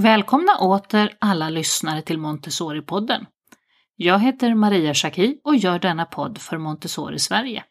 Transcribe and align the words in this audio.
Välkomna 0.00 0.58
åter 0.58 1.16
alla 1.18 1.48
lyssnare 1.48 2.02
till 2.02 2.18
Montessori-podden. 2.18 3.26
Jag 3.96 4.18
heter 4.18 4.54
Maria 4.54 4.94
Schacki 4.94 5.40
och 5.44 5.56
gör 5.56 5.78
denna 5.78 6.04
podd 6.04 6.38
för 6.38 6.58
Montessori 6.58 7.18
Sverige. 7.18 7.64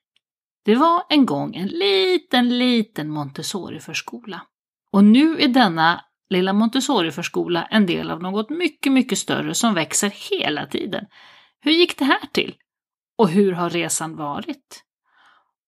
Det 0.66 0.76
var 0.76 1.04
en 1.10 1.26
gång 1.26 1.56
en 1.56 1.68
liten, 1.68 2.58
liten 2.58 3.10
Montessori-förskola. 3.10 4.42
Och 4.92 5.04
nu 5.04 5.40
är 5.40 5.48
denna 5.48 6.02
lilla 6.30 6.54
Montessori-förskola 6.54 7.66
en 7.66 7.86
del 7.86 8.12
av 8.12 8.22
något 8.22 8.50
mycket, 8.50 8.92
mycket 8.92 9.18
större 9.18 9.54
som 9.54 9.74
växer 9.74 10.12
hela 10.32 10.66
tiden. 10.66 11.06
Hur 11.60 11.72
gick 11.72 12.00
det 12.00 12.06
här 12.06 12.28
till? 12.34 12.56
Och 13.18 13.30
hur 13.30 13.52
har 13.52 13.70
resan 13.70 14.16
varit? 14.16 14.84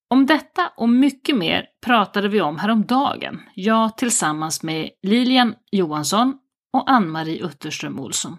Om 0.09 0.25
detta 0.25 0.71
och 0.77 0.89
mycket 0.89 1.37
mer 1.37 1.65
pratade 1.85 2.27
vi 2.27 2.41
om 2.41 2.59
häromdagen, 2.59 3.39
jag 3.55 3.97
tillsammans 3.97 4.63
med 4.63 4.89
Lilian 5.01 5.55
Johansson 5.71 6.39
och 6.73 6.91
Ann-Marie 6.91 7.45
Utterström 7.45 7.99
Olsson. 7.99 8.37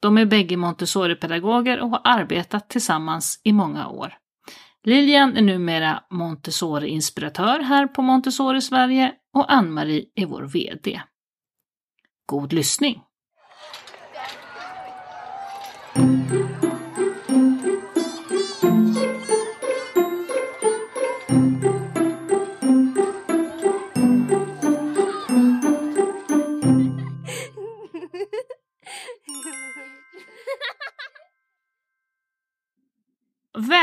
De 0.00 0.18
är 0.18 0.26
bägge 0.26 0.56
Montessori-pedagoger 0.56 1.80
och 1.80 1.90
har 1.90 2.00
arbetat 2.04 2.68
tillsammans 2.68 3.40
i 3.44 3.52
många 3.52 3.88
år. 3.88 4.14
Lilian 4.84 5.36
är 5.36 5.42
numera 5.42 6.04
Montessori-inspiratör 6.10 7.60
här 7.60 7.86
på 7.86 8.02
Montessori 8.02 8.60
Sverige 8.60 9.14
och 9.34 9.52
Ann-Marie 9.52 10.04
är 10.14 10.26
vår 10.26 10.42
VD. 10.42 11.02
God 12.26 12.52
lyssning! 12.52 13.02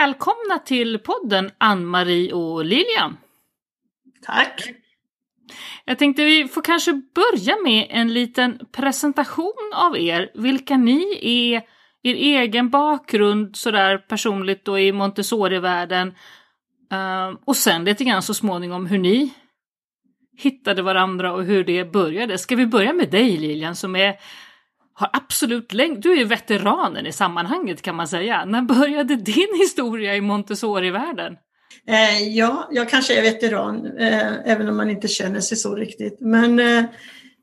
Välkomna 0.07 0.59
till 0.65 0.99
podden 0.99 1.51
Ann-Marie 1.57 2.33
och 2.33 2.65
Lilian. 2.65 3.17
Tack! 4.25 4.73
Jag 5.85 5.99
tänkte 5.99 6.23
vi 6.23 6.47
får 6.47 6.61
kanske 6.61 7.01
börja 7.15 7.55
med 7.63 7.87
en 7.89 8.13
liten 8.13 8.59
presentation 8.71 9.71
av 9.75 9.97
er, 9.97 10.31
vilka 10.33 10.77
ni 10.77 11.19
är, 11.21 11.61
er 12.03 12.15
egen 12.15 12.69
bakgrund 12.69 13.55
sådär 13.55 13.97
personligt 13.97 14.67
och 14.67 14.81
i 14.81 14.91
Montessori-världen. 14.91 16.07
Uh, 16.93 17.37
och 17.45 17.55
sen 17.55 17.83
lite 17.83 18.03
grann 18.03 18.21
så 18.21 18.33
småningom 18.33 18.85
hur 18.85 18.97
ni 18.97 19.33
hittade 20.37 20.81
varandra 20.81 21.33
och 21.33 21.43
hur 21.43 21.63
det 21.63 21.91
började. 21.91 22.37
Ska 22.37 22.55
vi 22.55 22.65
börja 22.65 22.93
med 22.93 23.11
dig 23.11 23.37
Lilian 23.37 23.75
som 23.75 23.95
är 23.95 24.15
har 24.99 25.09
absolut 25.13 25.73
längst, 25.73 26.01
Du 26.01 26.11
är 26.11 26.15
ju 26.15 26.23
veteranen 26.23 27.05
i 27.05 27.11
sammanhanget 27.11 27.81
kan 27.81 27.95
man 27.95 28.07
säga. 28.07 28.45
När 28.45 28.61
började 28.61 29.15
din 29.15 29.59
historia 29.59 30.15
i 30.15 30.21
Montessori-världen? 30.21 31.37
Eh, 31.87 32.27
ja, 32.27 32.67
jag 32.71 32.89
kanske 32.89 33.17
är 33.17 33.21
veteran, 33.21 33.97
eh, 33.97 34.51
även 34.51 34.69
om 34.69 34.77
man 34.77 34.89
inte 34.89 35.07
känner 35.07 35.39
sig 35.39 35.57
så 35.57 35.75
riktigt. 35.75 36.17
Men 36.19 36.59
eh, 36.59 36.83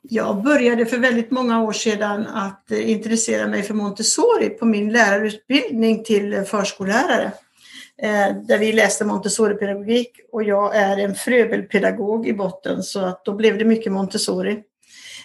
jag 0.03 0.43
började 0.43 0.87
för 0.87 0.99
väldigt 0.99 1.31
många 1.31 1.63
år 1.63 1.73
sedan 1.73 2.27
att 2.27 2.71
eh, 2.71 2.91
intressera 2.91 3.47
mig 3.47 3.63
för 3.63 3.75
Montessori 3.75 4.51
på 4.51 4.67
min 4.67 4.93
lärarutbildning 4.93 6.05
till 6.05 6.45
förskollärare. 6.47 7.33
Eh, 8.03 8.37
där 8.49 8.59
vi 8.59 8.73
läste 8.73 9.05
Montessori-pedagogik 9.05 10.11
och 10.33 10.43
jag 10.43 10.77
är 10.77 10.99
en 10.99 11.15
fröbelpedagog 11.15 12.29
i 12.29 12.33
botten 12.33 12.83
så 12.83 13.01
att 13.01 13.25
då 13.25 13.33
blev 13.33 13.59
det 13.59 13.65
mycket 13.65 13.93
Montessori. 13.93 14.63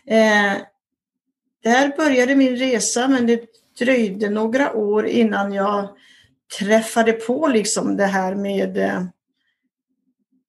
Eh, 0.07 0.53
Eh, 1.65 1.71
där 1.71 1.97
började 1.97 2.35
min 2.35 2.55
resa 2.55 3.07
men 3.07 3.27
det 3.27 3.41
dröjde 3.79 4.29
några 4.29 4.73
år 4.73 5.05
innan 5.05 5.53
jag 5.53 5.89
träffade 6.59 7.13
på 7.13 7.47
liksom 7.47 7.97
det 7.97 8.05
här 8.05 8.35
med 8.35 8.77
eh, 8.77 9.03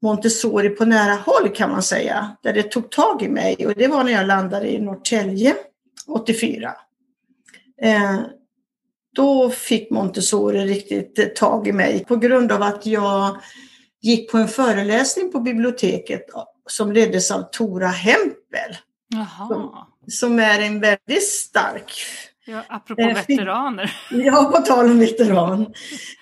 Montessori 0.03 0.69
på 0.69 0.85
nära 0.85 1.15
håll 1.15 1.49
kan 1.49 1.71
man 1.71 1.83
säga, 1.83 2.37
där 2.43 2.53
det 2.53 2.63
tog 2.63 2.91
tag 2.91 3.23
i 3.23 3.29
mig 3.29 3.67
och 3.67 3.75
det 3.75 3.89
var 3.89 4.05
när 4.05 4.13
jag 4.13 4.27
landade 4.27 4.73
i 4.73 4.81
Norrtälje 4.81 5.55
84. 6.09 6.73
Eh, 7.83 8.21
då 9.17 9.51
fick 9.51 9.91
Montessori 9.91 10.67
riktigt 10.67 11.37
tag 11.37 11.69
i 11.69 11.73
mig 11.73 12.05
på 12.05 12.17
grund 12.17 12.53
av 12.53 12.63
att 12.63 12.87
jag 12.87 13.37
gick 14.01 14.31
på 14.31 14.39
en 14.39 14.49
föreläsning 14.49 15.33
på 15.33 15.41
biblioteket 15.41 16.27
som 16.67 16.93
leddes 16.93 17.31
av 17.31 17.43
Tora 17.43 17.89
Hempel. 17.89 18.77
Som, 19.49 19.87
som, 20.11 20.39
är 20.39 20.61
en 20.61 20.81
väldigt 20.81 21.29
stark 21.29 21.93
Ja, 22.51 22.65
apropå 22.69 23.03
eh, 23.03 23.15
veteraner. 23.15 23.97
Ja, 24.11 24.53
på 24.57 24.63
tal 24.63 24.91
om 24.91 24.99
veteran. 24.99 25.75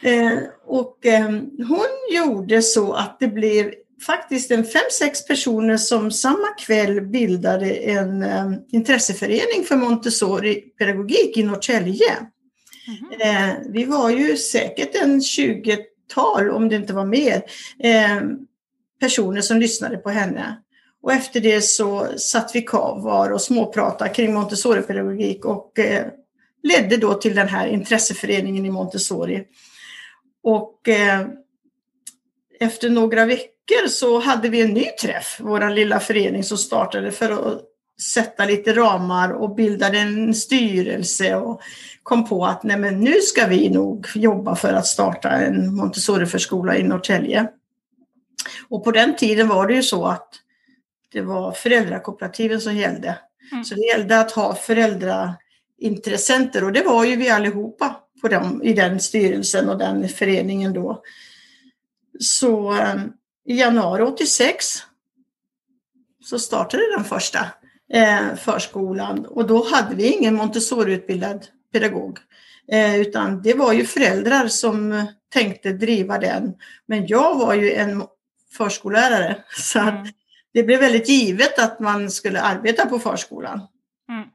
Eh, 0.02 0.38
och 0.66 1.06
eh, 1.06 1.28
hon 1.68 1.88
gjorde 2.14 2.62
så 2.62 2.92
att 2.92 3.20
det 3.20 3.28
blev 3.28 3.72
faktiskt 4.06 4.50
en 4.50 4.64
fem, 4.64 4.82
sex 4.92 5.26
personer 5.26 5.76
som 5.76 6.10
samma 6.10 6.48
kväll 6.58 7.00
bildade 7.00 7.70
en 7.70 8.22
eh, 8.22 8.52
intresseförening 8.68 9.64
för 9.68 9.76
Montessori-pedagogik 9.76 11.36
i 11.36 11.42
Norrtälje. 11.42 12.16
Mm. 13.20 13.72
vi 13.72 13.84
var 13.84 14.10
ju 14.10 14.36
säkert 14.36 14.94
en 15.02 15.20
20-tal, 15.20 16.50
om 16.50 16.68
det 16.68 16.76
inte 16.76 16.92
var 16.92 17.04
mer, 17.04 17.42
eh, 17.82 18.20
personer 19.00 19.40
som 19.40 19.58
lyssnade 19.58 19.96
på 19.96 20.10
henne. 20.10 20.56
Och 21.08 21.14
efter 21.14 21.40
det 21.40 21.62
så 21.62 22.06
satt 22.16 22.50
vi 22.54 22.62
kvar 22.62 23.30
och 23.30 23.40
småpratade 23.40 24.10
kring 24.10 24.34
Montessori-pedagogik 24.34 25.44
och 25.44 25.78
eh, 25.78 26.06
ledde 26.62 26.96
då 26.96 27.14
till 27.14 27.34
den 27.34 27.48
här 27.48 27.66
intresseföreningen 27.66 28.66
i 28.66 28.70
Montessori. 28.70 29.44
Och 30.42 30.88
eh, 30.88 31.26
efter 32.60 32.90
några 32.90 33.24
veckor 33.24 33.88
så 33.88 34.20
hade 34.20 34.48
vi 34.48 34.60
en 34.60 34.74
ny 34.74 34.84
träff, 34.84 35.36
vår 35.40 35.70
lilla 35.70 36.00
förening 36.00 36.44
som 36.44 36.58
startade 36.58 37.10
för 37.10 37.30
att 37.30 37.62
sätta 38.14 38.44
lite 38.44 38.72
ramar 38.72 39.30
och 39.30 39.54
bildade 39.54 39.98
en 39.98 40.34
styrelse 40.34 41.36
och 41.36 41.60
kom 42.02 42.28
på 42.28 42.46
att 42.46 42.62
nej 42.62 42.78
men 42.78 43.00
nu 43.00 43.14
ska 43.20 43.46
vi 43.46 43.68
nog 43.68 44.06
jobba 44.14 44.56
för 44.56 44.72
att 44.72 44.86
starta 44.86 45.30
en 45.30 45.74
Montessori-förskola 45.74 46.76
i 46.76 46.82
Norrtälje. 46.82 47.48
Och 48.68 48.84
på 48.84 48.90
den 48.90 49.16
tiden 49.16 49.48
var 49.48 49.66
det 49.66 49.74
ju 49.74 49.82
så 49.82 50.06
att 50.06 50.42
det 51.12 51.20
var 51.20 51.52
föräldrakooperativen 51.52 52.60
som 52.60 52.76
gällde. 52.76 53.18
Mm. 53.52 53.64
Så 53.64 53.74
det 53.74 53.86
gällde 53.86 54.20
att 54.20 54.32
ha 54.32 54.54
föräldraintressenter 54.54 56.64
och 56.64 56.72
det 56.72 56.82
var 56.82 57.04
ju 57.04 57.16
vi 57.16 57.30
allihopa 57.30 57.96
på 58.20 58.28
dem, 58.28 58.62
i 58.62 58.72
den 58.72 59.00
styrelsen 59.00 59.68
och 59.68 59.78
den 59.78 60.08
föreningen 60.08 60.72
då. 60.72 61.02
Så 62.20 62.72
um, 62.72 63.12
i 63.46 63.58
januari 63.58 64.02
86 64.02 64.66
så 66.24 66.38
startade 66.38 66.82
den 66.96 67.04
första 67.04 67.38
eh, 67.92 68.34
förskolan 68.36 69.26
och 69.26 69.46
då 69.46 69.66
hade 69.70 69.94
vi 69.94 70.12
ingen 70.12 70.34
Montessori-utbildad 70.34 71.46
pedagog. 71.72 72.18
Eh, 72.72 73.00
utan 73.00 73.42
det 73.42 73.54
var 73.54 73.72
ju 73.72 73.84
föräldrar 73.84 74.48
som 74.48 75.06
tänkte 75.32 75.72
driva 75.72 76.18
den. 76.18 76.54
Men 76.86 77.06
jag 77.06 77.38
var 77.38 77.54
ju 77.54 77.72
en 77.72 78.02
förskollärare 78.56 79.44
så 79.56 79.78
att 79.78 79.94
mm 79.94 80.06
det 80.54 80.62
blev 80.62 80.80
väldigt 80.80 81.08
givet 81.08 81.58
att 81.58 81.80
man 81.80 82.10
skulle 82.10 82.40
arbeta 82.40 82.86
på 82.86 82.98
förskolan. 82.98 83.60
Mm. 84.08 84.28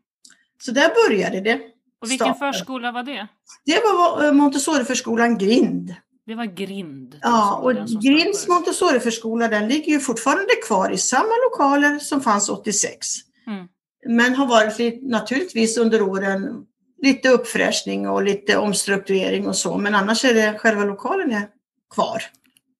Så 0.61 0.71
där 0.71 1.09
började 1.09 1.41
det. 1.41 1.61
Och 2.01 2.11
vilken 2.11 2.35
starten. 2.35 2.53
förskola 2.53 2.91
var 2.91 3.03
det? 3.03 3.27
Det 3.65 3.81
var 3.83 4.31
Montessori-förskolan 4.33 5.37
Grind. 5.37 5.95
Det 6.25 6.35
var 6.35 6.45
Grind? 6.45 7.19
Ja, 7.21 7.55
och 7.55 7.73
Grinds 8.01 8.47
Montessori-förskola 8.47 9.47
den 9.47 9.67
ligger 9.67 9.91
ju 9.91 9.99
fortfarande 9.99 10.55
kvar 10.67 10.89
i 10.91 10.97
samma 10.97 11.33
lokaler 11.49 11.99
som 11.99 12.21
fanns 12.21 12.49
86. 12.49 13.07
Mm. 13.47 13.67
Men 14.05 14.35
har 14.35 14.45
varit 14.45 15.03
naturligtvis 15.03 15.77
under 15.77 16.01
åren 16.01 16.65
lite 17.01 17.29
uppfräschning 17.29 18.09
och 18.09 18.23
lite 18.23 18.57
omstrukturering 18.57 19.47
och 19.47 19.55
så, 19.55 19.77
men 19.77 19.95
annars 19.95 20.25
är 20.25 20.33
det 20.33 20.57
själva 20.57 20.83
lokalen 20.83 21.31
är 21.31 21.47
kvar. 21.93 22.23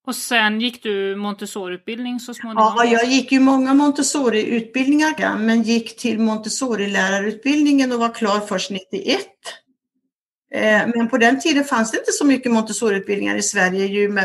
Och 0.06 0.16
sen 0.16 0.62
gick 0.62 0.84
du 0.84 1.16
Montessori-utbildning 1.16 2.20
så 2.20 2.34
småningom? 2.34 2.74
Ja, 2.78 2.86
jag 2.86 3.06
gick 3.06 3.32
ju 3.32 3.40
många 3.40 3.74
Montessori-utbildningar 3.74 5.38
men 5.38 5.64
gick 5.64 5.98
till 5.98 6.20
Montessori-lärarutbildningen 6.20 7.92
och 7.92 8.00
var 8.00 8.14
klar 8.14 8.40
först 8.40 8.72
91. 8.72 9.20
Eh, 10.54 10.88
men 10.96 11.10
på 11.10 11.18
den 11.18 11.40
tiden 11.40 11.64
fanns 11.64 11.92
det 11.92 11.98
inte 11.98 12.12
så 12.12 12.26
mycket 12.26 12.52
Montessori-utbildningar 12.52 13.36
i 13.36 13.42
Sverige 13.42 13.86
ju 13.86 14.20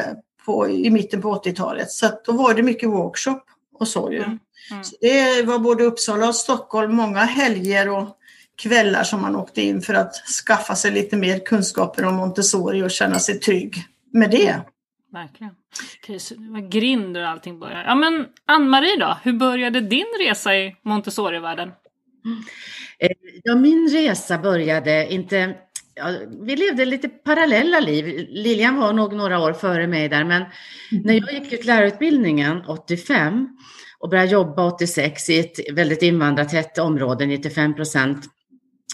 på, 0.47 0.69
i 0.69 0.91
mitten 0.91 1.23
på 1.23 1.35
80-talet. 1.35 1.91
Så 1.91 2.11
då 2.25 2.33
var 2.33 2.55
det 2.55 2.63
mycket 2.63 2.89
workshop 2.89 3.41
och 3.75 3.89
så 3.89 4.13
ju. 4.13 4.19
Mm. 4.19 4.39
Mm. 4.71 4.85
Så 4.85 4.97
det 5.01 5.43
var 5.43 5.59
både 5.59 5.85
Uppsala 5.85 6.29
och 6.29 6.35
Stockholm, 6.35 6.95
många 6.95 7.25
helger 7.25 7.89
och 7.89 8.09
kvällar 8.63 9.05
som 9.05 9.23
man 9.23 9.37
åkte 9.37 9.63
in 9.63 9.83
för 9.83 9.95
att 9.95 10.15
skaffa 10.47 10.75
sig 10.75 10.91
lite 10.91 11.17
mer 11.17 11.39
kunskaper 11.39 12.05
om 12.05 12.15
Montessori 12.15 12.83
och 12.83 12.91
känna 12.91 13.19
sig 13.19 13.41
trygg 13.41 13.85
med 14.13 14.31
det. 14.31 14.61
Verkligen. 15.13 15.53
Okej, 16.03 16.19
så 16.19 16.35
det 16.35 16.51
var 16.51 16.71
grind 16.71 17.17
och 17.17 17.29
allting 17.29 17.59
började. 17.59 17.83
Ja 17.83 17.95
men 17.95 18.27
Ann-Marie 18.47 18.97
då, 18.97 19.19
hur 19.23 19.33
började 19.33 19.81
din 19.81 20.07
resa 20.21 20.57
i 20.57 20.77
Montessori-världen? 20.83 21.69
Eh, 22.99 23.11
ja, 23.45 23.55
min 23.55 23.89
resa 23.89 24.39
började 24.39 25.13
inte... 25.13 25.55
Ja, 25.95 26.15
vi 26.41 26.57
levde 26.57 26.85
lite 26.85 27.09
parallella 27.09 27.81
liv. 27.81 28.27
Lilian 28.29 28.77
var 28.77 28.93
nog 28.93 29.13
några 29.13 29.41
år 29.41 29.53
före 29.53 29.87
mig 29.87 30.09
där, 30.09 30.25
men 30.25 30.43
mm. 30.93 31.03
när 31.05 31.15
jag 31.15 31.33
gick 31.33 31.53
ut 31.53 31.65
lärarutbildningen 31.65 32.65
85 32.67 33.49
och 33.99 34.09
började 34.09 34.31
jobba 34.31 34.67
86 34.67 35.31
i 35.31 35.39
ett 35.39 35.73
väldigt 35.73 36.03
invandrartätt 36.03 36.79
område, 36.79 37.27
95 37.27 37.75
procent 37.75 38.25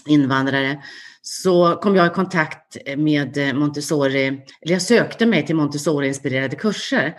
invandrare, 0.07 0.83
så 1.27 1.75
kom 1.75 1.95
jag 1.95 2.07
i 2.07 2.09
kontakt 2.09 2.77
med 2.97 3.37
eh, 3.37 3.53
Montessori, 3.53 4.27
eller 4.27 4.73
jag 4.73 4.81
sökte 4.81 5.25
mig 5.25 5.45
till 5.45 5.55
Montessori-inspirerade 5.55 6.55
kurser. 6.55 7.15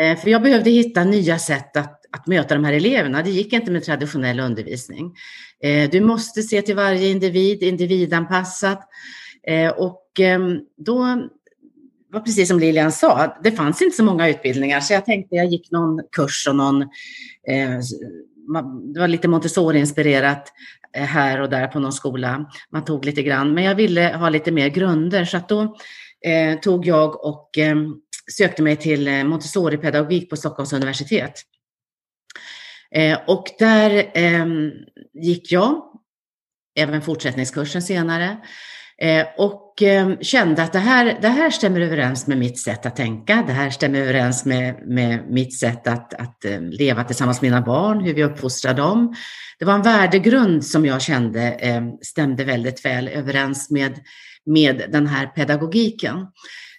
Eh, 0.00 0.18
för 0.18 0.30
jag 0.30 0.42
behövde 0.42 0.70
hitta 0.70 1.04
nya 1.04 1.38
sätt 1.38 1.76
att, 1.76 2.00
att 2.10 2.26
möta 2.26 2.54
de 2.54 2.64
här 2.64 2.72
eleverna. 2.72 3.22
Det 3.22 3.30
gick 3.30 3.52
inte 3.52 3.70
med 3.70 3.84
traditionell 3.84 4.40
undervisning. 4.40 5.14
Eh, 5.62 5.90
du 5.90 6.00
måste 6.00 6.42
se 6.42 6.62
till 6.62 6.76
varje 6.76 7.08
individ, 7.08 7.62
individanpassat. 7.62 8.88
Och 9.76 10.20
ehm, 10.20 10.60
då 10.76 10.98
var 12.12 12.20
precis 12.20 12.48
som 12.48 12.58
Lilian 12.58 12.92
sa, 12.92 13.36
det 13.42 13.52
fanns 13.52 13.82
inte 13.82 13.96
så 13.96 14.04
många 14.04 14.28
utbildningar 14.28 14.80
så 14.80 14.92
jag 14.92 15.04
tänkte 15.04 15.34
jag 15.34 15.46
gick 15.46 15.70
någon 15.70 16.00
kurs 16.12 16.46
och 16.48 16.56
någon, 16.56 16.80
det 18.94 19.00
var 19.00 19.08
lite 19.08 19.28
Montessori-inspirerat 19.28 20.52
Eh, 20.94 21.04
här 21.04 21.40
och 21.40 21.50
där 21.50 21.66
på 21.66 21.78
någon 21.80 21.92
skola. 21.92 22.50
Man 22.70 22.84
tog 22.84 23.04
lite 23.04 23.22
grann, 23.22 23.54
men 23.54 23.64
jag 23.64 23.74
ville 23.74 24.16
ha 24.16 24.28
lite 24.28 24.52
mer 24.52 24.68
grunder 24.68 25.24
så 25.24 25.36
att 25.36 25.48
då 25.48 25.76
eh, 26.26 26.58
tog 26.58 26.86
jag 26.86 27.24
och 27.24 27.58
eh, 27.58 27.76
sökte 28.36 28.62
mig 28.62 28.76
till 28.76 29.24
Montessori-pedagogik 29.24 30.30
på 30.30 30.36
Stockholms 30.36 30.72
universitet. 30.72 31.42
Eh, 32.90 33.18
och 33.26 33.44
där 33.58 34.10
ehm, 34.14 34.70
gick 35.12 35.52
jag, 35.52 35.82
även 36.78 37.02
fortsättningskursen 37.02 37.82
senare, 37.82 38.36
Eh, 39.02 39.26
och 39.36 39.82
ehm, 39.82 40.16
kände 40.20 40.62
att 40.62 40.72
det 40.72 40.78
här, 40.78 41.18
det 41.22 41.28
här 41.28 41.50
stämmer 41.50 41.80
överens 41.80 42.26
med 42.26 42.38
mitt 42.38 42.58
sätt 42.58 42.86
att 42.86 42.96
tänka. 42.96 43.44
Det 43.46 43.52
här 43.52 43.70
stämmer 43.70 44.00
överens 44.00 44.44
med, 44.44 44.74
med 44.86 45.30
mitt 45.30 45.58
sätt 45.58 45.86
att, 45.86 46.14
att 46.14 46.44
eh, 46.44 46.60
leva 46.60 47.04
tillsammans 47.04 47.42
med 47.42 47.50
mina 47.50 47.62
barn, 47.62 48.00
hur 48.00 48.14
vi 48.14 48.24
uppfostrar 48.24 48.74
dem. 48.74 49.14
Det 49.58 49.64
var 49.64 49.74
en 49.74 49.82
värdegrund 49.82 50.66
som 50.66 50.86
jag 50.86 51.02
kände 51.02 51.40
ehm, 51.40 51.90
stämde 52.02 52.44
väldigt 52.44 52.84
väl 52.84 53.08
överens 53.08 53.70
med, 53.70 53.98
med 54.46 54.84
den 54.92 55.06
här 55.06 55.26
pedagogiken. 55.26 56.26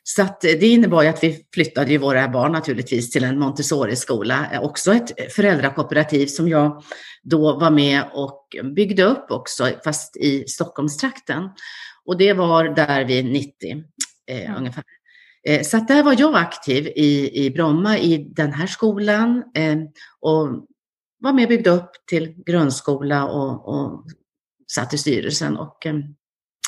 Så 0.08 0.22
att 0.22 0.42
det 0.42 0.68
innebar 0.68 1.04
ju 1.04 1.10
att 1.10 1.24
vi 1.24 1.46
flyttade 1.54 1.92
ju 1.92 1.98
våra 1.98 2.28
barn 2.28 2.52
naturligtvis 2.52 3.12
till 3.12 3.24
en 3.24 3.40
Montessori-skola, 3.40 4.46
eh, 4.54 4.64
också 4.64 4.94
ett 4.94 5.34
föräldrakooperativ 5.34 6.28
som 6.28 6.50
jag 6.50 6.84
då 7.24 7.60
var 7.60 7.72
med 7.72 8.04
och 8.14 8.56
byggde 8.76 9.04
upp 9.04 9.32
också, 9.32 9.70
fast 9.84 10.18
i 10.18 10.44
Stockholmstrakten. 10.48 11.50
Och 12.06 12.18
det 12.18 12.34
var 12.34 12.64
där 12.64 13.06
vid 13.06 13.26
90 13.26 13.84
eh, 14.32 14.46
mm. 14.46 14.58
ungefär. 14.58 14.84
Eh, 15.48 15.62
så 15.62 15.78
där 15.78 16.04
var 16.04 16.16
jag 16.20 16.36
aktiv 16.36 16.88
i, 16.88 17.46
i 17.46 17.52
Bromma 17.52 17.98
i 17.98 18.18
den 18.18 18.54
här 18.54 18.68
skolan 18.68 19.44
eh, 19.56 19.78
och 20.20 20.48
var 21.20 21.34
med 21.34 21.44
och 21.44 21.50
byggde 21.50 21.70
upp 21.70 21.92
till 22.10 22.44
grundskola 22.46 23.26
och, 23.26 23.68
och 23.68 24.06
satt 24.72 24.94
i 24.94 24.98
styrelsen 24.98 25.58
och 25.58 25.86
eh, 25.86 25.96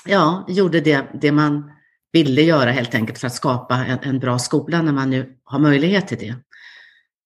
ja, 0.06 0.46
gjorde 0.48 0.82
det, 0.82 1.06
det 1.22 1.32
man 1.32 1.72
ville 2.12 2.42
göra 2.42 2.72
helt 2.72 2.96
enkelt 2.96 3.20
för 3.20 3.28
att 3.28 3.34
skapa 3.34 3.76
en, 3.76 4.00
en 4.02 4.20
bra 4.20 4.40
skola 4.40 4.82
när 4.82 4.94
man 4.94 5.10
nu 5.10 5.38
har 5.44 5.60
möjlighet 5.60 6.08
till 6.08 6.18
det. 6.18 6.36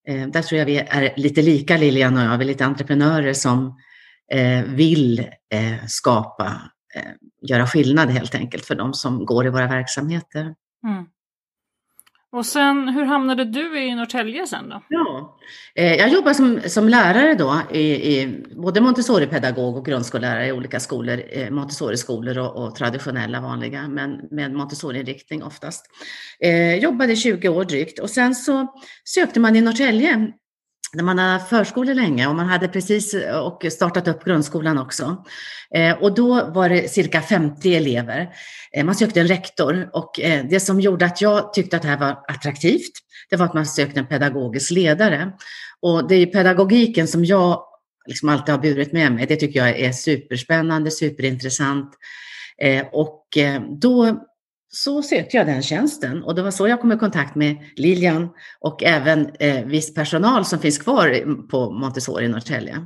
Eh, 0.08 0.28
där 0.28 0.42
tror 0.42 0.60
jag 0.60 0.66
vi 0.66 0.78
är 0.78 1.13
lite 1.18 1.42
lika 1.42 1.78
Lilian 1.78 2.18
och 2.18 2.24
jag, 2.24 2.38
vi 2.38 2.44
är 2.44 2.48
lite 2.48 2.66
entreprenörer 2.66 3.34
som 3.34 3.78
eh, 4.31 4.63
vill 4.63 5.19
eh, 5.54 5.86
skapa, 5.88 6.62
eh, 6.96 7.12
göra 7.41 7.67
skillnad 7.67 8.09
helt 8.09 8.35
enkelt 8.35 8.65
för 8.65 8.75
de 8.75 8.93
som 8.93 9.25
går 9.25 9.45
i 9.45 9.49
våra 9.49 9.67
verksamheter. 9.67 10.55
Mm. 10.88 11.05
Och 12.33 12.45
sen, 12.45 12.89
hur 12.89 13.05
hamnade 13.05 13.45
du 13.45 13.79
i 13.79 13.95
Norrtälje 13.95 14.47
sen 14.47 14.69
då? 14.69 14.81
Ja, 14.89 15.38
eh, 15.75 15.93
jag 15.95 16.09
jobbar 16.09 16.33
som, 16.33 16.59
som 16.67 16.89
lärare 16.89 17.35
då, 17.35 17.61
i, 17.71 17.81
i 17.81 18.43
både 18.55 18.81
Montessori-pedagog 18.81 19.77
och 19.77 19.85
grundskollärare 19.85 20.47
i 20.47 20.51
olika 20.51 20.79
skolor, 20.79 21.21
eh, 21.29 21.49
Montessori-skolor 21.49 22.38
och, 22.38 22.63
och, 22.63 22.75
traditionella 22.75 23.41
vanliga, 23.41 23.88
men 23.88 24.21
med 24.31 24.53
Montessori-inriktning 24.53 25.43
oftast. 25.43 25.85
Eh, 26.39 26.75
jobbade 26.75 27.15
20 27.15 27.49
år 27.49 27.63
drygt 27.63 27.99
och 27.99 28.09
sen 28.09 28.35
så 28.35 28.67
sökte 29.05 29.39
man 29.39 29.55
i 29.55 29.61
Norrtälje 29.61 30.31
när 30.93 31.03
man 31.03 31.19
har 31.19 31.39
förskolor 31.39 31.93
länge 31.93 32.27
och 32.27 32.35
man 32.35 32.47
hade 32.47 32.67
precis 32.67 33.13
eh, 33.13 33.38
och 33.38 33.65
startat 33.71 34.07
upp 34.07 34.23
grundskolan 34.23 34.77
också. 34.77 35.25
Eh, 35.75 35.97
och 35.97 36.13
då 36.13 36.51
var 36.51 36.69
det 36.69 36.91
cirka 36.91 37.21
50 37.21 37.75
elever. 37.75 38.29
Eh, 38.71 38.85
man 38.85 38.95
sökte 38.95 39.19
en 39.21 39.27
rektor 39.27 39.89
och 39.93 40.11
det 40.49 40.59
som 40.59 40.81
gjorde 40.81 41.05
att 41.05 41.21
jag 41.21 41.53
tyckte 41.53 41.75
att 41.75 41.81
det 41.81 41.88
här 41.88 41.99
var 41.99 42.19
attraktivt, 42.27 42.91
det 43.29 43.35
var 43.35 43.45
att 43.45 43.53
man 43.53 43.65
sökte 43.65 43.99
en 43.99 44.07
pedagogisk 44.07 44.71
ledare. 44.71 45.31
Och 45.79 46.07
det 46.07 46.15
är 46.15 46.25
pedagogiken 46.25 47.07
som 47.07 47.25
jag 47.25 47.63
liksom 48.07 48.29
alltid 48.29 48.55
har 48.55 48.61
burit 48.61 48.93
med 48.93 49.11
mig. 49.11 49.25
Det 49.27 49.35
tycker 49.35 49.59
jag 49.59 49.79
är 49.79 49.91
superspännande, 49.91 50.91
superintressant. 50.91 51.93
Och 52.91 53.27
då 53.81 54.21
så 54.73 55.03
sökte 55.03 55.38
jag 55.38 55.45
den 55.45 55.62
tjänsten 55.62 56.23
och 56.23 56.35
det 56.35 56.41
var 56.41 56.51
så 56.51 56.68
jag 56.68 56.81
kom 56.81 56.91
i 56.91 56.97
kontakt 56.97 57.35
med 57.35 57.57
Lilian 57.75 58.29
och 58.59 58.83
även 58.83 59.31
eh, 59.39 59.65
viss 59.65 59.94
personal 59.94 60.45
som 60.45 60.59
finns 60.59 60.77
kvar 60.77 61.25
på 61.47 61.71
Montessori 61.71 62.25
i 62.25 62.27
Norrtälje. 62.27 62.85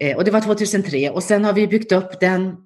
Eh, 0.00 0.16
och 0.16 0.24
det 0.24 0.30
var 0.30 0.40
2003 0.40 1.10
och 1.10 1.22
sen 1.22 1.44
har 1.44 1.52
vi 1.52 1.66
byggt 1.66 1.92
upp 1.92 2.20
den 2.20 2.56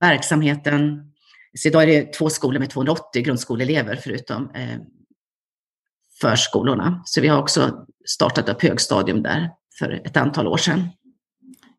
verksamheten. 0.00 1.12
Så 1.58 1.68
idag 1.68 1.82
är 1.82 1.86
det 1.86 2.12
två 2.12 2.30
skolor 2.30 2.58
med 2.58 2.70
280 2.70 3.22
grundskoleelever 3.22 3.96
förutom 3.96 4.50
eh, 4.54 4.78
förskolorna. 6.20 7.02
Så 7.04 7.20
vi 7.20 7.28
har 7.28 7.38
också 7.38 7.86
startat 8.06 8.48
upp 8.48 8.62
högstadium 8.62 9.22
där 9.22 9.50
för 9.78 9.90
ett 9.90 10.16
antal 10.16 10.46
år 10.46 10.56
sedan. 10.56 10.88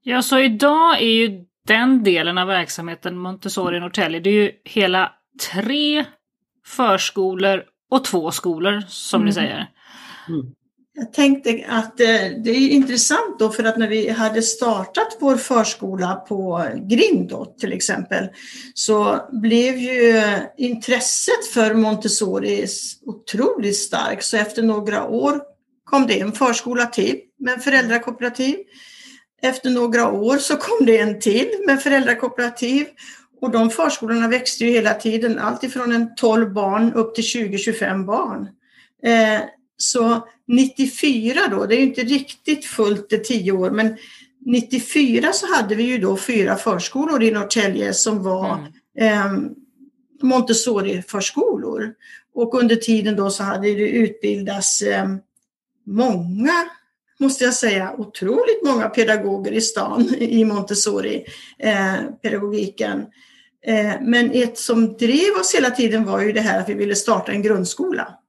Ja, 0.01 0.21
så 0.21 0.39
idag 0.39 1.01
är 1.01 1.09
ju 1.09 1.45
den 1.67 2.03
delen 2.03 2.37
av 2.37 2.47
verksamheten 2.47 3.17
Montessori 3.17 3.79
Norrtälje, 3.79 4.19
det 4.19 4.29
är 4.29 4.33
ju 4.33 4.51
hela 4.65 5.13
tre 5.51 6.05
förskolor 6.65 7.63
och 7.91 8.05
två 8.05 8.31
skolor 8.31 8.83
som 8.87 9.21
mm. 9.21 9.25
ni 9.25 9.33
säger. 9.33 9.67
Mm. 10.29 10.45
Jag 10.93 11.13
tänkte 11.13 11.65
att 11.67 11.99
eh, 11.99 12.07
det 12.43 12.49
är 12.49 12.69
intressant 12.69 13.39
då 13.39 13.49
för 13.49 13.63
att 13.63 13.77
när 13.77 13.87
vi 13.87 14.09
hade 14.09 14.41
startat 14.41 15.17
vår 15.19 15.35
förskola 15.35 16.15
på 16.15 16.67
Grind 16.75 17.29
då, 17.29 17.45
till 17.45 17.73
exempel 17.73 18.29
så 18.73 19.27
blev 19.31 19.77
ju 19.77 20.23
intresset 20.57 21.47
för 21.53 21.73
Montessori 21.73 22.67
otroligt 23.05 23.77
starkt 23.77 24.23
så 24.23 24.37
efter 24.37 24.63
några 24.63 25.07
år 25.07 25.41
kom 25.83 26.07
det 26.07 26.19
en 26.19 26.31
förskola 26.31 26.85
till 26.85 27.19
med 27.39 27.63
föräldrakooperativ. 27.63 28.55
Efter 29.41 29.69
några 29.69 30.11
år 30.11 30.37
så 30.37 30.55
kom 30.55 30.85
det 30.85 30.97
en 30.97 31.19
till 31.19 31.49
med 31.67 31.81
föräldrakooperativ 31.81 32.87
och 33.41 33.51
de 33.51 33.69
förskolorna 33.69 34.27
växte 34.27 34.65
ju 34.65 34.71
hela 34.71 34.93
tiden, 34.93 35.39
alltifrån 35.39 35.91
en 35.91 36.15
12 36.15 36.53
barn 36.53 36.93
upp 36.93 37.15
till 37.15 37.23
20-25 37.23 38.05
barn. 38.05 38.47
Eh, 39.03 39.41
så 39.77 40.27
94 40.47 41.39
då, 41.51 41.65
det 41.65 41.75
är 41.75 41.79
ju 41.79 41.85
inte 41.85 42.03
riktigt 42.03 42.65
fullt 42.65 43.09
det 43.09 43.17
10 43.17 43.51
år, 43.51 43.71
men 43.71 43.97
94 44.45 45.33
så 45.33 45.53
hade 45.53 45.75
vi 45.75 45.83
ju 45.83 45.97
då 45.97 46.17
fyra 46.17 46.55
förskolor 46.55 47.23
i 47.23 47.31
Norrtälje 47.31 47.93
som 47.93 48.23
var 48.23 48.67
mm. 48.97 49.13
eh, 49.13 49.31
Montessori-förskolor. 50.21 51.93
Och 52.33 52.55
under 52.55 52.75
tiden 52.75 53.15
då 53.15 53.29
så 53.29 53.43
hade 53.43 53.67
det 53.67 53.89
utbildats 53.89 54.81
eh, 54.81 55.07
många, 55.85 56.53
måste 57.19 57.43
jag 57.43 57.53
säga, 57.53 57.93
otroligt 57.97 58.63
många 58.65 58.89
pedagoger 58.89 59.51
i 59.51 59.61
stan 59.61 60.15
i 60.19 60.45
Montessori-pedagogiken. 60.45 62.99
Eh, 62.99 63.05
men 64.01 64.31
ett 64.31 64.57
som 64.57 64.97
drev 64.97 65.33
oss 65.39 65.55
hela 65.55 65.69
tiden 65.69 66.05
var 66.05 66.21
ju 66.21 66.31
det 66.31 66.41
här 66.41 66.59
att 66.59 66.69
vi 66.69 66.73
ville 66.73 66.95
starta 66.95 67.31
en 67.31 67.41
grundskola. 67.41 68.19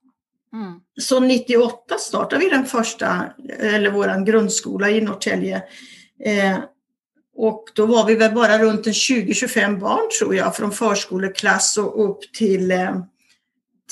Mm. 0.53 0.81
Så 1.01 1.21
98 1.21 1.99
startade 1.99 2.45
vi 2.45 2.51
den 2.51 2.67
första, 2.67 3.25
eller 3.59 3.91
våran 3.91 4.25
grundskola 4.25 4.91
i 4.91 5.01
Norrtälje. 5.01 5.63
Eh, 6.25 6.59
och 7.37 7.65
då 7.75 7.87
var 7.87 8.07
vi 8.07 8.15
väl 8.15 8.35
bara 8.35 8.59
runt 8.59 8.87
en 8.87 8.93
20-25 8.93 9.81
barn 9.81 10.09
tror 10.19 10.35
jag, 10.35 10.57
från 10.57 10.73
förskoleklass 10.73 11.79
och 11.79 12.11
upp 12.11 12.33
till 12.33 12.71
eh, 12.71 12.97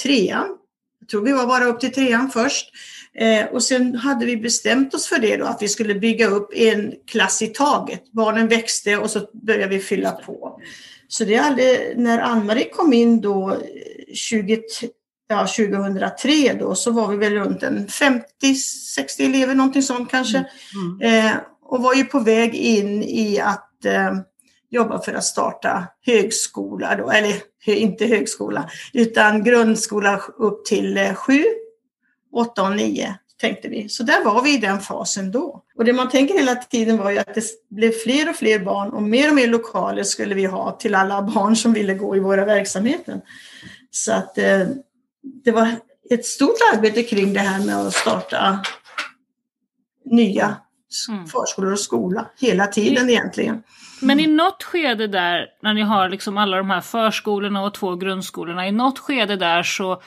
trean. 0.02 0.56
Jag 1.00 1.08
tror 1.08 1.24
vi 1.24 1.32
var 1.32 1.46
bara 1.46 1.64
upp 1.64 1.80
till 1.80 1.92
trean 1.92 2.30
först. 2.30 2.66
Eh, 3.14 3.46
och 3.46 3.62
sen 3.62 3.94
hade 3.94 4.26
vi 4.26 4.36
bestämt 4.36 4.94
oss 4.94 5.06
för 5.06 5.18
det 5.18 5.36
då, 5.36 5.44
att 5.44 5.62
vi 5.62 5.68
skulle 5.68 5.94
bygga 5.94 6.26
upp 6.26 6.50
en 6.54 6.94
klass 7.06 7.42
i 7.42 7.46
taget. 7.46 8.12
Barnen 8.12 8.48
växte 8.48 8.96
och 8.96 9.10
så 9.10 9.30
började 9.32 9.74
vi 9.74 9.78
fylla 9.80 10.12
på. 10.12 10.60
Så 11.08 11.24
det 11.24 11.34
är 11.34 11.42
aldrig, 11.42 11.98
när 11.98 12.18
Ann-Marie 12.18 12.68
kom 12.70 12.92
in 12.92 13.20
då 13.20 13.56
20, 14.14 14.62
ja, 15.28 15.46
2003 15.46 16.54
då 16.60 16.74
så 16.74 16.90
var 16.90 17.08
vi 17.08 17.16
väl 17.16 17.32
runt 17.32 17.62
en 17.62 17.86
50-60 17.86 18.14
elever, 19.18 19.54
någonting 19.54 19.82
sånt 19.82 20.10
kanske. 20.10 20.38
Mm. 20.38 21.00
Mm. 21.02 21.26
Eh, 21.26 21.36
och 21.62 21.82
var 21.82 21.94
ju 21.94 22.04
på 22.04 22.18
väg 22.18 22.54
in 22.54 23.02
i 23.02 23.40
att 23.40 23.84
eh, 23.84 24.14
jobba 24.70 25.02
för 25.02 25.14
att 25.14 25.24
starta 25.24 25.86
högskola 26.06 26.96
då, 26.96 27.10
eller 27.10 27.34
inte 27.66 28.06
högskola, 28.06 28.70
utan 28.92 29.44
grundskola 29.44 30.20
upp 30.38 30.64
till 30.64 30.96
eh, 30.96 31.14
sju, 31.14 31.44
åtta 32.32 32.62
och 32.62 32.76
nio 32.76 33.18
tänkte 33.40 33.68
vi. 33.68 33.88
Så 33.88 34.02
där 34.02 34.24
var 34.24 34.42
vi 34.42 34.54
i 34.54 34.58
den 34.58 34.80
fasen 34.80 35.30
då. 35.30 35.62
Och 35.76 35.84
det 35.84 35.92
man 35.92 36.08
tänker 36.08 36.34
hela 36.34 36.54
tiden 36.54 36.96
var 36.96 37.10
ju 37.10 37.18
att 37.18 37.34
det 37.34 37.44
blev 37.70 37.92
fler 37.92 38.30
och 38.30 38.36
fler 38.36 38.58
barn 38.58 38.90
och 38.90 39.02
mer 39.02 39.28
och 39.28 39.34
mer 39.34 39.48
lokaler 39.48 40.02
skulle 40.02 40.34
vi 40.34 40.44
ha 40.44 40.72
till 40.72 40.94
alla 40.94 41.22
barn 41.22 41.56
som 41.56 41.72
ville 41.72 41.94
gå 41.94 42.16
i 42.16 42.20
våra 42.20 42.44
verksamheter. 42.44 43.20
Så 43.90 44.12
att 44.12 44.38
eh, 44.38 44.66
det 45.44 45.50
var 45.50 45.70
ett 46.10 46.26
stort 46.26 46.56
arbete 46.74 47.02
kring 47.02 47.32
det 47.32 47.40
här 47.40 47.66
med 47.66 47.76
att 47.76 47.94
starta 47.94 48.60
nya 50.04 50.56
mm. 51.08 51.26
förskolor 51.26 51.72
och 51.72 51.80
skola 51.80 52.26
hela 52.40 52.66
tiden 52.66 53.10
egentligen. 53.10 53.62
Men 54.02 54.20
i 54.20 54.26
något 54.26 54.62
skede 54.62 55.06
där, 55.06 55.46
när 55.62 55.74
ni 55.74 55.82
har 55.82 56.08
liksom 56.08 56.38
alla 56.38 56.56
de 56.56 56.70
här 56.70 56.80
förskolorna 56.80 57.62
och 57.62 57.74
två 57.74 57.94
grundskolorna, 57.94 58.68
i 58.68 58.72
något 58.72 58.98
skede 58.98 59.36
där 59.36 59.62
så 59.62 60.02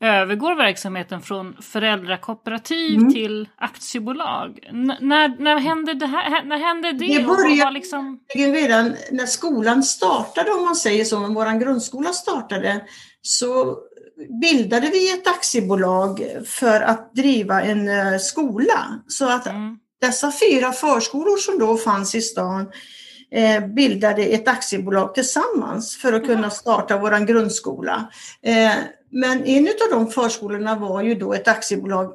övergår 0.00 0.54
verksamheten 0.54 1.20
från 1.22 1.56
föräldrakooperativ 1.62 2.98
mm. 2.98 3.12
till 3.12 3.48
aktiebolag. 3.56 4.58
N 4.62 4.94
när, 5.00 5.42
när 5.42 5.58
hände 5.58 5.94
det 5.94 6.06
här? 6.06 6.44
När 6.44 6.58
hände 6.58 6.92
det? 6.92 7.18
Det 7.18 7.24
började 7.24 7.70
liksom... 7.70 8.20
redan 8.34 8.96
när 9.10 9.26
skolan 9.26 9.82
startade, 9.82 10.50
om 10.50 10.64
man 10.64 10.76
säger 10.76 11.04
så, 11.04 11.20
när 11.20 11.28
vår 11.28 11.60
grundskola 11.60 12.12
startade, 12.12 12.80
så 13.22 13.78
bildade 14.40 14.86
vi 14.86 15.12
ett 15.12 15.26
aktiebolag 15.26 16.22
för 16.46 16.80
att 16.80 17.14
driva 17.14 17.62
en 17.62 17.88
uh, 17.88 18.18
skola. 18.18 19.00
Så 19.08 19.28
att 19.28 19.46
mm. 19.46 19.78
dessa 20.00 20.32
fyra 20.32 20.72
förskolor 20.72 21.36
som 21.36 21.58
då 21.58 21.76
fanns 21.76 22.14
i 22.14 22.20
stan 22.20 22.70
eh, 23.32 23.66
bildade 23.66 24.22
ett 24.22 24.48
aktiebolag 24.48 25.14
tillsammans 25.14 25.96
för 25.96 26.12
att 26.12 26.26
kunna 26.26 26.50
starta 26.50 26.98
vår 26.98 27.26
grundskola. 27.26 28.10
Men 29.10 29.44
en 29.44 29.66
av 29.66 29.90
de 29.90 30.10
förskolorna 30.10 30.78
var 30.78 31.02
ju 31.02 31.14
då 31.14 31.34
ett 31.34 31.48
aktiebolag 31.48 32.12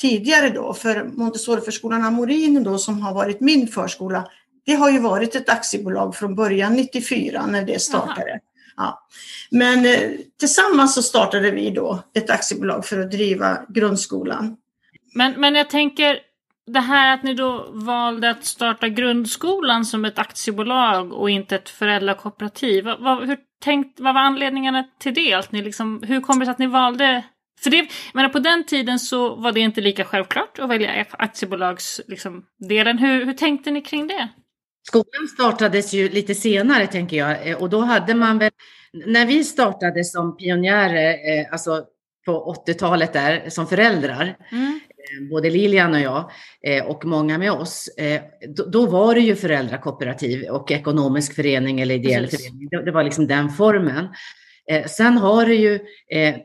tidigare 0.00 0.50
då, 0.50 0.74
för 0.74 1.04
Montessoriförskolan 1.04 2.02
Amorin 2.04 2.62
då 2.62 2.78
som 2.78 3.02
har 3.02 3.14
varit 3.14 3.40
min 3.40 3.68
förskola, 3.68 4.28
det 4.66 4.74
har 4.74 4.90
ju 4.90 4.98
varit 4.98 5.34
ett 5.34 5.48
aktiebolag 5.48 6.16
från 6.16 6.34
början 6.34 6.74
94 6.74 7.46
när 7.46 7.62
det 7.62 7.82
startade. 7.82 8.40
Ja. 8.76 9.06
Men 9.50 9.86
eh, 9.86 10.10
tillsammans 10.40 10.94
så 10.94 11.02
startade 11.02 11.50
vi 11.50 11.70
då 11.70 12.02
ett 12.14 12.30
aktiebolag 12.30 12.86
för 12.86 13.00
att 13.00 13.10
driva 13.10 13.58
grundskolan. 13.68 14.56
Men, 15.14 15.40
men 15.40 15.54
jag 15.54 15.70
tänker, 15.70 16.18
det 16.66 16.80
här 16.80 17.14
att 17.14 17.22
ni 17.22 17.34
då 17.34 17.70
valde 17.72 18.30
att 18.30 18.44
starta 18.44 18.88
grundskolan 18.88 19.84
som 19.84 20.04
ett 20.04 20.18
aktiebolag 20.18 21.12
och 21.12 21.30
inte 21.30 21.56
ett 21.56 21.68
föräldrakooperativ. 21.68 22.84
Vad, 22.84 23.26
hur 23.26 23.38
tänkt, 23.64 24.00
vad 24.00 24.14
var 24.14 24.20
anledningarna 24.20 24.84
till 24.98 25.14
det? 25.14 25.34
Att 25.34 25.52
ni 25.52 25.62
liksom, 25.62 26.02
hur 26.02 26.20
kommer 26.20 26.40
det 26.40 26.46
sig 26.46 26.52
att 26.52 26.58
ni 26.58 26.66
valde 26.66 27.24
för 27.60 27.70
det, 27.70 27.88
menar, 28.14 28.28
på 28.28 28.38
den 28.38 28.64
tiden 28.64 28.98
så 28.98 29.34
var 29.34 29.52
det 29.52 29.60
inte 29.60 29.80
lika 29.80 30.04
självklart 30.04 30.58
att 30.58 30.70
välja 30.70 31.06
aktiebolagsdelen. 31.10 32.10
Liksom, 32.10 32.44
hur, 32.98 33.24
hur 33.24 33.32
tänkte 33.32 33.70
ni 33.70 33.80
kring 33.80 34.06
det? 34.06 34.28
Skolan 34.86 35.28
startades 35.34 35.92
ju 35.94 36.08
lite 36.08 36.34
senare 36.34 36.86
tänker 36.86 37.16
jag 37.16 37.62
och 37.62 37.70
då 37.70 37.80
hade 37.80 38.14
man 38.14 38.38
väl, 38.38 38.50
när 39.06 39.26
vi 39.26 39.44
startade 39.44 40.04
som 40.04 40.36
pionjärer, 40.36 41.10
eh, 41.10 41.52
alltså 41.52 41.84
på 42.26 42.54
80-talet 42.66 43.12
där 43.12 43.50
som 43.50 43.66
föräldrar, 43.66 44.36
mm. 44.50 44.80
Eh, 45.12 45.28
både 45.30 45.50
Lilian 45.50 45.94
och 45.94 46.00
jag 46.00 46.30
eh, 46.66 46.84
och 46.84 47.04
många 47.04 47.38
med 47.38 47.52
oss, 47.52 47.88
eh, 47.88 48.22
då 48.72 48.86
var 48.86 49.14
det 49.14 49.20
ju 49.20 49.36
föräldrakooperativ 49.36 50.44
och 50.48 50.70
ekonomisk 50.70 51.34
förening 51.34 51.80
eller 51.80 51.94
ideell 51.94 52.24
Precis. 52.24 52.40
förening. 52.40 52.68
Det 52.84 52.90
var 52.90 53.04
liksom 53.04 53.26
den 53.26 53.50
formen. 53.50 54.08
Sen 54.86 55.18
har 55.18 55.46
det 55.46 55.54
ju 55.54 55.80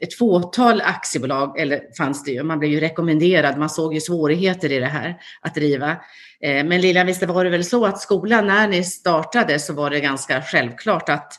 ett 0.01 0.13
fåtal 0.13 0.81
aktiebolag, 0.81 1.59
eller 1.59 1.95
fanns 1.97 2.23
det 2.23 2.31
ju, 2.31 2.43
man 2.43 2.59
blev 2.59 2.71
ju 2.71 2.79
rekommenderad, 2.79 3.57
man 3.57 3.69
såg 3.69 3.93
ju 3.93 4.01
svårigheter 4.01 4.71
i 4.71 4.79
det 4.79 4.85
här 4.85 5.17
att 5.41 5.55
driva. 5.55 5.97
Men 6.41 6.81
Lilian, 6.81 7.07
visst 7.07 7.23
var 7.23 7.43
det 7.43 7.49
väl 7.49 7.63
så 7.63 7.85
att 7.85 7.99
skolan, 8.01 8.47
när 8.47 8.67
ni 8.67 8.83
startade 8.83 9.59
så 9.59 9.73
var 9.73 9.89
det 9.89 9.99
ganska 9.99 10.41
självklart 10.41 11.09
att 11.09 11.33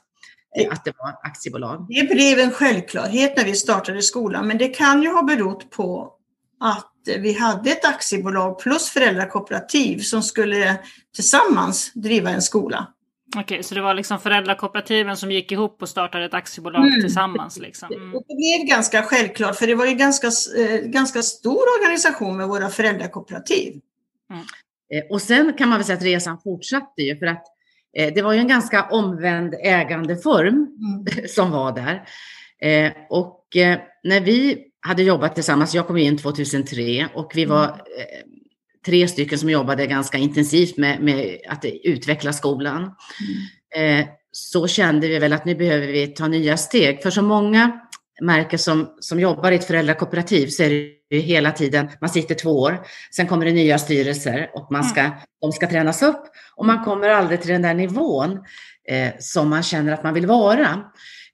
att 0.71 0.85
det 0.85 0.93
var 0.99 1.15
aktiebolag? 1.23 1.87
Det 1.89 2.15
blev 2.15 2.39
en 2.39 2.50
självklarhet 2.50 3.37
när 3.37 3.45
vi 3.45 3.55
startade 3.55 4.03
skolan, 4.03 4.47
men 4.47 4.59
det 4.59 4.69
kan 4.69 5.03
ju 5.03 5.09
ha 5.12 5.23
berott 5.23 5.71
på 5.71 6.12
att 6.61 6.89
vi 7.19 7.33
hade 7.33 7.71
ett 7.71 7.85
aktiebolag 7.85 8.59
plus 8.59 8.90
föräldrakooperativ 8.90 9.99
som 9.99 10.23
skulle 10.23 10.79
tillsammans 11.14 11.93
driva 11.95 12.31
en 12.31 12.43
skola. 12.43 12.87
Okej, 13.37 13.62
så 13.62 13.75
det 13.75 13.81
var 13.81 13.95
liksom 13.95 14.19
föräldrakooperativen 14.19 15.17
som 15.17 15.31
gick 15.31 15.52
ihop 15.52 15.83
och 15.83 15.88
startade 15.88 16.25
ett 16.25 16.35
aktiebolag 16.35 16.87
mm. 16.87 17.00
tillsammans? 17.00 17.59
Liksom. 17.59 17.88
Mm. 17.93 18.12
Det 18.12 18.35
blev 18.35 18.76
ganska 18.76 19.02
självklart, 19.02 19.57
för 19.57 19.67
det 19.67 19.75
var 19.75 19.87
ju 19.87 19.95
ganska, 19.95 20.26
eh, 20.59 20.81
ganska 20.81 21.23
stor 21.23 21.62
organisation 21.79 22.37
med 22.37 22.49
våra 22.49 22.69
föräldrakooperativ. 22.69 23.81
Mm. 24.31 24.43
Eh, 24.95 25.11
och 25.11 25.23
sen 25.23 25.52
kan 25.59 25.69
man 25.69 25.79
väl 25.79 25.85
säga 25.85 25.97
att 25.97 26.05
resan 26.05 26.38
fortsatte 26.45 27.02
ju, 27.02 27.19
för 27.19 27.26
att 27.26 27.45
eh, 27.97 28.14
det 28.14 28.23
var 28.23 28.33
ju 28.33 28.38
en 28.38 28.49
ganska 28.49 28.88
omvänd 28.90 29.55
ägandeform 29.55 30.55
mm. 30.55 31.29
som 31.29 31.50
var 31.50 31.73
där. 31.73 32.05
Eh, 32.62 32.93
och 33.11 33.57
eh, 33.57 33.79
när 34.02 34.21
vi 34.21 34.67
hade 34.81 35.03
jobbat 35.03 35.35
tillsammans. 35.35 35.75
Jag 35.75 35.87
kom 35.87 35.97
in 35.97 36.19
2003 36.19 37.09
och 37.15 37.33
vi 37.35 37.45
var 37.45 37.65
mm. 37.65 37.79
eh, 37.79 38.27
tre 38.87 39.09
stycken 39.09 39.39
som 39.39 39.51
jobbade 39.51 39.87
ganska 39.87 40.19
intensivt 40.19 40.77
med, 40.77 41.01
med 41.03 41.39
att 41.49 41.65
utveckla 41.85 42.33
skolan. 42.33 42.95
Mm. 43.75 44.01
Eh, 44.01 44.07
så 44.33 44.67
kände 44.67 45.09
vi 45.09 45.19
väl 45.19 45.33
att 45.33 45.45
nu 45.45 45.55
behöver 45.55 45.87
vi 45.87 46.07
ta 46.07 46.29
nya 46.29 46.57
steg. 46.57 47.03
För 47.03 47.11
så 47.11 47.23
många 47.23 47.81
märken 48.21 48.59
som, 48.59 48.97
som 49.01 49.21
jobbar 49.21 49.53
i 49.53 49.55
ett 49.55 49.65
föräldrakooperativ 49.65 50.47
så 50.47 50.63
är 50.63 50.71
det 50.71 51.17
ju 51.17 51.21
hela 51.21 51.53
tiden, 51.53 51.89
man 52.01 52.11
sitter 52.11 52.35
två 52.35 52.51
år, 52.51 52.87
sen 53.17 53.27
kommer 53.27 53.47
det 53.47 53.53
nya 53.53 53.79
styrelser 53.79 54.51
och 54.55 54.73
man 54.73 54.85
ska, 54.85 55.01
mm. 55.01 55.13
de 55.41 55.53
ska 55.53 55.69
tränas 55.69 56.03
upp 56.03 56.23
och 56.57 56.67
man 56.67 56.85
kommer 56.85 57.09
aldrig 57.09 57.41
till 57.41 57.51
den 57.51 57.63
där 57.63 57.75
nivån 57.75 58.39
eh, 58.89 59.11
som 59.19 59.49
man 59.49 59.63
känner 59.63 59.93
att 59.93 60.05
man 60.05 60.15
vill 60.15 60.27
vara. 60.27 60.85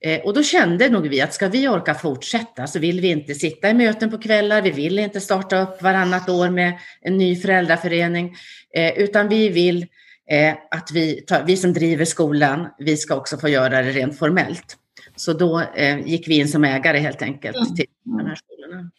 Eh, 0.06 0.20
och 0.20 0.34
då 0.34 0.42
kände 0.42 0.88
nog 0.88 1.08
vi 1.08 1.20
att 1.20 1.34
ska 1.34 1.48
vi 1.48 1.68
orka 1.68 1.94
fortsätta 1.94 2.66
så 2.66 2.78
vill 2.78 3.00
vi 3.00 3.08
inte 3.08 3.34
sitta 3.34 3.70
i 3.70 3.74
möten 3.74 4.10
på 4.10 4.18
kvällar, 4.18 4.62
vi 4.62 4.70
vill 4.70 4.98
inte 4.98 5.20
starta 5.20 5.62
upp 5.62 5.82
varannat 5.82 6.28
år 6.28 6.50
med 6.50 6.78
en 7.00 7.18
ny 7.18 7.36
föräldraförening, 7.36 8.36
eh, 8.74 8.98
utan 8.98 9.28
vi 9.28 9.48
vill 9.48 9.86
eh, 10.30 10.54
att 10.70 10.90
vi, 10.92 11.24
vi 11.46 11.56
som 11.56 11.72
driver 11.72 12.04
skolan, 12.04 12.68
vi 12.78 12.96
ska 12.96 13.14
också 13.14 13.38
få 13.38 13.48
göra 13.48 13.82
det 13.82 13.90
rent 13.90 14.18
formellt. 14.18 14.76
Så 15.16 15.32
då 15.32 15.62
gick 16.04 16.28
vi 16.28 16.38
in 16.38 16.48
som 16.48 16.64
ägare 16.64 16.98
helt 16.98 17.22
enkelt 17.22 17.76
till 17.76 17.86
de 18.04 18.26
här 18.26 18.34
skolorna. 18.34 18.90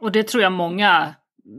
Och 0.00 0.12
det 0.12 0.22
tror 0.22 0.42
jag 0.42 0.52
många 0.52 1.14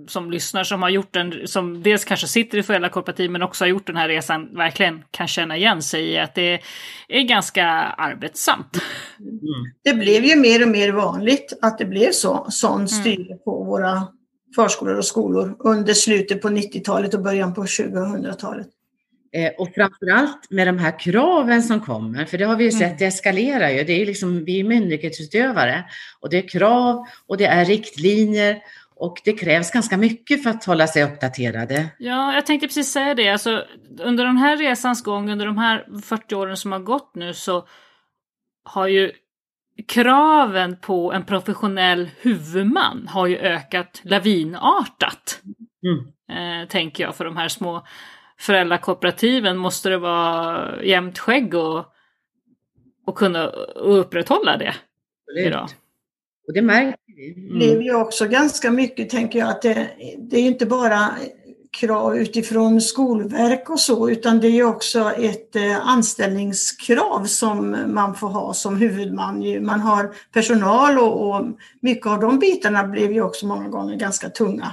som 0.07 0.31
lyssnar 0.31 0.63
som 0.63 0.81
har 0.81 0.89
gjort 0.89 1.13
den, 1.13 1.47
som 1.47 1.83
dels 1.83 2.05
kanske 2.05 2.27
sitter 2.27 2.57
i 2.57 2.63
föräldrakooperativ 2.63 3.31
men 3.31 3.41
också 3.41 3.63
har 3.63 3.69
gjort 3.69 3.87
den 3.87 3.95
här 3.95 4.07
resan 4.07 4.55
verkligen 4.55 5.03
kan 5.11 5.27
känna 5.27 5.57
igen 5.57 5.81
sig 5.81 6.09
i 6.09 6.17
att 6.17 6.35
det 6.35 6.61
är 7.07 7.21
ganska 7.21 7.65
arbetsamt. 7.97 8.77
Mm. 9.19 9.39
Det 9.83 9.93
blev 9.93 10.25
ju 10.25 10.35
mer 10.35 10.61
och 10.61 10.69
mer 10.69 10.91
vanligt 10.91 11.53
att 11.61 11.77
det 11.77 11.85
blev 11.85 12.11
så, 12.11 12.47
sån 12.49 12.87
styre 12.87 13.25
mm. 13.25 13.39
på 13.45 13.63
våra 13.63 14.07
förskolor 14.55 14.97
och 14.97 15.05
skolor 15.05 15.55
under 15.59 15.93
slutet 15.93 16.41
på 16.41 16.49
90-talet 16.49 17.13
och 17.13 17.23
början 17.23 17.53
på 17.53 17.63
2000-talet. 17.63 18.67
Eh, 19.33 19.51
och 19.57 19.69
framförallt 19.75 20.49
med 20.49 20.67
de 20.67 20.77
här 20.77 20.99
kraven 20.99 21.63
som 21.63 21.81
kommer, 21.81 22.25
för 22.25 22.37
det 22.37 22.45
har 22.45 22.55
vi 22.55 22.63
ju 22.63 22.71
sett, 22.71 22.81
mm. 22.81 22.97
det 22.97 23.05
eskalerar 23.05 23.69
ju. 23.69 23.83
Det 23.83 24.01
är 24.01 24.05
liksom, 24.05 24.45
vi 24.45 24.59
är 24.59 24.63
myndighetsutövare 24.63 25.85
och 26.19 26.29
det 26.29 26.37
är 26.37 26.49
krav 26.49 27.05
och 27.27 27.37
det 27.37 27.45
är 27.45 27.65
riktlinjer 27.65 28.57
och 28.99 29.21
det 29.25 29.33
krävs 29.33 29.71
ganska 29.71 29.97
mycket 29.97 30.43
för 30.43 30.49
att 30.49 30.65
hålla 30.65 30.87
sig 30.87 31.03
uppdaterade. 31.03 31.89
Ja, 31.97 32.33
jag 32.33 32.45
tänkte 32.45 32.67
precis 32.67 32.91
säga 32.91 33.15
det. 33.15 33.29
Alltså, 33.29 33.65
under 33.99 34.25
den 34.25 34.37
här 34.37 34.57
resans 34.57 35.03
gång, 35.03 35.31
under 35.31 35.45
de 35.45 35.57
här 35.57 36.01
40 36.03 36.35
åren 36.35 36.57
som 36.57 36.71
har 36.71 36.79
gått 36.79 37.15
nu, 37.15 37.33
så 37.33 37.67
har 38.63 38.87
ju 38.87 39.11
kraven 39.87 40.77
på 40.77 41.13
en 41.13 41.25
professionell 41.25 42.09
huvudman 42.21 43.07
har 43.07 43.27
ju 43.27 43.37
ökat 43.37 44.01
lavinartat. 44.03 45.41
Mm. 45.83 46.61
Eh, 46.61 46.67
tänker 46.67 47.03
jag, 47.03 47.15
för 47.15 47.25
de 47.25 47.37
här 47.37 47.47
små 47.47 47.87
föräldrakooperativen 48.39 49.57
måste 49.57 49.89
det 49.89 49.97
vara 49.97 50.83
jämnt 50.83 51.19
skägg 51.19 51.53
och, 51.53 51.85
och 53.05 53.17
kunna 53.17 53.45
upprätthålla 53.75 54.57
det 54.57 54.73
Absolut. 55.27 55.47
idag. 55.47 55.69
Och 56.47 56.53
det 56.53 56.61
märker 56.61 57.15
vi. 57.15 57.33
Mm. 57.33 57.59
Det 57.59 57.71
är 57.71 57.81
ju 57.81 57.95
också 57.95 58.27
ganska 58.27 58.71
mycket, 58.71 59.09
tänker 59.09 59.39
jag, 59.39 59.49
att 59.49 59.61
det, 59.61 59.87
det 60.17 60.37
är 60.37 60.43
inte 60.43 60.65
bara 60.65 61.09
krav 61.79 62.17
utifrån 62.17 62.81
skolverk 62.81 63.69
och 63.69 63.79
så, 63.79 64.09
utan 64.09 64.39
det 64.39 64.47
är 64.47 64.63
också 64.63 65.11
ett 65.11 65.55
eh, 65.55 65.87
anställningskrav 65.87 67.25
som 67.25 67.77
man 67.87 68.15
får 68.15 68.27
ha 68.27 68.53
som 68.53 68.77
huvudman. 68.77 69.65
Man 69.65 69.79
har 69.79 70.13
personal 70.33 70.99
och, 70.99 71.29
och 71.29 71.45
mycket 71.81 72.07
av 72.07 72.19
de 72.19 72.39
bitarna 72.39 72.83
blev 72.83 73.11
ju 73.11 73.21
också 73.21 73.45
många 73.45 73.67
gånger 73.67 73.95
ganska 73.95 74.29
tunga. 74.29 74.71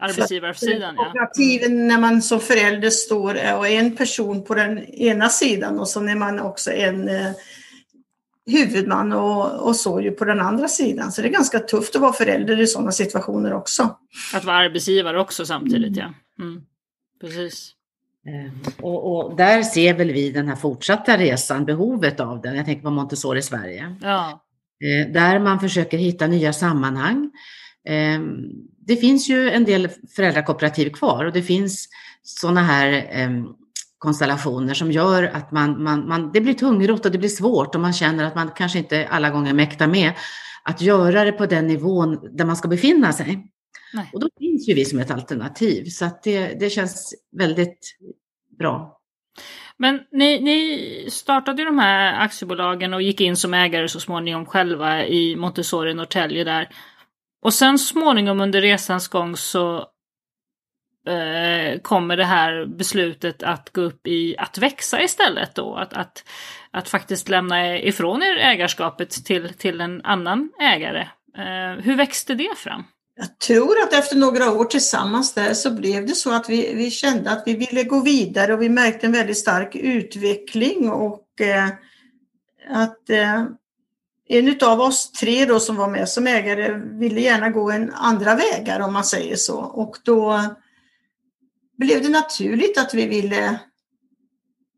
Arbetsgivarsidan, 0.00 0.94
ja. 0.96 1.04
Kooperativen 1.04 1.72
mm. 1.72 1.88
när 1.88 1.98
man 1.98 2.22
som 2.22 2.40
förälder 2.40 2.90
står 2.90 3.56
och 3.56 3.68
en 3.68 3.96
person 3.96 4.44
på 4.44 4.54
den 4.54 4.78
ena 4.78 5.28
sidan 5.28 5.78
och 5.78 5.88
så 5.88 6.00
är 6.00 6.14
man 6.14 6.40
också 6.40 6.72
en 6.72 7.08
eh, 7.08 7.30
huvudman 8.50 9.12
och, 9.12 9.66
och 9.68 9.76
så 9.76 10.00
ju 10.00 10.10
på 10.10 10.24
den 10.24 10.40
andra 10.40 10.68
sidan. 10.68 11.12
Så 11.12 11.22
det 11.22 11.28
är 11.28 11.32
ganska 11.32 11.58
tufft 11.58 11.96
att 11.96 12.02
vara 12.02 12.12
förälder 12.12 12.60
i 12.60 12.66
sådana 12.66 12.92
situationer 12.92 13.52
också. 13.52 13.96
Att 14.34 14.44
vara 14.44 14.56
arbetsgivare 14.56 15.20
också 15.20 15.46
samtidigt, 15.46 15.96
ja. 15.96 16.14
Mm. 16.38 16.62
Precis. 17.20 17.74
Eh, 18.26 18.82
och, 18.84 19.26
och, 19.26 19.36
där 19.36 19.62
ser 19.62 19.94
väl 19.94 20.12
vi 20.12 20.30
den 20.30 20.48
här 20.48 20.56
fortsatta 20.56 21.18
resan, 21.18 21.64
behovet 21.64 22.20
av 22.20 22.40
den. 22.40 22.56
Jag 22.56 22.66
tänker 22.66 22.82
på 22.82 22.90
Montessori 22.90 23.42
Sverige. 23.42 23.96
Ja. 24.02 24.44
Eh, 24.84 25.12
där 25.12 25.38
man 25.38 25.60
försöker 25.60 25.98
hitta 25.98 26.26
nya 26.26 26.52
sammanhang. 26.52 27.30
Eh, 27.88 28.20
det 28.86 28.96
finns 28.96 29.28
ju 29.28 29.50
en 29.50 29.64
del 29.64 29.88
föräldrakooperativ 30.16 30.90
kvar 30.90 31.24
och 31.24 31.32
det 31.32 31.42
finns 31.42 31.88
sådana 32.22 32.62
här 32.62 32.92
konstellationer 34.00 34.74
som 34.74 34.92
gör 34.92 35.22
att 35.22 35.52
man, 35.52 35.82
man, 35.82 36.08
man, 36.08 36.32
det 36.32 36.40
blir 36.40 36.54
tungrot 36.54 37.06
och 37.06 37.12
det 37.12 37.18
blir 37.18 37.28
svårt 37.28 37.74
och 37.74 37.80
man 37.80 37.92
känner 37.92 38.24
att 38.24 38.34
man 38.34 38.50
kanske 38.50 38.78
inte 38.78 39.08
alla 39.10 39.30
gånger 39.30 39.54
mäktar 39.54 39.86
med 39.86 40.12
att 40.62 40.80
göra 40.80 41.24
det 41.24 41.32
på 41.32 41.46
den 41.46 41.66
nivån 41.66 42.36
där 42.36 42.44
man 42.44 42.56
ska 42.56 42.68
befinna 42.68 43.12
sig. 43.12 43.46
Nej. 43.94 44.10
Och 44.12 44.20
då 44.20 44.28
finns 44.38 44.68
ju 44.68 44.74
vi 44.74 44.84
som 44.84 44.98
ett 44.98 45.10
alternativ 45.10 45.84
så 45.84 46.04
att 46.04 46.22
det, 46.22 46.60
det 46.60 46.70
känns 46.70 47.14
väldigt 47.36 47.96
bra. 48.58 48.96
Men 49.76 50.00
ni, 50.12 50.40
ni 50.40 51.10
startade 51.10 51.62
ju 51.62 51.66
de 51.66 51.78
här 51.78 52.24
aktiebolagen 52.24 52.94
och 52.94 53.02
gick 53.02 53.20
in 53.20 53.36
som 53.36 53.54
ägare 53.54 53.88
så 53.88 54.00
småningom 54.00 54.46
själva 54.46 55.06
i 55.06 55.36
Montessori 55.36 55.94
Norrtälje 55.94 56.44
där. 56.44 56.68
Och 57.42 57.54
sen 57.54 57.78
småningom 57.78 58.40
under 58.40 58.60
resans 58.60 59.08
gång 59.08 59.36
så 59.36 59.86
eh, 61.06 61.80
kommer 61.80 62.16
det 62.16 62.24
här 62.24 62.66
beslutet 62.66 63.42
att 63.42 63.72
gå 63.72 63.80
upp 63.80 64.06
i 64.06 64.36
att 64.38 64.58
växa 64.58 65.02
istället 65.02 65.54
då. 65.54 65.74
Att, 65.74 65.92
att, 65.92 66.24
att 66.70 66.88
faktiskt 66.88 67.28
lämna 67.28 67.78
ifrån 67.78 68.22
er 68.22 68.36
ägarskapet 68.36 69.10
till, 69.10 69.54
till 69.54 69.80
en 69.80 70.04
annan 70.04 70.50
ägare. 70.60 71.08
Eh, 71.38 71.82
hur 71.82 71.96
växte 71.96 72.34
det 72.34 72.56
fram? 72.56 72.84
Jag 73.16 73.38
tror 73.38 73.82
att 73.82 73.92
efter 73.92 74.16
några 74.16 74.52
år 74.52 74.64
tillsammans 74.64 75.34
där 75.34 75.54
så 75.54 75.70
blev 75.70 76.06
det 76.06 76.14
så 76.14 76.32
att 76.32 76.50
vi, 76.50 76.74
vi 76.74 76.90
kände 76.90 77.30
att 77.30 77.42
vi 77.46 77.56
ville 77.56 77.84
gå 77.84 78.00
vidare 78.00 78.54
och 78.54 78.62
vi 78.62 78.68
märkte 78.68 79.06
en 79.06 79.12
väldigt 79.12 79.38
stark 79.38 79.76
utveckling 79.76 80.90
och 80.90 81.40
eh, 81.40 81.68
att 82.70 83.10
eh, 83.10 83.44
en 84.28 84.58
av 84.62 84.80
oss 84.80 85.12
tre 85.12 85.44
då 85.44 85.60
som 85.60 85.76
var 85.76 85.88
med 85.88 86.08
som 86.08 86.26
ägare 86.26 86.80
ville 86.98 87.20
gärna 87.20 87.48
gå 87.48 87.70
en 87.70 87.92
andra 87.94 88.34
vägar 88.34 88.80
om 88.80 88.92
man 88.92 89.04
säger 89.04 89.36
så 89.36 89.58
och 89.58 89.96
då 90.04 90.40
blev 91.80 92.02
det 92.02 92.08
naturligt 92.08 92.78
att 92.78 92.94
vi 92.94 93.06
ville 93.06 93.58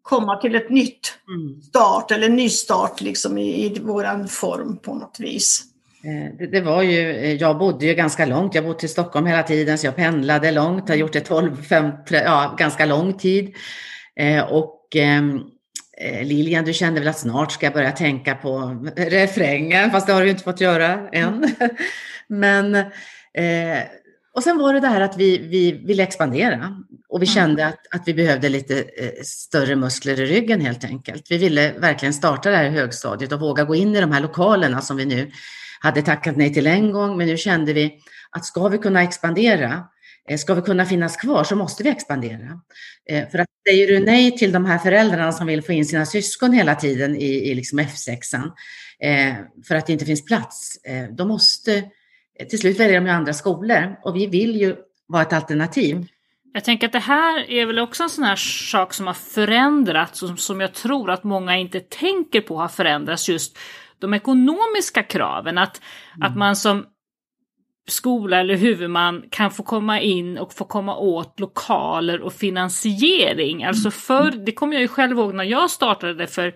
komma 0.02 0.36
till 0.36 0.54
ett 0.54 0.70
nytt 0.70 1.12
mm. 1.28 1.62
start 1.62 2.10
eller 2.10 2.28
nystart 2.28 3.00
liksom 3.00 3.38
i, 3.38 3.64
i 3.64 3.78
våran 3.80 4.28
form 4.28 4.76
på 4.76 4.94
något 4.94 5.20
vis. 5.20 5.62
Eh, 6.04 6.38
det, 6.38 6.46
det, 6.46 6.60
var 6.60 6.82
ju, 6.82 7.10
eh, 7.10 7.32
jag 7.34 7.58
bodde 7.58 7.86
ju 7.86 7.94
ganska 7.94 8.26
långt, 8.26 8.54
jag 8.54 8.64
bodde 8.64 8.86
i 8.86 8.88
Stockholm 8.88 9.26
hela 9.26 9.42
tiden 9.42 9.78
så 9.78 9.86
jag 9.86 9.96
pendlade 9.96 10.50
långt, 10.50 10.88
har 10.88 10.96
gjort 10.96 11.12
det 11.12 11.20
12, 11.20 11.62
5, 11.62 11.90
ja 12.10 12.54
ganska 12.58 12.86
lång 12.86 13.14
tid. 13.14 13.54
Eh, 14.16 14.52
och 14.52 14.96
ehm, 14.96 15.40
eh, 15.98 16.24
Lilian, 16.24 16.64
du 16.64 16.72
kände 16.72 17.00
väl 17.00 17.08
att 17.08 17.18
snart 17.18 17.52
ska 17.52 17.66
jag 17.66 17.72
börja 17.72 17.92
tänka 17.92 18.34
på 18.34 18.84
refrängen, 18.96 19.90
fast 19.90 20.06
det 20.06 20.12
har 20.12 20.22
du 20.22 20.30
inte 20.30 20.44
fått 20.44 20.60
göra 20.60 21.08
än. 21.08 21.50
Men, 22.28 22.74
eh, 23.34 23.82
och 24.34 24.42
sen 24.42 24.58
var 24.58 24.74
det 24.74 24.80
det 24.80 24.88
här 24.88 25.00
att 25.00 25.16
vi, 25.16 25.38
vi 25.38 25.72
ville 25.72 26.02
expandera 26.02 26.76
och 27.08 27.22
vi 27.22 27.26
mm. 27.26 27.34
kände 27.34 27.66
att, 27.66 27.94
att 27.94 28.02
vi 28.06 28.14
behövde 28.14 28.48
lite 28.48 28.78
eh, 28.78 29.22
större 29.22 29.76
muskler 29.76 30.20
i 30.20 30.26
ryggen 30.26 30.60
helt 30.60 30.84
enkelt. 30.84 31.30
Vi 31.30 31.38
ville 31.38 31.72
verkligen 31.72 32.14
starta 32.14 32.50
det 32.50 32.56
här 32.56 32.70
högstadiet 32.70 33.32
och 33.32 33.40
våga 33.40 33.64
gå 33.64 33.74
in 33.74 33.96
i 33.96 34.00
de 34.00 34.12
här 34.12 34.20
lokalerna 34.20 34.80
som 34.80 34.96
vi 34.96 35.04
nu 35.04 35.30
hade 35.80 36.02
tackat 36.02 36.36
nej 36.36 36.54
till 36.54 36.66
en 36.66 36.92
gång, 36.92 37.16
men 37.16 37.26
nu 37.26 37.36
kände 37.36 37.72
vi 37.72 37.98
att 38.30 38.44
ska 38.44 38.68
vi 38.68 38.78
kunna 38.78 39.02
expandera, 39.02 39.84
eh, 40.28 40.38
ska 40.38 40.54
vi 40.54 40.62
kunna 40.62 40.86
finnas 40.86 41.16
kvar 41.16 41.44
så 41.44 41.56
måste 41.56 41.82
vi 41.82 41.90
expandera. 41.90 42.60
Eh, 43.10 43.28
för 43.28 43.38
att 43.38 43.48
säger 43.68 43.86
du 43.86 44.00
nej 44.00 44.38
till 44.38 44.52
de 44.52 44.64
här 44.64 44.78
föräldrarna 44.78 45.32
som 45.32 45.46
vill 45.46 45.62
få 45.62 45.72
in 45.72 45.86
sina 45.86 46.06
syskon 46.06 46.52
hela 46.52 46.74
tiden 46.74 47.16
i, 47.16 47.50
i 47.50 47.54
liksom 47.54 47.80
F6, 47.80 48.34
eh, 49.00 49.34
för 49.68 49.74
att 49.74 49.86
det 49.86 49.92
inte 49.92 50.04
finns 50.04 50.24
plats, 50.24 50.78
då 51.10 51.24
måste 51.24 51.84
till 52.50 52.58
slut 52.58 52.80
välja 52.80 53.00
de 53.00 53.10
andra 53.10 53.32
skolor 53.32 53.96
och 54.02 54.16
vi 54.16 54.26
vill 54.26 54.60
ju 54.60 54.76
vara 55.06 55.22
ett 55.22 55.32
alternativ. 55.32 56.06
Jag 56.54 56.64
tänker 56.64 56.86
att 56.86 56.92
det 56.92 56.98
här 56.98 57.50
är 57.50 57.66
väl 57.66 57.78
också 57.78 58.02
en 58.02 58.10
sån 58.10 58.24
här 58.24 58.36
sak 58.36 58.94
som 58.94 59.06
har 59.06 59.14
förändrats 59.14 60.22
och 60.22 60.38
som 60.38 60.60
jag 60.60 60.72
tror 60.72 61.10
att 61.10 61.24
många 61.24 61.56
inte 61.56 61.80
tänker 61.80 62.40
på 62.40 62.56
har 62.56 62.68
förändrats 62.68 63.28
just 63.28 63.58
de 63.98 64.14
ekonomiska 64.14 65.02
kraven. 65.02 65.58
Att, 65.58 65.80
mm. 66.16 66.28
att 66.28 66.36
man 66.36 66.56
som 66.56 66.86
skola 67.88 68.40
eller 68.40 68.56
huvudman 68.56 69.24
kan 69.30 69.50
få 69.50 69.62
komma 69.62 70.00
in 70.00 70.38
och 70.38 70.52
få 70.52 70.64
komma 70.64 70.96
åt 70.96 71.40
lokaler 71.40 72.20
och 72.20 72.32
finansiering. 72.32 73.64
Alltså 73.64 73.88
mm. 73.88 73.92
förr, 73.92 74.44
det 74.46 74.52
kommer 74.52 74.74
jag 74.74 74.82
ju 74.82 74.88
själv 74.88 75.18
ihåg 75.18 75.34
när 75.34 75.44
jag 75.44 75.70
startade 75.70 76.26
för 76.26 76.54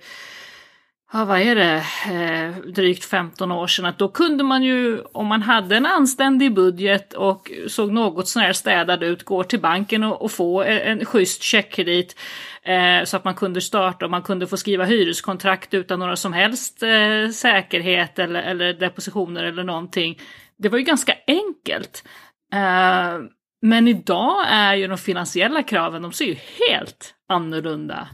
ja, 1.17 1.25
vad 1.25 1.41
är 1.41 1.55
det, 1.55 1.85
eh, 2.13 2.73
drygt 2.73 3.05
15 3.05 3.53
år 3.53 3.67
sedan, 3.67 3.85
att 3.85 3.99
då 3.99 4.09
kunde 4.09 4.45
man 4.45 4.63
ju, 4.63 5.01
om 5.13 5.27
man 5.27 5.43
hade 5.43 5.77
en 5.77 5.87
anständig 5.87 6.55
budget 6.55 7.13
och 7.13 7.51
såg 7.69 7.93
något 7.93 8.29
sånär 8.29 8.53
städad 8.53 9.03
ut, 9.03 9.23
gå 9.23 9.45
till 9.45 9.61
banken 9.61 10.05
och, 10.05 10.23
och 10.23 10.33
få 10.33 10.63
en, 10.63 10.79
en 10.79 11.05
schysst 11.05 11.43
checkkredit 11.43 12.17
eh, 12.63 13.05
så 13.05 13.17
att 13.17 13.25
man 13.25 13.35
kunde 13.35 13.61
starta 13.61 14.05
och 14.05 14.11
man 14.11 14.23
kunde 14.23 14.47
få 14.47 14.57
skriva 14.57 14.85
hyreskontrakt 14.85 15.75
utan 15.75 15.99
några 15.99 16.17
som 16.17 16.33
helst 16.33 16.83
eh, 16.83 17.31
säkerhet 17.31 18.19
eller, 18.19 18.43
eller 18.43 18.73
depositioner 18.73 19.45
eller 19.45 19.65
någonting. 19.65 20.21
Det 20.59 20.69
var 20.69 20.79
ju 20.79 20.85
ganska 20.85 21.15
enkelt. 21.27 22.05
Eh, 22.53 23.21
men 23.63 23.89
idag 23.89 24.45
är 24.49 24.75
ju 24.75 24.87
de 24.87 24.99
finansiella 24.99 25.63
kraven, 25.63 26.03
de 26.03 26.13
ser 26.13 26.25
ju 26.25 26.37
helt 26.71 27.15
annorlunda 27.29 28.09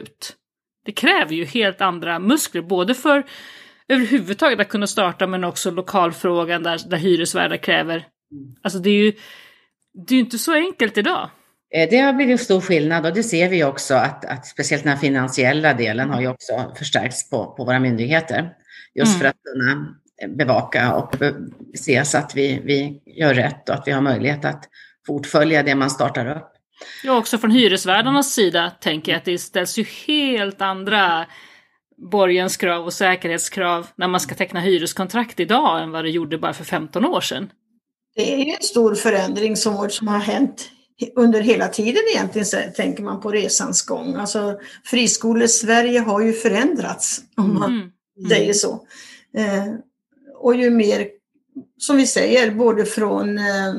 ut 0.00 0.34
det 0.88 0.92
kräver 0.92 1.34
ju 1.34 1.44
helt 1.44 1.80
andra 1.80 2.18
muskler, 2.18 2.62
både 2.62 2.94
för 2.94 3.24
överhuvudtaget 3.88 4.60
att 4.60 4.68
kunna 4.68 4.86
starta 4.86 5.26
men 5.26 5.44
också 5.44 5.70
lokalfrågan 5.70 6.62
där, 6.62 6.88
där 6.88 6.96
hyresvärdar 6.96 7.56
kräver. 7.56 8.06
Alltså 8.62 8.78
det 8.78 8.90
är 8.90 9.04
ju 9.04 9.12
det 10.06 10.14
är 10.14 10.18
inte 10.18 10.38
så 10.38 10.54
enkelt 10.54 10.98
idag. 10.98 11.30
Eh, 11.74 11.88
det 11.90 11.98
har 11.98 12.12
blivit 12.12 12.40
stor 12.40 12.60
skillnad 12.60 13.06
och 13.06 13.14
det 13.14 13.22
ser 13.22 13.48
vi 13.48 13.64
också 13.64 13.94
att, 13.94 14.24
att 14.24 14.46
speciellt 14.46 14.84
den 14.84 14.98
finansiella 14.98 15.74
delen 15.74 16.10
har 16.10 16.20
ju 16.20 16.28
också 16.28 16.74
förstärkts 16.78 17.30
på, 17.30 17.54
på 17.56 17.64
våra 17.64 17.80
myndigheter. 17.80 18.52
Just 18.94 19.10
mm. 19.10 19.20
för 19.20 19.28
att 19.28 19.36
kunna 19.52 19.96
bevaka 20.36 20.94
och 20.94 21.14
se 21.74 22.04
så 22.04 22.18
att 22.18 22.34
vi, 22.34 22.60
vi 22.64 23.02
gör 23.20 23.34
rätt 23.34 23.68
och 23.68 23.74
att 23.74 23.88
vi 23.88 23.92
har 23.92 24.00
möjlighet 24.00 24.44
att 24.44 24.64
fortfölja 25.06 25.62
det 25.62 25.74
man 25.74 25.90
startar 25.90 26.36
upp. 26.36 26.57
Ja, 27.04 27.18
också 27.18 27.38
från 27.38 27.50
hyresvärdarnas 27.50 28.32
sida 28.32 28.72
tänker 28.80 29.12
jag 29.12 29.18
att 29.18 29.24
det 29.24 29.38
ställs 29.38 29.78
ju 29.78 29.84
helt 30.06 30.60
andra 30.60 31.26
borgenskrav 32.10 32.84
och 32.84 32.92
säkerhetskrav 32.92 33.86
när 33.96 34.08
man 34.08 34.20
ska 34.20 34.34
teckna 34.34 34.60
hyreskontrakt 34.60 35.40
idag 35.40 35.82
än 35.82 35.90
vad 35.90 36.04
det 36.04 36.10
gjorde 36.10 36.38
bara 36.38 36.52
för 36.52 36.64
15 36.64 37.04
år 37.04 37.20
sedan. 37.20 37.50
Det 38.16 38.34
är 38.34 38.38
ju 38.38 38.52
en 38.52 38.62
stor 38.62 38.94
förändring 38.94 39.56
som, 39.56 39.90
som 39.90 40.08
har 40.08 40.18
hänt 40.18 40.70
under 41.16 41.40
hela 41.40 41.68
tiden 41.68 42.02
egentligen, 42.14 42.46
så 42.46 42.56
tänker 42.76 43.02
man 43.02 43.20
på 43.20 43.30
resans 43.30 43.82
gång. 43.82 44.14
Alltså 44.14 44.60
friskolor-Sverige 44.84 46.00
har 46.00 46.20
ju 46.20 46.32
förändrats, 46.32 47.20
om 47.36 47.54
man 47.54 47.72
mm. 47.72 48.28
säger 48.28 48.52
så. 48.52 48.86
Eh, 49.36 49.74
och 50.40 50.54
ju 50.54 50.70
mer, 50.70 51.08
som 51.78 51.96
vi 51.96 52.06
säger, 52.06 52.50
både 52.50 52.84
från 52.84 53.38
eh, 53.38 53.74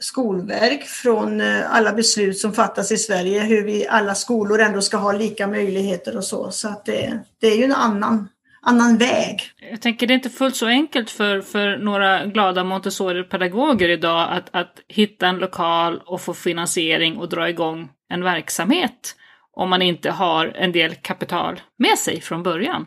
skolverk 0.00 0.84
från 0.84 1.40
eh, 1.40 1.74
alla 1.74 1.92
beslut 1.92 2.38
som 2.38 2.52
fattas 2.52 2.92
i 2.92 2.96
Sverige, 2.96 3.40
hur 3.40 3.64
vi 3.64 3.86
alla 3.86 4.14
skolor 4.14 4.60
ändå 4.60 4.80
ska 4.80 4.96
ha 4.96 5.12
lika 5.12 5.46
möjligheter 5.46 6.16
och 6.16 6.24
så. 6.24 6.50
Så 6.50 6.68
att 6.68 6.84
det, 6.84 7.20
det 7.40 7.46
är 7.46 7.56
ju 7.56 7.64
en 7.64 7.72
annan, 7.72 8.28
annan 8.62 8.98
väg. 8.98 9.42
Jag 9.70 9.80
tänker 9.80 10.06
det 10.06 10.12
är 10.12 10.14
inte 10.14 10.30
fullt 10.30 10.56
så 10.56 10.66
enkelt 10.66 11.10
för, 11.10 11.40
för 11.40 11.76
några 11.76 12.26
glada 12.26 12.64
Montessori-pedagoger 12.64 13.88
idag 13.88 14.28
att, 14.30 14.48
att 14.50 14.80
hitta 14.88 15.26
en 15.26 15.38
lokal 15.38 16.02
och 16.06 16.20
få 16.20 16.34
finansiering 16.34 17.16
och 17.16 17.28
dra 17.28 17.48
igång 17.48 17.88
en 18.10 18.24
verksamhet 18.24 19.14
om 19.52 19.70
man 19.70 19.82
inte 19.82 20.10
har 20.10 20.46
en 20.46 20.72
del 20.72 20.94
kapital 20.94 21.60
med 21.78 21.98
sig 21.98 22.20
från 22.20 22.42
början. 22.42 22.86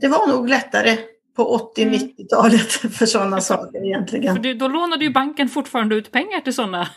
Det 0.00 0.08
var 0.08 0.26
nog 0.26 0.48
lättare 0.48 0.98
på 1.36 1.72
80-90-talet 1.76 2.82
mm. 2.82 2.92
för 2.98 3.06
sådana 3.06 3.40
saker 3.40 3.86
egentligen. 3.86 4.36
För 4.36 4.54
då 4.54 4.68
lånade 4.68 5.04
ju 5.04 5.10
banken 5.10 5.48
fortfarande 5.48 5.94
ut 5.94 6.12
pengar 6.12 6.40
till 6.40 6.54
sådana 6.54 6.88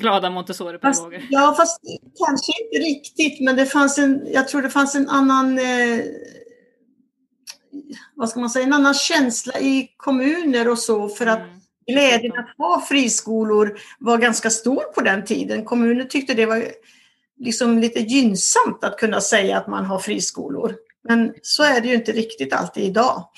glada 0.00 0.30
Montessori-pedagoger. 0.30 1.26
Ja, 1.30 1.54
fast 1.56 1.80
kanske 2.26 2.52
inte 2.62 2.88
riktigt, 2.88 3.40
men 3.40 3.56
det 3.56 3.66
fanns 3.66 3.98
en, 3.98 4.22
jag 4.32 4.48
tror 4.48 4.62
det 4.62 4.70
fanns 4.70 4.94
en 4.94 5.08
annan 5.08 5.58
eh, 5.58 6.00
vad 8.14 8.28
ska 8.28 8.40
man 8.40 8.50
säga, 8.50 8.66
en 8.66 8.72
annan 8.72 8.94
känsla 8.94 9.60
i 9.60 9.88
kommuner 9.96 10.68
och 10.68 10.78
så 10.78 11.08
för 11.08 11.26
att 11.26 11.38
mm. 11.38 11.60
glädjen 11.86 12.32
att 12.38 12.54
ha 12.58 12.86
friskolor 12.88 13.78
var 13.98 14.18
ganska 14.18 14.50
stor 14.50 14.82
på 14.94 15.00
den 15.00 15.24
tiden. 15.24 15.64
Kommunen 15.64 16.08
tyckte 16.08 16.34
det 16.34 16.46
var 16.46 16.64
liksom 17.38 17.78
lite 17.78 18.00
gynnsamt 18.00 18.84
att 18.84 18.98
kunna 18.98 19.20
säga 19.20 19.58
att 19.58 19.68
man 19.68 19.84
har 19.84 19.98
friskolor. 19.98 20.74
Men 21.08 21.34
så 21.42 21.62
är 21.62 21.80
det 21.80 21.88
ju 21.88 21.94
inte 21.94 22.12
riktigt 22.12 22.52
alltid 22.52 22.84
idag. 22.84 23.28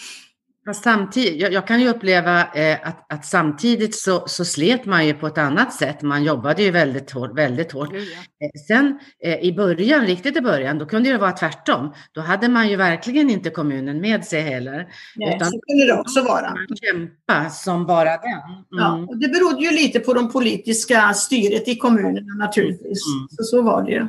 Fast 0.66 0.84
samtidigt, 0.84 1.40
jag, 1.40 1.52
jag, 1.52 1.66
kan 1.66 1.80
ju 1.80 1.88
uppleva 1.88 2.52
eh, 2.54 2.88
att, 2.88 3.12
att, 3.12 3.24
samtidigt 3.24 3.94
så, 3.94 4.24
så, 4.28 4.44
slet 4.44 4.84
man 4.84 5.06
ju 5.06 5.14
på 5.14 5.26
ett 5.26 5.38
annat 5.38 5.72
sätt. 5.72 6.02
Man 6.02 6.24
jobbade 6.24 6.62
ju 6.62 6.70
väldigt 6.70 7.10
hårt. 7.10 7.38
Väldigt 7.38 7.72
hårt. 7.72 7.90
Mm, 7.90 8.02
ja. 8.38 8.48
Sen 8.68 8.98
eh, 9.24 9.38
i 9.38 9.52
början, 9.52 10.06
riktigt 10.06 10.36
i 10.36 10.40
början, 10.40 10.78
då 10.78 10.86
kunde 10.86 11.12
det 11.12 11.18
vara 11.18 11.32
tvärtom. 11.32 11.92
Då 12.12 12.20
hade 12.20 12.48
man 12.48 12.68
ju 12.68 12.76
verkligen 12.76 13.30
inte 13.30 13.50
kommunen 13.50 14.00
med 14.00 14.24
sig 14.24 14.40
heller. 14.40 14.88
Nej, 15.16 15.36
utan 15.36 15.50
så 15.50 15.60
kunde 15.60 15.86
det 15.86 16.00
också 16.00 16.22
vara. 16.22 16.50
Man 16.50 16.76
kämpa 16.76 17.50
som 17.50 17.86
bara 17.86 18.10
den. 18.10 18.20
Mm. 18.22 18.64
Ja, 18.70 19.06
och 19.08 19.18
det 19.18 19.28
berodde 19.28 19.64
ju 19.64 19.70
lite 19.70 20.00
på 20.00 20.14
de 20.14 20.32
politiska 20.32 21.14
styret 21.14 21.68
i 21.68 21.76
kommunerna 21.76 22.34
naturligtvis. 22.34 23.06
Mm. 23.06 23.28
Så, 23.30 23.44
så 23.44 23.62
var 23.62 23.82
det 23.82 23.90
ju. 23.90 24.06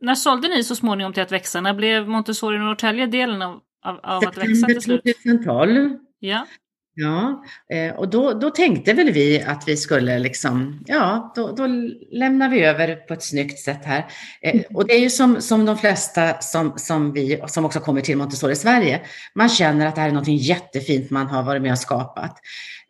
När 0.00 0.14
sålde 0.14 0.48
ni 0.48 0.64
så 0.64 0.76
småningom 0.76 1.12
till 1.12 1.22
att 1.22 1.32
växa? 1.32 1.60
När 1.60 1.74
blev 1.74 2.08
Montessori 2.08 2.58
Norrtälje 2.58 3.06
delen 3.06 3.42
av 3.42 3.60
av, 3.84 4.00
av 4.02 4.28
att 4.28 4.36
växa 4.36 4.66
till 4.66 4.82
slut? 4.82 5.02
2012. 5.24 5.96
Ja. 6.18 6.46
Ja, 6.94 7.44
eh, 7.72 7.94
och 7.94 8.08
då, 8.08 8.32
då 8.32 8.50
tänkte 8.50 8.92
väl 8.92 9.10
vi 9.10 9.42
att 9.42 9.64
vi 9.66 9.76
skulle 9.76 10.18
liksom, 10.18 10.84
ja, 10.86 11.32
då, 11.36 11.52
då 11.52 11.66
lämnar 12.12 12.48
vi 12.48 12.64
över 12.64 12.96
på 12.96 13.14
ett 13.14 13.22
snyggt 13.22 13.58
sätt 13.58 13.84
här. 13.84 14.06
Eh, 14.42 14.60
och 14.74 14.86
det 14.86 14.94
är 14.94 14.98
ju 14.98 15.10
som, 15.10 15.40
som 15.40 15.64
de 15.64 15.78
flesta 15.78 16.40
som, 16.40 16.72
som 16.76 17.12
vi, 17.12 17.42
som 17.46 17.64
också 17.64 17.80
kommer 17.80 18.00
till 18.00 18.16
Montessori 18.16 18.56
Sverige, 18.56 19.00
man 19.34 19.48
känner 19.48 19.86
att 19.86 19.94
det 19.94 20.00
här 20.00 20.08
är 20.08 20.12
någonting 20.12 20.36
jättefint 20.36 21.10
man 21.10 21.26
har 21.26 21.42
varit 21.42 21.62
med 21.62 21.72
och 21.72 21.78
skapat. 21.78 22.36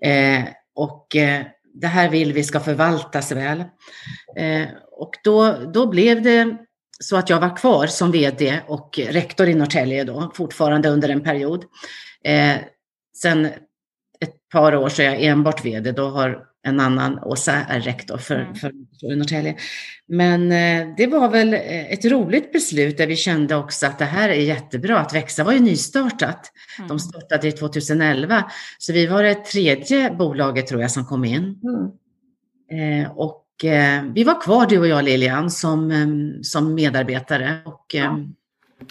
Eh, 0.04 0.44
och 0.74 1.06
det 1.74 1.86
här 1.86 2.08
vill 2.08 2.32
vi 2.32 2.44
ska 2.44 2.60
förvaltas 2.60 3.32
väl. 3.32 3.64
och 4.92 5.12
då, 5.24 5.56
då 5.74 5.86
blev 5.86 6.22
det 6.22 6.56
så 7.04 7.16
att 7.16 7.30
jag 7.30 7.40
var 7.40 7.56
kvar 7.56 7.86
som 7.86 8.12
vd 8.12 8.60
och 8.66 8.98
rektor 8.98 9.48
i 9.48 9.54
Norrtälje 9.54 10.04
då, 10.04 10.30
fortfarande 10.34 10.88
under 10.88 11.08
en 11.08 11.22
period. 11.22 11.64
Eh, 12.24 12.56
sen 13.16 13.46
ett 14.20 14.48
par 14.52 14.76
år 14.76 14.88
så 14.88 15.02
är 15.02 15.06
jag 15.06 15.22
enbart 15.22 15.64
vd, 15.64 15.92
då 15.92 16.08
har 16.08 16.46
en 16.62 16.80
annan, 16.80 17.18
Åsa 17.18 17.52
är 17.52 17.80
rektor 17.80 18.18
för, 18.18 18.40
mm. 18.40 18.54
för, 18.54 18.72
för 19.00 19.16
Norrtälje. 19.16 19.56
Men 20.06 20.52
eh, 20.52 20.94
det 20.96 21.06
var 21.06 21.28
väl 21.28 21.54
eh, 21.54 21.92
ett 21.92 22.04
roligt 22.04 22.52
beslut 22.52 22.98
där 22.98 23.06
vi 23.06 23.16
kände 23.16 23.56
också 23.56 23.86
att 23.86 23.98
det 23.98 24.04
här 24.04 24.28
är 24.28 24.34
jättebra. 24.42 24.98
Att 24.98 25.14
växa 25.14 25.44
var 25.44 25.52
ju 25.52 25.60
nystartat. 25.60 26.52
Mm. 26.78 26.88
De 26.88 26.98
startade 26.98 27.52
2011, 27.52 28.50
så 28.78 28.92
vi 28.92 29.06
var 29.06 29.22
det 29.22 29.34
tredje 29.34 30.10
bolaget 30.10 30.66
tror 30.66 30.80
jag 30.80 30.90
som 30.90 31.04
kom 31.04 31.24
in. 31.24 31.60
Mm. 31.62 33.02
Eh, 33.02 33.10
och 33.10 33.46
vi 34.14 34.24
var 34.24 34.40
kvar 34.40 34.66
du 34.66 34.78
och 34.78 34.86
jag 34.86 35.04
Lilian 35.04 35.50
som, 35.50 35.90
eh, 35.90 36.42
som 36.42 36.74
medarbetare. 36.74 37.58
Och, 37.64 37.86
ja. 37.92 38.04
Eh, 38.04 38.16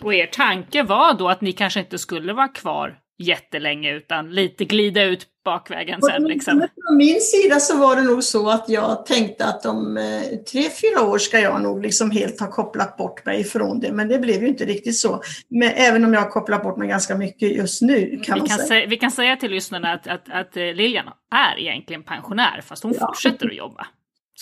och 0.02 0.14
er 0.14 0.26
tanke 0.26 0.84
var 0.84 1.14
då 1.14 1.30
att 1.30 1.42
ni 1.42 1.52
kanske 1.52 1.80
inte 1.80 1.98
skulle 1.98 2.34
vara 2.34 2.48
kvar 2.48 2.98
jättelänge 3.20 3.92
utan 3.92 4.32
lite 4.32 4.66
glida 4.66 5.04
ut 5.04 5.28
bakvägen 5.46 6.02
sen? 6.02 6.24
Liksom. 6.24 6.68
Från 6.88 6.98
min 6.98 7.22
sida 7.22 7.60
så 7.60 7.78
var 7.78 7.96
det 7.96 8.02
nog 8.02 8.24
så 8.24 8.50
att 8.50 8.70
jag 8.70 9.06
tänkte 9.06 9.46
att 9.46 9.66
om 9.66 9.98
eh, 9.98 10.38
tre, 10.52 10.62
fyra 10.62 11.06
år 11.06 11.18
ska 11.18 11.40
jag 11.40 11.62
nog 11.62 11.82
liksom 11.82 12.12
helt 12.12 12.40
ha 12.40 12.52
kopplat 12.52 12.98
bort 12.98 13.26
mig 13.26 13.42
ifrån 13.42 13.80
det. 13.80 13.92
Men 13.92 14.08
det 14.08 14.20
blev 14.20 14.42
ju 14.42 14.48
inte 14.48 14.66
riktigt 14.66 14.98
så. 14.98 15.22
Men 15.50 15.72
även 15.76 16.06
om 16.06 16.14
jag 16.14 16.22
har 16.22 16.30
kopplat 16.30 16.64
bort 16.64 16.78
mig 16.78 16.88
ganska 16.88 17.16
mycket 17.16 17.56
just 17.56 17.82
nu. 17.82 18.22
Kan 18.24 18.42
vi, 18.42 18.48
kan 18.48 18.58
säga. 18.58 18.68
Säga, 18.68 18.88
vi 18.88 18.98
kan 18.98 19.12
säga 19.12 19.36
till 19.36 19.52
lyssnarna 19.52 19.94
att, 19.94 20.08
att, 20.08 20.30
att 20.32 20.56
Lilian 20.56 21.06
är 21.32 21.60
egentligen 21.60 22.04
pensionär 22.04 22.62
fast 22.62 22.84
hon 22.84 22.94
ja. 23.00 23.08
fortsätter 23.08 23.48
att 23.48 23.56
jobba. 23.56 23.88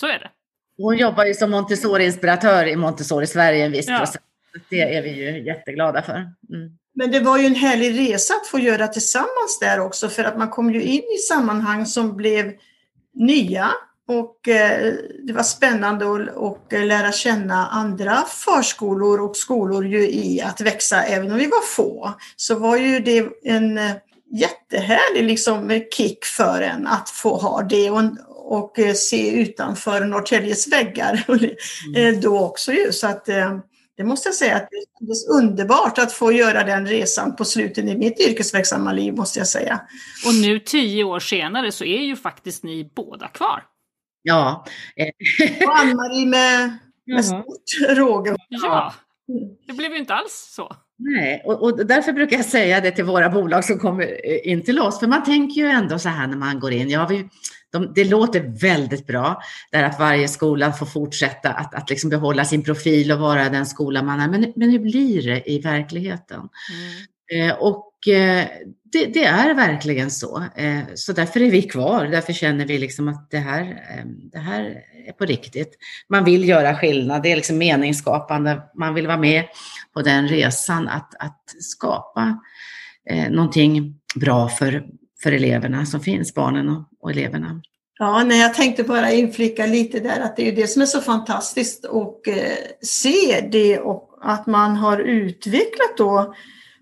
Så 0.00 0.06
är 0.06 0.18
det. 0.18 0.30
Hon 0.76 0.96
jobbar 0.96 1.24
ju 1.24 1.34
som 1.34 1.50
Montessori-inspiratör 1.50 2.66
i 2.66 2.76
Montessori 2.76 3.26
Sverige 3.26 3.64
en 3.64 3.72
viss 3.72 3.88
ja. 3.88 3.98
procent. 3.98 4.24
Det 4.70 4.96
är 4.96 5.02
vi 5.02 5.10
ju 5.10 5.44
jätteglada 5.44 6.02
för. 6.02 6.14
Mm. 6.14 6.78
Men 6.94 7.10
det 7.10 7.20
var 7.20 7.38
ju 7.38 7.46
en 7.46 7.54
härlig 7.54 7.98
resa 7.98 8.34
att 8.34 8.46
få 8.46 8.58
göra 8.58 8.88
tillsammans 8.88 9.58
där 9.60 9.80
också 9.80 10.08
för 10.08 10.24
att 10.24 10.38
man 10.38 10.50
kom 10.50 10.74
ju 10.74 10.82
in 10.82 11.02
i 11.16 11.18
sammanhang 11.18 11.86
som 11.86 12.16
blev 12.16 12.52
nya 13.14 13.70
och 14.08 14.48
eh, 14.48 14.94
det 15.26 15.32
var 15.32 15.42
spännande 15.42 16.06
att 16.36 16.72
lära 16.72 17.12
känna 17.12 17.66
andra 17.66 18.24
förskolor 18.28 19.20
och 19.20 19.36
skolor 19.36 19.86
ju 19.86 20.10
i 20.10 20.40
att 20.40 20.60
växa, 20.60 21.02
även 21.02 21.32
om 21.32 21.38
vi 21.38 21.46
var 21.46 21.62
få. 21.62 22.14
Så 22.36 22.54
var 22.54 22.76
ju 22.76 23.00
det 23.00 23.28
en 23.44 23.78
eh, 23.78 23.92
jättehärlig 24.30 25.24
liksom 25.24 25.80
kick 25.92 26.24
för 26.24 26.62
en 26.62 26.86
att 26.86 27.10
få 27.10 27.36
ha 27.36 27.62
det 27.62 27.90
och, 27.90 28.02
och 28.48 28.78
eh, 28.78 28.94
se 28.94 29.30
utanför 29.30 30.04
Norrtäljes 30.04 30.72
väggar 30.72 31.24
mm. 31.28 31.54
Eh, 31.94 32.20
då 32.20 32.40
också 32.40 32.72
ju. 32.72 32.92
Så 32.92 33.06
att 33.06 33.28
eh, 33.28 33.58
det 33.96 34.04
måste 34.04 34.28
jag 34.28 34.34
säga 34.34 34.56
att 34.56 34.68
det 34.70 34.76
är 34.76 35.36
underbart 35.38 35.98
att 35.98 36.12
få 36.12 36.32
göra 36.32 36.64
den 36.64 36.86
resan 36.86 37.36
på 37.36 37.44
slutet 37.44 37.84
i 37.84 37.96
mitt 37.96 38.20
yrkesverksamma 38.20 38.92
liv 38.92 39.14
måste 39.14 39.38
jag 39.38 39.48
säga. 39.48 39.80
Och 40.26 40.34
nu 40.34 40.58
tio 40.58 41.04
år 41.04 41.20
senare 41.20 41.72
så 41.72 41.84
är 41.84 42.02
ju 42.02 42.16
faktiskt 42.16 42.62
ni 42.62 42.90
båda 42.96 43.28
kvar. 43.28 43.62
Ja. 44.22 44.64
och 45.66 45.78
Ann-Marie 45.78 46.26
med, 46.26 46.78
med 47.06 47.24
stort 47.24 47.96
råge. 47.96 48.36
Ja, 48.48 48.94
det 49.66 49.72
blev 49.72 49.92
ju 49.92 49.98
inte 49.98 50.14
alls 50.14 50.52
så. 50.56 50.76
Nej, 50.98 51.42
och, 51.44 51.62
och, 51.62 51.86
därför 51.86 52.12
brukar 52.12 52.36
jag 52.36 52.46
säga 52.46 52.80
det 52.80 52.90
till 52.90 53.04
våra 53.04 53.30
bolag 53.30 53.64
som 53.64 53.78
kommer 53.78 54.26
in 54.46 54.64
till 54.64 54.80
oss. 54.80 55.00
För 55.00 55.06
man 55.06 55.24
tänker 55.24 55.60
ju 55.60 55.66
ändå 55.66 55.98
så 55.98 56.08
här 56.08 56.26
när 56.26 56.36
man 56.36 56.60
går 56.60 56.72
in. 56.72 56.90
Ja, 56.90 57.06
vi, 57.10 57.28
de, 57.72 57.92
det 57.94 58.04
låter 58.04 58.60
väldigt 58.60 59.06
bra, 59.06 59.42
där 59.72 59.82
att 59.82 59.98
varje 59.98 60.28
skola 60.28 60.72
får 60.72 60.86
fortsätta 60.86 61.50
att, 61.50 61.74
att 61.74 61.90
liksom 61.90 62.10
behålla 62.10 62.44
sin 62.44 62.64
profil 62.64 63.12
och 63.12 63.18
vara 63.18 63.48
den 63.48 63.66
skola 63.66 64.02
man 64.02 64.20
är. 64.20 64.28
Men, 64.28 64.52
men 64.56 64.70
hur 64.70 64.78
blir 64.78 65.22
det 65.22 65.50
i 65.50 65.58
verkligheten? 65.60 66.48
Mm. 67.30 67.50
Eh, 67.50 67.56
och 67.56 68.08
eh, 68.08 68.46
det, 68.92 69.06
det, 69.06 69.24
är 69.24 69.54
verkligen 69.54 70.10
så. 70.10 70.44
Eh, 70.56 70.80
så 70.94 71.12
därför 71.12 71.40
är 71.40 71.50
vi 71.50 71.62
kvar. 71.62 72.04
Därför 72.06 72.32
känner 72.32 72.66
vi 72.66 72.78
liksom 72.78 73.08
att 73.08 73.30
det 73.30 73.38
här, 73.38 73.62
eh, 73.62 74.04
det 74.06 74.38
här 74.38 74.82
är 75.06 75.12
på 75.12 75.24
riktigt. 75.24 75.76
Man 76.08 76.24
vill 76.24 76.48
göra 76.48 76.76
skillnad. 76.76 77.22
Det 77.22 77.32
är 77.32 77.36
liksom 77.36 77.58
meningsskapande. 77.58 78.62
Man 78.74 78.94
vill 78.94 79.06
vara 79.06 79.16
med 79.16 79.44
på 79.94 80.02
den 80.02 80.28
resan 80.28 80.88
att, 80.88 81.14
att 81.18 81.44
skapa 81.60 82.40
eh, 83.10 83.30
någonting 83.30 84.00
bra 84.14 84.48
för, 84.48 84.86
för 85.22 85.32
eleverna 85.32 85.86
som 85.86 86.00
finns, 86.00 86.34
barnen 86.34 86.68
och, 86.68 86.88
och 87.02 87.10
eleverna. 87.10 87.62
Ja, 87.98 88.24
nej, 88.24 88.40
jag 88.40 88.54
tänkte 88.54 88.84
bara 88.84 89.12
inflika 89.12 89.66
lite 89.66 90.00
där 90.00 90.20
att 90.20 90.36
det 90.36 90.48
är 90.48 90.52
det 90.52 90.66
som 90.66 90.82
är 90.82 90.86
så 90.86 91.00
fantastiskt 91.00 91.84
och 91.84 92.28
eh, 92.28 92.56
se 92.82 93.48
det 93.52 93.78
och 93.78 94.18
att 94.22 94.46
man 94.46 94.76
har 94.76 94.98
utvecklat 94.98 95.96
då 95.96 96.34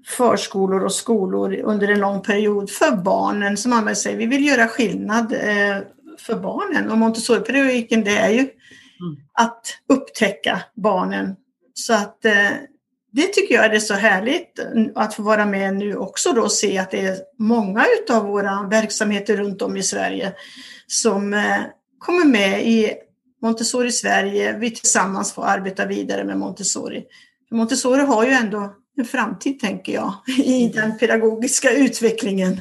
förskolor 0.07 0.85
och 0.85 0.93
skolor 0.93 1.55
under 1.55 1.89
en 1.89 2.01
lång 2.01 2.23
period 2.23 2.71
för 2.71 2.97
barnen. 2.97 3.57
Som 3.57 3.71
man 3.71 3.97
säger, 3.97 4.17
vi 4.17 4.27
vill 4.27 4.47
göra 4.47 4.69
skillnad 4.69 5.33
eh, 5.33 5.79
för 6.19 6.35
barnen 6.35 6.91
och 6.91 6.99
Montessori-pedagogiken 6.99 8.05
det 8.05 8.17
är 8.17 8.31
ju 8.31 8.39
mm. 8.39 9.17
att 9.33 9.63
upptäcka 9.89 10.63
barnen. 10.75 11.37
Så 11.75 11.95
att 11.95 12.25
eh, 12.25 12.51
det 13.17 13.27
tycker 13.27 13.55
jag 13.55 13.75
är 13.75 13.79
så 13.79 13.95
härligt 13.95 14.61
att 14.95 15.15
få 15.15 15.23
vara 15.23 15.47
med 15.47 15.75
nu 15.75 15.97
också 15.97 16.33
då 16.33 16.43
och 16.43 16.53
se 16.53 16.79
att 16.79 16.91
det 16.91 17.01
är 17.01 17.17
många 17.39 17.87
av 18.11 18.25
våra 18.25 18.69
verksamheter 18.71 19.37
runt 19.37 19.63
om 19.63 19.77
i 19.77 19.83
Sverige 19.83 20.33
som 20.87 21.35
eh, 21.35 21.61
kommer 21.99 22.25
med 22.25 22.67
i 22.67 22.93
Montessori 23.43 23.93
Sverige. 23.93 24.59
Vi 24.59 24.71
tillsammans 24.71 25.33
får 25.33 25.45
arbeta 25.45 25.87
vidare 25.87 26.25
med 26.25 26.39
Montessori. 26.39 27.05
Montessori 27.51 28.01
har 28.01 28.25
ju 28.25 28.31
ändå 28.31 28.75
en 28.99 29.05
framtid, 29.05 29.61
tänker 29.61 29.93
jag, 29.93 30.15
i 30.39 30.63
mm. 30.65 30.73
den 30.73 30.99
pedagogiska 30.99 31.71
utvecklingen 31.71 32.53
i 32.53 32.59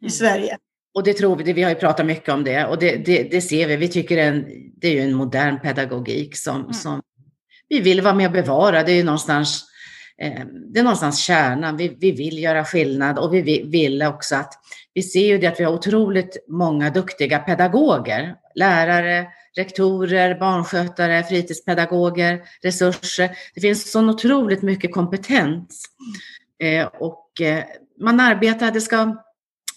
mm. 0.00 0.10
Sverige. 0.10 0.56
Och 0.94 1.04
det 1.04 1.14
tror 1.14 1.36
vi, 1.36 1.52
vi 1.52 1.62
har 1.62 1.70
ju 1.70 1.76
pratat 1.76 2.06
mycket 2.06 2.28
om 2.28 2.44
det 2.44 2.66
och 2.66 2.78
det, 2.78 2.96
det, 2.96 3.22
det 3.22 3.40
ser 3.40 3.68
vi. 3.68 3.76
Vi 3.76 3.88
tycker 3.88 4.18
en, 4.18 4.44
det 4.80 4.88
är 4.88 4.92
ju 4.92 5.00
en 5.00 5.14
modern 5.14 5.60
pedagogik 5.60 6.36
som, 6.36 6.60
mm. 6.60 6.72
som 6.72 7.02
vi 7.68 7.80
vill 7.80 8.00
vara 8.00 8.14
med 8.14 8.26
och 8.26 8.32
bevara. 8.32 8.82
Det 8.82 8.92
är 8.92 8.96
ju 8.96 9.04
någonstans 9.04 9.67
Eh, 9.67 9.67
Eh, 10.22 10.44
det 10.72 10.80
är 10.80 10.84
någonstans 10.84 11.18
kärnan. 11.18 11.76
Vi, 11.76 11.96
vi 12.00 12.12
vill 12.12 12.38
göra 12.38 12.64
skillnad 12.64 13.18
och 13.18 13.34
vi 13.34 13.62
vill 13.62 14.02
också 14.02 14.36
att 14.36 14.54
vi 14.94 15.02
ser 15.02 15.26
ju 15.26 15.38
det 15.38 15.46
att 15.46 15.60
vi 15.60 15.64
har 15.64 15.72
otroligt 15.72 16.36
många 16.48 16.90
duktiga 16.90 17.38
pedagoger, 17.38 18.34
lärare, 18.54 19.26
rektorer, 19.56 20.38
barnskötare, 20.40 21.24
fritidspedagoger, 21.24 22.42
resurser. 22.62 23.30
Det 23.54 23.60
finns 23.60 23.92
så 23.92 24.08
otroligt 24.08 24.62
mycket 24.62 24.92
kompetens 24.92 25.84
eh, 26.62 26.86
och 26.86 27.40
eh, 27.40 27.64
man 28.00 28.20
arbetar, 28.20 28.70
det 28.70 28.80
ska 28.80 29.16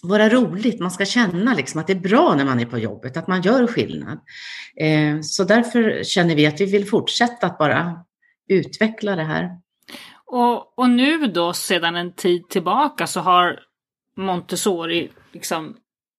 vara 0.02 0.28
roligt, 0.28 0.80
man 0.80 0.90
ska 0.90 1.04
känna 1.04 1.54
liksom 1.54 1.80
att 1.80 1.86
det 1.86 1.92
är 1.92 2.00
bra 2.00 2.34
när 2.34 2.44
man 2.44 2.60
är 2.60 2.66
på 2.66 2.78
jobbet, 2.78 3.16
att 3.16 3.26
man 3.26 3.42
gör 3.42 3.66
skillnad. 3.66 4.18
Eh, 4.76 5.20
så 5.22 5.44
därför 5.44 6.04
känner 6.04 6.34
vi 6.34 6.46
att 6.46 6.60
vi 6.60 6.64
vill 6.64 6.88
fortsätta 6.88 7.46
att 7.46 7.58
bara 7.58 8.04
utveckla 8.48 9.16
det 9.16 9.24
här. 9.24 9.61
Och, 10.32 10.78
och 10.78 10.90
nu 10.90 11.26
då 11.26 11.52
sedan 11.52 11.96
en 11.96 12.12
tid 12.12 12.48
tillbaka 12.48 13.06
så 13.06 13.20
har 13.20 13.60
Montessori 14.16 15.10
liksom 15.32 15.76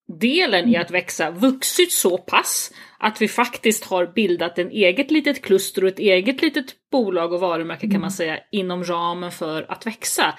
delen 0.07 0.69
i 0.69 0.77
att 0.77 0.91
växa 0.91 1.31
vuxit 1.31 1.91
så 1.91 2.17
pass 2.17 2.71
att 2.99 3.21
vi 3.21 3.27
faktiskt 3.27 3.85
har 3.85 4.05
bildat 4.05 4.59
en 4.59 4.71
eget 4.71 5.11
litet 5.11 5.41
kluster 5.41 5.83
och 5.83 5.89
ett 5.89 5.99
eget 5.99 6.41
litet 6.41 6.65
bolag 6.91 7.33
och 7.33 7.39
varumärke 7.39 7.81
kan 7.81 7.89
man 7.89 7.97
mm. 7.97 8.11
säga 8.11 8.39
inom 8.51 8.83
ramen 8.83 9.31
för 9.31 9.65
att 9.71 9.87
växa. 9.87 10.33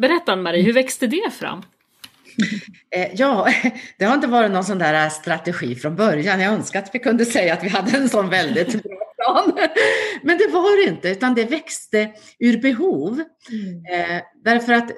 Berätta 0.00 0.32
Ann-Marie, 0.32 0.62
hur 0.62 0.72
växte 0.72 1.06
det 1.06 1.32
fram? 1.32 1.62
Eh, 2.90 3.10
ja, 3.14 3.48
det 3.98 4.04
har 4.04 4.14
inte 4.14 4.26
varit 4.26 4.50
någon 4.50 4.64
sån 4.64 4.78
där 4.78 5.08
strategi 5.08 5.74
från 5.74 5.96
början. 5.96 6.40
Jag 6.40 6.52
önskar 6.52 6.78
att 6.78 6.90
vi 6.94 6.98
kunde 6.98 7.24
säga 7.24 7.54
att 7.54 7.64
vi 7.64 7.68
hade 7.68 7.96
en 7.96 8.08
sån 8.08 8.28
väldigt 8.28 8.82
bra 8.82 9.05
plan. 9.26 9.52
Men 10.22 10.38
det 10.38 10.46
var 10.46 10.84
det 10.84 10.90
inte, 10.90 11.08
utan 11.08 11.34
det 11.34 11.44
växte 11.44 12.10
ur 12.38 12.60
behov. 12.60 13.22
Mm. 13.50 14.16
Eh, 14.16 14.22
därför 14.44 14.72
att 14.72 14.90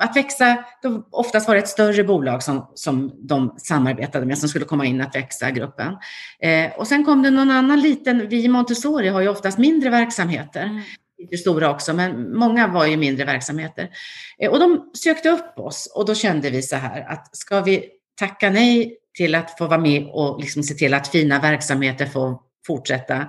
att 0.00 0.16
växa, 0.16 0.64
det 0.82 1.02
oftast 1.10 1.48
var 1.48 1.54
det 1.54 1.60
ett 1.60 1.68
större 1.68 2.04
bolag 2.04 2.42
som, 2.42 2.70
som 2.74 3.12
de 3.28 3.54
samarbetade 3.58 4.26
med 4.26 4.38
som 4.38 4.48
skulle 4.48 4.64
komma 4.64 4.86
in 4.86 5.00
att 5.00 5.16
växa 5.16 5.50
gruppen. 5.50 5.96
Eh, 6.42 6.72
och 6.76 6.86
sen 6.86 7.04
kom 7.04 7.22
det 7.22 7.30
någon 7.30 7.50
annan 7.50 7.80
liten, 7.80 8.28
vi 8.28 8.44
i 8.44 8.48
Montessori 8.48 9.08
har 9.08 9.20
ju 9.20 9.28
oftast 9.28 9.58
mindre 9.58 9.90
verksamheter. 9.90 10.62
Mm. 10.62 10.82
Lite 11.18 11.36
stora 11.36 11.70
också, 11.70 11.94
men 11.94 12.38
många 12.38 12.66
var 12.66 12.86
ju 12.86 12.96
mindre 12.96 13.24
verksamheter. 13.24 13.90
Eh, 14.38 14.50
och 14.50 14.58
de 14.58 14.90
sökte 14.94 15.30
upp 15.30 15.58
oss 15.58 15.92
och 15.94 16.06
då 16.06 16.14
kände 16.14 16.50
vi 16.50 16.62
så 16.62 16.76
här 16.76 17.12
att 17.12 17.36
ska 17.36 17.60
vi 17.60 17.84
tacka 18.18 18.50
nej 18.50 18.96
till 19.14 19.34
att 19.34 19.58
få 19.58 19.66
vara 19.66 19.80
med 19.80 20.06
och 20.12 20.40
liksom 20.40 20.62
se 20.62 20.74
till 20.74 20.94
att 20.94 21.08
fina 21.08 21.40
verksamheter 21.40 22.06
får 22.06 22.47
fortsätta 22.68 23.26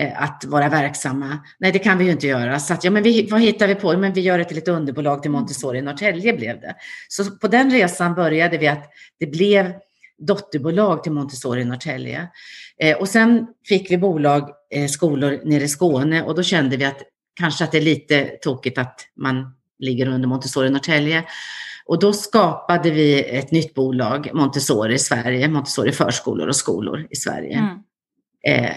Eh, 0.00 0.22
att 0.22 0.44
vara 0.44 0.68
verksamma. 0.68 1.38
Nej, 1.58 1.72
det 1.72 1.78
kan 1.78 1.98
vi 1.98 2.04
ju 2.04 2.10
inte 2.10 2.26
göra. 2.26 2.58
Så 2.58 2.74
att, 2.74 2.84
ja, 2.84 2.90
men 2.90 3.02
vi, 3.02 3.26
vad 3.30 3.40
hittar 3.40 3.68
vi 3.68 3.74
på? 3.74 3.96
Men 3.96 4.12
vi 4.12 4.20
gör 4.20 4.38
ett 4.38 4.52
litet 4.52 4.68
underbolag 4.68 5.22
till 5.22 5.30
Montessori 5.30 5.78
i 5.78 5.82
Norrtälje 5.82 6.32
blev 6.32 6.60
det. 6.60 6.74
Så 7.08 7.24
på 7.24 7.48
den 7.48 7.70
resan 7.70 8.14
började 8.14 8.58
vi 8.58 8.68
att 8.68 8.90
det 9.18 9.26
blev 9.26 9.72
dotterbolag 10.18 11.02
till 11.02 11.12
Montessori 11.12 11.60
i 11.60 11.64
Norrtälje. 11.64 12.28
Eh, 12.78 12.96
och 12.96 13.08
sen 13.08 13.46
fick 13.68 13.90
vi 13.90 13.98
bolag, 13.98 14.50
eh, 14.74 14.86
skolor 14.86 15.40
nere 15.44 15.64
i 15.64 15.68
Skåne 15.68 16.22
och 16.22 16.34
då 16.34 16.42
kände 16.42 16.76
vi 16.76 16.84
att 16.84 17.02
kanske 17.40 17.64
att 17.64 17.72
det 17.72 17.78
är 17.78 17.82
lite 17.82 18.24
tokigt 18.42 18.78
att 18.78 19.00
man 19.16 19.54
ligger 19.78 20.08
under 20.08 20.28
Montessori 20.28 20.66
i 20.66 20.70
Norrtälje. 20.70 21.24
Och 21.86 22.00
då 22.00 22.12
skapade 22.12 22.90
vi 22.90 23.24
ett 23.24 23.50
nytt 23.50 23.74
bolag, 23.74 24.30
Montessori 24.34 24.94
i 24.94 24.98
Sverige, 24.98 25.48
Montessori 25.48 25.92
förskolor 25.92 26.48
och 26.48 26.56
skolor 26.56 27.06
i 27.10 27.16
Sverige. 27.16 27.58
Mm. 27.58 27.82
Eh, 28.48 28.70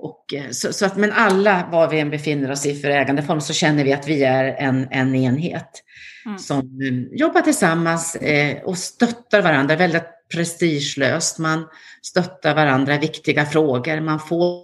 och, 0.00 0.34
eh, 0.34 0.50
så, 0.50 0.72
så, 0.72 0.86
att, 0.86 0.96
men 0.96 1.12
alla, 1.12 1.68
var 1.72 1.88
vi 1.88 2.00
än 2.00 2.10
befinner 2.10 2.50
oss 2.50 2.66
i 2.66 2.74
för 2.74 2.88
ägandeform, 2.88 3.40
så 3.40 3.52
känner 3.52 3.84
vi 3.84 3.92
att 3.92 4.08
vi 4.08 4.24
är 4.24 4.44
en, 4.44 4.88
en 4.90 5.14
enhet 5.14 5.82
mm. 6.26 6.38
som 6.38 6.58
um, 6.58 7.08
jobbar 7.12 7.40
tillsammans 7.40 8.16
eh, 8.16 8.62
och 8.62 8.78
stöttar 8.78 9.42
varandra 9.42 9.76
väldigt 9.76 10.02
prestigelöst. 10.32 11.38
Man 11.38 11.68
stöttar 12.02 12.54
varandra 12.54 12.94
i 12.94 12.98
viktiga 12.98 13.46
frågor. 13.46 14.00
Man 14.00 14.20
får 14.20 14.62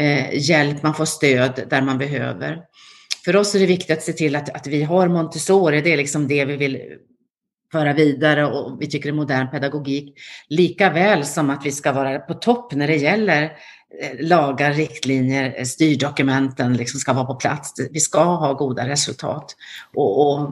eh, 0.00 0.48
hjälp, 0.48 0.82
man 0.82 0.94
får 0.94 1.04
stöd 1.04 1.62
där 1.70 1.82
man 1.82 1.98
behöver. 1.98 2.58
För 3.24 3.36
oss 3.36 3.54
är 3.54 3.58
det 3.58 3.66
viktigt 3.66 3.98
att 3.98 4.02
se 4.02 4.12
till 4.12 4.36
att, 4.36 4.48
att 4.56 4.66
vi 4.66 4.82
har 4.82 5.08
Montessori, 5.08 5.80
det 5.80 5.92
är 5.92 5.96
liksom 5.96 6.28
det 6.28 6.44
vi 6.44 6.56
vill 6.56 6.80
föra 7.72 7.92
vidare 7.92 8.46
och 8.46 8.82
vi 8.82 8.86
tycker 8.86 9.08
det 9.08 9.14
är 9.14 9.16
modern 9.16 9.50
pedagogik. 9.50 10.18
Lika 10.48 10.90
väl 10.90 11.24
som 11.24 11.50
att 11.50 11.66
vi 11.66 11.72
ska 11.72 11.92
vara 11.92 12.18
på 12.18 12.34
topp 12.34 12.74
när 12.74 12.86
det 12.86 12.96
gäller 12.96 13.42
eh, 14.02 14.26
lagar, 14.26 14.72
riktlinjer, 14.72 15.54
eh, 15.58 15.64
styrdokumenten 15.64 16.76
liksom 16.76 17.00
ska 17.00 17.12
vara 17.12 17.26
på 17.26 17.34
plats. 17.34 17.74
Vi 17.90 18.00
ska 18.00 18.24
ha 18.24 18.52
goda 18.52 18.88
resultat 18.88 19.56
och, 19.94 20.20
och 20.20 20.50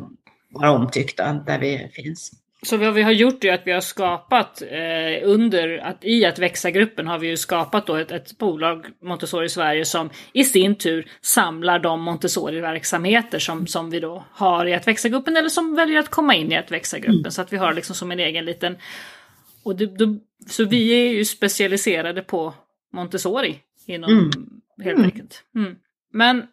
vara 0.51 0.71
omtyckta 0.71 1.33
där 1.33 1.59
vi 1.59 1.91
finns. 1.93 2.33
Så 2.63 2.77
vad 2.77 2.95
vi 2.95 3.03
har 3.03 3.13
gjort 3.13 3.45
är 3.45 3.53
att 3.53 3.63
vi 3.67 3.73
har 3.73 3.81
skapat 3.81 4.63
eh, 4.63 5.29
under, 5.29 5.79
att 5.79 6.05
i 6.05 6.25
att 6.25 6.39
växa-gruppen 6.39 7.07
har 7.07 7.19
vi 7.19 7.29
ju 7.29 7.37
skapat 7.37 7.87
då 7.87 7.95
ett, 7.95 8.11
ett 8.11 8.39
bolag, 8.39 8.87
Montessori 9.03 9.49
Sverige, 9.49 9.85
som 9.85 10.11
i 10.33 10.45
sin 10.45 10.75
tur 10.75 11.09
samlar 11.21 11.79
de 11.79 12.03
Montessori-verksamheter 12.03 13.39
som, 13.39 13.67
som 13.67 13.91
vi 13.91 14.01
då 14.01 14.25
har 14.31 14.67
i 14.67 14.75
att 14.75 14.89
växa-gruppen 14.89 15.37
eller 15.37 15.49
som 15.49 15.75
väljer 15.75 15.99
att 15.99 16.09
komma 16.09 16.35
in 16.35 16.53
i 16.53 16.57
att 16.57 16.71
växa-gruppen. 16.71 17.21
Mm. 17.21 17.31
Så 17.31 17.43
att 17.43 17.53
vi 17.53 17.57
har 17.57 17.75
liksom 17.75 17.95
som 17.95 18.13
en 18.13 18.21
egen 18.21 18.45
liten... 18.45 18.77
Och 19.65 19.77
det, 19.77 19.87
då, 19.87 20.17
så 20.49 20.65
vi 20.65 20.91
är 20.91 21.13
ju 21.13 21.25
specialiserade 21.25 22.23
på 22.23 22.55
Montessori 22.93 23.59
inom 23.87 24.11
mm. 24.11 24.31
helt 24.85 24.99
mm. 24.99 25.05
enkelt. 25.05 25.45
Mm. 25.55 25.77
Men 26.13 26.47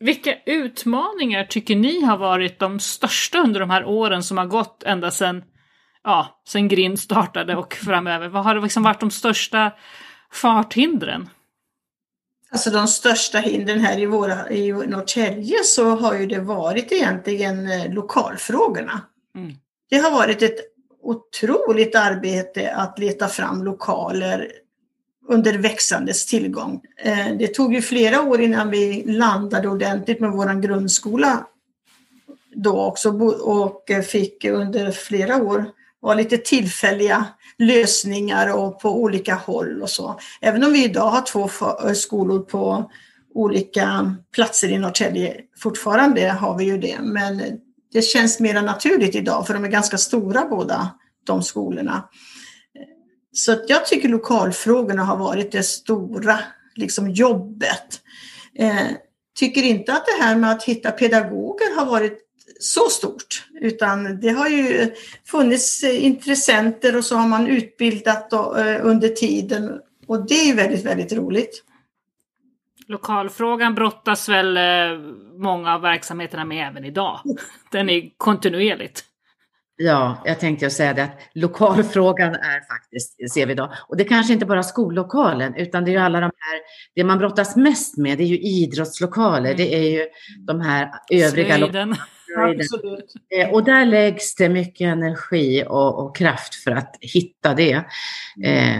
vilka 0.00 0.34
utmaningar 0.46 1.44
tycker 1.44 1.76
ni 1.76 2.00
har 2.00 2.18
varit 2.18 2.58
de 2.58 2.80
största 2.80 3.38
under 3.38 3.60
de 3.60 3.70
här 3.70 3.84
åren 3.84 4.22
som 4.22 4.38
har 4.38 4.46
gått 4.46 4.82
ända 4.82 5.10
sedan 5.10 5.42
ja, 6.04 6.42
sen 6.48 6.68
Grind 6.68 7.00
startade 7.00 7.56
och 7.56 7.74
framöver? 7.74 8.28
Vad 8.28 8.44
har 8.44 8.60
liksom 8.60 8.82
varit 8.82 9.00
de 9.00 9.10
största 9.10 9.72
farthindren? 10.32 11.28
Alltså 12.50 12.70
de 12.70 12.88
största 12.88 13.38
hindren 13.38 13.80
här 13.80 13.98
i, 13.98 14.06
våra, 14.06 14.50
i 14.50 14.72
Norrtälje 14.72 15.64
så 15.64 15.90
har 15.90 16.14
ju 16.14 16.26
det 16.26 16.40
varit 16.40 16.92
egentligen 16.92 17.70
eh, 17.70 17.92
lokalfrågorna. 17.92 19.00
Mm. 19.36 19.52
Det 19.90 19.96
har 19.96 20.10
varit 20.10 20.42
ett 20.42 20.58
otroligt 21.02 21.96
arbete 21.96 22.74
att 22.74 22.98
leta 22.98 23.28
fram 23.28 23.64
lokaler 23.64 24.52
under 25.28 25.58
växandes 25.58 26.26
tillgång. 26.26 26.80
Eh, 27.04 27.36
det 27.38 27.54
tog 27.54 27.74
ju 27.74 27.82
flera 27.82 28.22
år 28.22 28.40
innan 28.40 28.70
vi 28.70 29.04
landade 29.06 29.68
ordentligt 29.68 30.20
med 30.20 30.30
vår 30.30 30.60
grundskola 30.60 31.46
då 32.54 32.80
också 32.80 33.10
och 33.42 33.90
eh, 33.90 34.02
fick 34.02 34.44
under 34.44 34.90
flera 34.90 35.42
år 35.42 35.66
vara 36.00 36.14
lite 36.14 36.38
tillfälliga 36.38 37.26
lösningar 37.58 38.56
och 38.58 38.80
på 38.80 39.02
olika 39.02 39.34
håll 39.34 39.82
och 39.82 39.90
så. 39.90 40.20
Även 40.40 40.64
om 40.64 40.72
vi 40.72 40.84
idag 40.84 41.10
har 41.10 41.22
två 41.22 41.48
eh, 41.88 41.92
skolor 41.92 42.38
på 42.38 42.90
olika 43.34 44.16
platser 44.32 44.68
i 44.68 44.78
Norrtälje, 44.78 45.36
fortfarande 45.58 46.28
har 46.28 46.58
vi 46.58 46.64
ju 46.64 46.78
det, 46.78 46.98
men 47.00 47.42
det 47.92 48.02
känns 48.02 48.40
mer 48.40 48.62
naturligt 48.62 49.14
idag 49.14 49.46
för 49.46 49.54
de 49.54 49.64
är 49.64 49.68
ganska 49.68 49.98
stora 49.98 50.44
båda 50.44 50.90
de 51.24 51.42
skolorna. 51.42 52.08
Så 53.34 53.56
jag 53.68 53.86
tycker 53.86 54.08
lokalfrågorna 54.08 55.04
har 55.04 55.16
varit 55.16 55.52
det 55.52 55.62
stora 55.62 56.38
liksom, 56.74 57.10
jobbet. 57.10 58.00
Eh, 58.58 58.86
tycker 59.38 59.62
inte 59.62 59.92
att 59.92 60.06
det 60.06 60.24
här 60.24 60.36
med 60.36 60.50
att 60.50 60.64
hitta 60.64 60.90
pedagoger 60.90 61.76
har 61.76 61.86
varit 61.86 62.20
så 62.60 62.88
stort, 62.88 63.46
utan 63.60 64.20
det 64.20 64.28
har 64.28 64.48
ju 64.48 64.94
funnits 65.26 65.84
intressenter 65.84 66.96
och 66.96 67.04
så 67.04 67.16
har 67.16 67.28
man 67.28 67.46
utbildat 67.46 68.30
då, 68.30 68.56
eh, 68.56 68.86
under 68.86 69.08
tiden 69.08 69.80
och 70.06 70.26
det 70.26 70.50
är 70.50 70.54
väldigt, 70.54 70.84
väldigt 70.84 71.12
roligt. 71.12 71.62
Lokalfrågan 72.86 73.74
brottas 73.74 74.28
väl 74.28 74.56
eh, 74.56 74.98
många 75.36 75.74
av 75.74 75.80
verksamheterna 75.80 76.44
med 76.44 76.68
även 76.68 76.84
idag. 76.84 77.20
Den 77.70 77.90
är 77.90 78.10
kontinuerligt. 78.16 79.04
Ja, 79.76 80.22
jag 80.24 80.40
tänkte 80.40 80.70
säga 80.70 80.94
det 80.94 81.04
att 81.04 81.20
lokalfrågan 81.32 82.34
är 82.34 82.68
faktiskt, 82.74 83.32
ser 83.32 83.46
vi 83.46 83.52
idag, 83.52 83.72
och 83.88 83.96
det 83.96 84.04
kanske 84.04 84.32
inte 84.32 84.46
bara 84.46 84.62
skolokalen, 84.62 85.54
utan 85.54 85.84
det 85.84 85.90
är 85.90 85.92
ju 85.92 85.98
alla 85.98 86.20
de 86.20 86.24
här, 86.24 86.60
det 86.94 87.04
man 87.04 87.18
brottas 87.18 87.56
mest 87.56 87.96
med, 87.96 88.18
det 88.18 88.24
är 88.24 88.28
ju 88.28 88.38
idrottslokaler, 88.38 89.50
mm. 89.50 89.56
det 89.56 89.74
är 89.74 89.90
ju 89.90 90.06
de 90.46 90.60
här 90.60 90.90
övriga 91.12 91.56
lokalerna. 91.56 91.96
Eh, 93.36 93.50
och 93.52 93.64
där 93.64 93.84
läggs 93.84 94.34
det 94.34 94.48
mycket 94.48 94.84
energi 94.84 95.64
och, 95.68 96.04
och 96.04 96.16
kraft 96.16 96.54
för 96.54 96.70
att 96.70 96.96
hitta 97.00 97.54
det. 97.54 97.84
Mm. 98.44 98.44
Eh, 98.44 98.78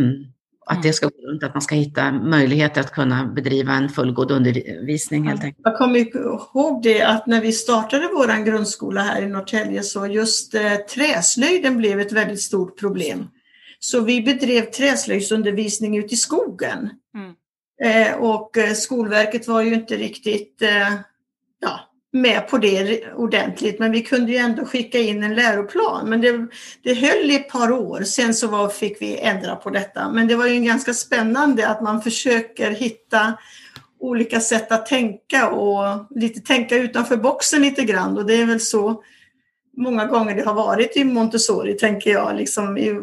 mm. 0.00 0.33
Att 0.66 0.82
det 0.82 0.88
mm. 0.88 0.92
ska 0.92 1.06
gå 1.06 1.28
runt, 1.30 1.42
att 1.42 1.54
man 1.54 1.62
ska 1.62 1.74
hitta 1.74 2.12
möjligheter 2.12 2.80
att 2.80 2.92
kunna 2.92 3.24
bedriva 3.24 3.72
en 3.72 3.88
fullgod 3.88 4.30
undervisning 4.30 5.28
helt 5.28 5.44
enkelt. 5.44 5.62
Jag 5.64 5.78
kommer 5.78 6.16
ihåg 6.16 6.82
det 6.82 7.02
att 7.02 7.26
när 7.26 7.40
vi 7.40 7.52
startade 7.52 8.08
vår 8.12 8.44
grundskola 8.44 9.00
här 9.00 9.22
i 9.22 9.26
Norrtälje 9.26 9.82
så 9.82 10.06
just 10.06 10.54
eh, 10.54 10.74
träslöjden 10.74 11.76
blev 11.76 12.00
ett 12.00 12.12
väldigt 12.12 12.40
stort 12.40 12.78
problem. 12.78 13.28
Så 13.78 14.00
vi 14.00 14.22
bedrev 14.22 14.62
träslöjdsundervisning 14.62 15.98
ute 15.98 16.14
i 16.14 16.16
skogen. 16.16 16.90
Mm. 17.14 17.34
Eh, 17.82 18.16
och 18.16 18.58
eh, 18.58 18.72
Skolverket 18.72 19.48
var 19.48 19.62
ju 19.62 19.74
inte 19.74 19.96
riktigt 19.96 20.62
eh, 20.62 20.92
ja, 21.60 21.80
med 22.14 22.48
på 22.48 22.58
det 22.58 23.04
ordentligt, 23.14 23.78
men 23.78 23.92
vi 23.92 24.02
kunde 24.02 24.32
ju 24.32 24.38
ändå 24.38 24.64
skicka 24.64 24.98
in 24.98 25.22
en 25.22 25.34
läroplan. 25.34 26.08
Men 26.08 26.20
det, 26.20 26.46
det 26.82 26.94
höll 26.94 27.30
i 27.30 27.34
ett 27.34 27.48
par 27.48 27.72
år, 27.72 28.02
sen 28.02 28.34
så 28.34 28.48
var, 28.48 28.68
fick 28.68 29.02
vi 29.02 29.18
ändra 29.18 29.56
på 29.56 29.70
detta. 29.70 30.08
Men 30.08 30.28
det 30.28 30.36
var 30.36 30.46
ju 30.46 30.60
ganska 30.60 30.94
spännande 30.94 31.68
att 31.68 31.80
man 31.80 32.02
försöker 32.02 32.70
hitta 32.70 33.38
olika 34.00 34.40
sätt 34.40 34.72
att 34.72 34.86
tänka 34.86 35.50
och 35.50 36.06
lite 36.10 36.40
tänka 36.40 36.76
utanför 36.76 37.16
boxen 37.16 37.62
lite 37.62 37.84
grann. 37.84 38.18
Och 38.18 38.26
det 38.26 38.34
är 38.34 38.46
väl 38.46 38.60
så 38.60 39.02
många 39.76 40.06
gånger 40.06 40.36
det 40.36 40.44
har 40.44 40.54
varit 40.54 40.96
i 40.96 41.04
Montessori, 41.04 41.74
tänker 41.74 42.10
jag, 42.10 42.36
liksom 42.36 42.78
i, 42.78 43.00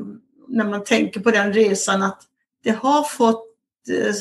när 0.48 0.66
man 0.66 0.84
tänker 0.84 1.20
på 1.20 1.32
den 1.32 1.54
resan, 1.54 2.04
att 2.04 2.22
det 2.64 2.72
har 2.72 3.04
fått 3.04 3.46
eh, 3.90 4.16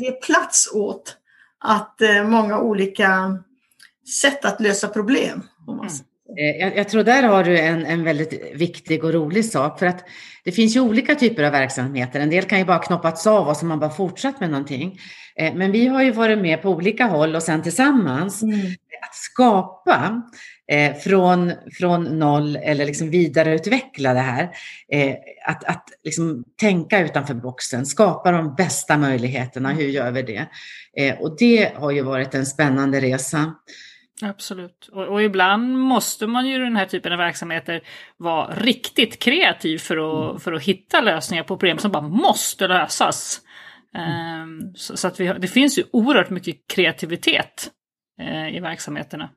ge 0.00 0.12
plats 0.12 0.70
åt 0.72 1.16
att 1.58 2.02
eh, 2.02 2.24
många 2.24 2.60
olika 2.60 3.38
sätt 4.08 4.44
att 4.44 4.60
lösa 4.60 4.88
problem. 4.88 5.42
Mm. 5.68 5.86
Eh, 6.38 6.60
jag, 6.60 6.76
jag, 6.76 6.88
tror 6.88 7.04
där 7.04 7.22
har 7.22 7.44
du 7.44 7.58
en, 7.58 7.86
en 7.86 8.04
väldigt 8.04 8.54
viktig 8.54 9.04
och 9.04 9.12
rolig 9.12 9.44
sak 9.44 9.78
för 9.78 9.86
att 9.86 10.04
det 10.44 10.52
finns 10.52 10.76
ju 10.76 10.80
olika 10.80 11.14
typer 11.14 11.42
av 11.42 11.52
verksamheter. 11.52 12.20
En 12.20 12.30
del 12.30 12.44
kan 12.44 12.58
ju 12.58 12.64
bara 12.64 12.78
knoppats 12.78 13.26
av 13.26 13.48
och 13.48 13.56
så 13.56 13.66
man 13.66 13.80
bara 13.80 13.90
fortsatt 13.90 14.40
med 14.40 14.50
någonting. 14.50 14.98
Eh, 15.36 15.54
men 15.54 15.72
vi 15.72 15.86
har 15.86 16.02
ju 16.02 16.10
varit 16.10 16.38
med 16.38 16.62
på 16.62 16.70
olika 16.70 17.04
håll 17.04 17.34
och 17.34 17.42
sen 17.42 17.62
tillsammans 17.62 18.42
mm. 18.42 18.60
att 19.02 19.14
skapa 19.14 20.22
eh, 20.72 20.96
från, 20.96 21.52
från 21.78 22.18
noll 22.18 22.56
eller 22.56 22.86
liksom 22.86 23.10
vidareutveckla 23.10 24.14
det 24.14 24.20
här. 24.20 24.50
Eh, 24.92 25.14
att 25.46 25.64
att 25.64 25.84
liksom 26.04 26.44
tänka 26.60 27.00
utanför 27.00 27.34
boxen, 27.34 27.86
skapa 27.86 28.30
de 28.30 28.54
bästa 28.54 28.98
möjligheterna. 28.98 29.72
Hur 29.72 29.88
gör 29.88 30.10
vi 30.10 30.22
det? 30.22 30.46
Eh, 30.96 31.20
och 31.20 31.36
det 31.38 31.72
har 31.74 31.90
ju 31.90 32.02
varit 32.02 32.34
en 32.34 32.46
spännande 32.46 33.00
resa. 33.00 33.54
Absolut. 34.22 34.88
Och, 34.92 35.06
och, 35.06 35.22
ibland 35.22 35.78
måste 35.78 36.26
man 36.26 36.46
ju 36.46 36.54
i 36.54 36.58
den 36.58 36.76
här 36.76 36.86
typen 36.86 37.12
av 37.12 37.18
verksamheter 37.18 37.80
vara 38.16 38.54
riktigt 38.54 39.18
kreativ 39.18 39.78
för 39.78 39.96
att, 39.96 40.30
mm. 40.30 40.40
för 40.40 40.52
att 40.52 40.62
hitta 40.62 41.00
lösningar 41.00 41.42
på 41.42 41.48
problem 41.48 41.78
som 41.78 41.92
bara 41.92 42.08
måste 42.08 42.68
lösas. 42.68 43.40
Um, 43.94 44.74
så, 44.74 44.96
så, 44.96 45.08
att 45.08 45.20
vi 45.20 45.26
har, 45.26 45.34
det 45.38 45.48
finns 45.48 45.78
ju 45.78 45.84
oerhört 45.92 46.30
mycket 46.30 46.56
kreativitet 46.66 47.70
uh, 48.20 48.56
i 48.56 48.60
verksamheterna. 48.60 49.30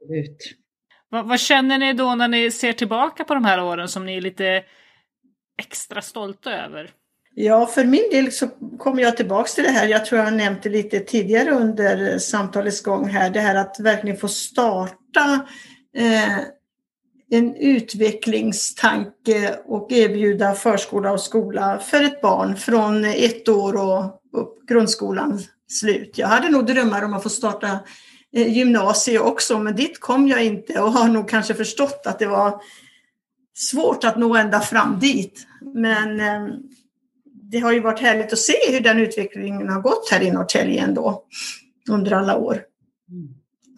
Absolut. 0.00 0.58
Va, 1.10 1.22
vad 1.22 1.40
känner 1.40 1.78
ni 1.78 1.92
då 1.92 2.14
när 2.14 2.28
ni 2.28 2.50
ser 2.50 2.72
tillbaka 2.72 3.24
på 3.24 3.34
de 3.34 3.44
här 3.44 3.62
åren 3.62 3.88
som 3.88 4.06
ni 4.06 4.16
är 4.16 4.20
lite 4.20 4.64
extra 5.58 6.02
stolta 6.02 6.52
över? 6.52 6.90
Ja, 7.34 7.66
för 7.66 7.84
min 7.84 8.10
del 8.10 8.32
så 8.32 8.48
kommer 8.78 9.02
jag 9.02 9.16
tillbaks 9.16 9.54
till 9.54 9.64
det 9.64 9.70
här. 9.70 9.88
Jag 9.88 10.06
tror 10.06 10.18
jag 10.18 10.26
har 10.26 10.36
nämnt 10.36 10.62
det 10.62 10.68
lite 10.68 11.00
tidigare 11.00 11.50
under 11.50 12.18
samtalets 12.18 12.82
gång 12.82 13.08
här. 13.08 13.30
Det 13.30 13.40
här 13.40 13.54
att 13.54 13.80
verkligen 13.80 14.16
få 14.16 14.28
starta 14.28 15.46
eh, 15.96 16.38
en 17.30 17.56
utvecklingstanke 17.56 19.54
och 19.66 19.92
erbjuda 19.92 20.54
förskola 20.54 21.12
och 21.12 21.20
skola 21.20 21.78
för 21.78 22.02
ett 22.02 22.20
barn 22.20 22.56
från 22.56 23.04
ett 23.04 23.48
år 23.48 23.76
och 23.76 24.04
upp 24.40 24.68
grundskolans 24.68 25.48
slut. 25.68 26.18
Jag 26.18 26.28
hade 26.28 26.48
nog 26.48 26.66
drömmar 26.66 27.02
om 27.02 27.14
att 27.14 27.22
få 27.22 27.28
starta 27.28 27.78
eh, 28.36 28.56
gymnasie 28.56 29.18
också, 29.18 29.58
men 29.58 29.76
dit 29.76 30.00
kom 30.00 30.28
jag 30.28 30.44
inte 30.44 30.80
och 30.80 30.92
har 30.92 31.08
nog 31.08 31.28
kanske 31.28 31.54
förstått 31.54 32.02
att 32.06 32.18
det 32.18 32.26
var 32.26 32.62
svårt 33.54 34.04
att 34.04 34.18
nå 34.18 34.36
ända 34.36 34.60
fram 34.60 34.98
dit. 35.00 35.46
Men 35.74 36.20
eh, 36.20 36.54
det 37.52 37.58
har 37.58 37.72
ju 37.72 37.80
varit 37.80 38.00
härligt 38.00 38.32
att 38.32 38.38
se 38.38 38.72
hur 38.72 38.80
den 38.80 38.98
utvecklingen 38.98 39.68
har 39.68 39.80
gått 39.80 40.08
här 40.10 40.22
i 40.22 40.30
Norrtälje 40.30 40.82
ändå 40.82 41.24
under 41.90 42.12
alla 42.12 42.36
år. 42.36 42.52
Mm. 42.52 43.28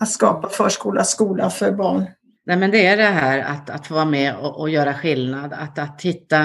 Att 0.00 0.08
skapa 0.08 0.48
förskola, 0.48 1.04
skola 1.04 1.50
för 1.50 1.72
barn. 1.72 2.04
Nej, 2.46 2.56
men 2.56 2.70
det 2.70 2.86
är 2.86 2.96
det 2.96 3.02
här 3.02 3.38
att, 3.38 3.70
att 3.70 3.86
få 3.86 3.94
vara 3.94 4.04
med 4.04 4.36
och, 4.36 4.60
och 4.60 4.70
göra 4.70 4.94
skillnad, 4.94 5.52
att, 5.52 5.78
att 5.78 6.02
hitta, 6.02 6.42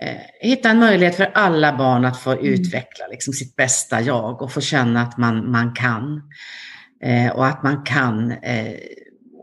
eh, 0.00 0.20
hitta 0.40 0.68
en 0.68 0.78
möjlighet 0.78 1.16
för 1.16 1.30
alla 1.34 1.76
barn 1.76 2.04
att 2.04 2.20
få 2.20 2.32
mm. 2.32 2.44
utveckla 2.44 3.06
liksom, 3.10 3.32
sitt 3.32 3.56
bästa 3.56 4.00
jag 4.00 4.42
och 4.42 4.52
få 4.52 4.60
känna 4.60 5.02
att 5.02 5.18
man, 5.18 5.50
man 5.50 5.74
kan. 5.74 6.22
Eh, 7.02 7.32
och 7.32 7.46
att 7.46 7.62
man 7.62 7.82
kan 7.84 8.30
eh, 8.32 8.74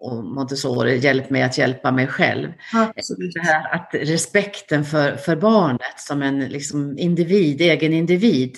och 0.01 0.23
Montessori, 0.23 0.97
hjälp 0.97 1.29
mig 1.29 1.43
att 1.43 1.57
hjälpa 1.57 1.91
mig 1.91 2.07
själv. 2.07 2.53
Absolut. 2.73 3.33
Det 3.33 3.41
här 3.41 3.75
att 3.75 3.89
respekten 3.93 4.85
för, 4.85 5.15
för 5.15 5.35
barnet 5.35 5.99
som 5.99 6.21
en 6.21 6.39
liksom, 6.39 6.97
individ, 6.97 7.61
egen 7.61 7.93
individ, 7.93 8.57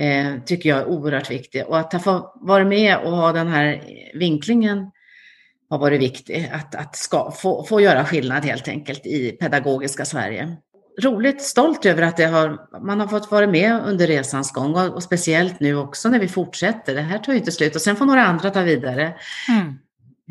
eh, 0.00 0.42
tycker 0.44 0.68
jag 0.68 0.78
är 0.78 0.86
oerhört 0.86 1.30
viktig. 1.30 1.66
Och 1.66 1.78
att 1.78 1.92
ha 1.92 2.34
varit 2.40 2.66
med 2.66 2.98
och 2.98 3.16
ha 3.16 3.32
den 3.32 3.48
här 3.48 3.82
vinklingen 4.14 4.90
har 5.70 5.78
varit 5.78 6.00
viktig. 6.00 6.50
Att, 6.52 6.74
att 6.74 6.96
ska, 6.96 7.30
få, 7.30 7.64
få 7.64 7.80
göra 7.80 8.04
skillnad 8.04 8.44
helt 8.44 8.68
enkelt 8.68 9.06
i 9.06 9.30
pedagogiska 9.30 10.04
Sverige. 10.04 10.56
Roligt, 11.02 11.42
stolt 11.42 11.86
över 11.86 12.02
att 12.02 12.16
det 12.16 12.26
har, 12.26 12.58
man 12.86 13.00
har 13.00 13.06
fått 13.06 13.30
vara 13.30 13.46
med 13.46 13.82
under 13.86 14.06
resans 14.06 14.52
gång 14.52 14.74
och, 14.74 14.94
och 14.94 15.02
speciellt 15.02 15.60
nu 15.60 15.76
också 15.76 16.08
när 16.08 16.18
vi 16.18 16.28
fortsätter. 16.28 16.94
Det 16.94 17.00
här 17.00 17.18
tar 17.18 17.32
ju 17.32 17.38
inte 17.38 17.52
slut 17.52 17.74
och 17.74 17.82
sen 17.82 17.96
får 17.96 18.06
några 18.06 18.24
andra 18.26 18.50
ta 18.50 18.62
vidare. 18.62 19.14
Mm 19.48 19.78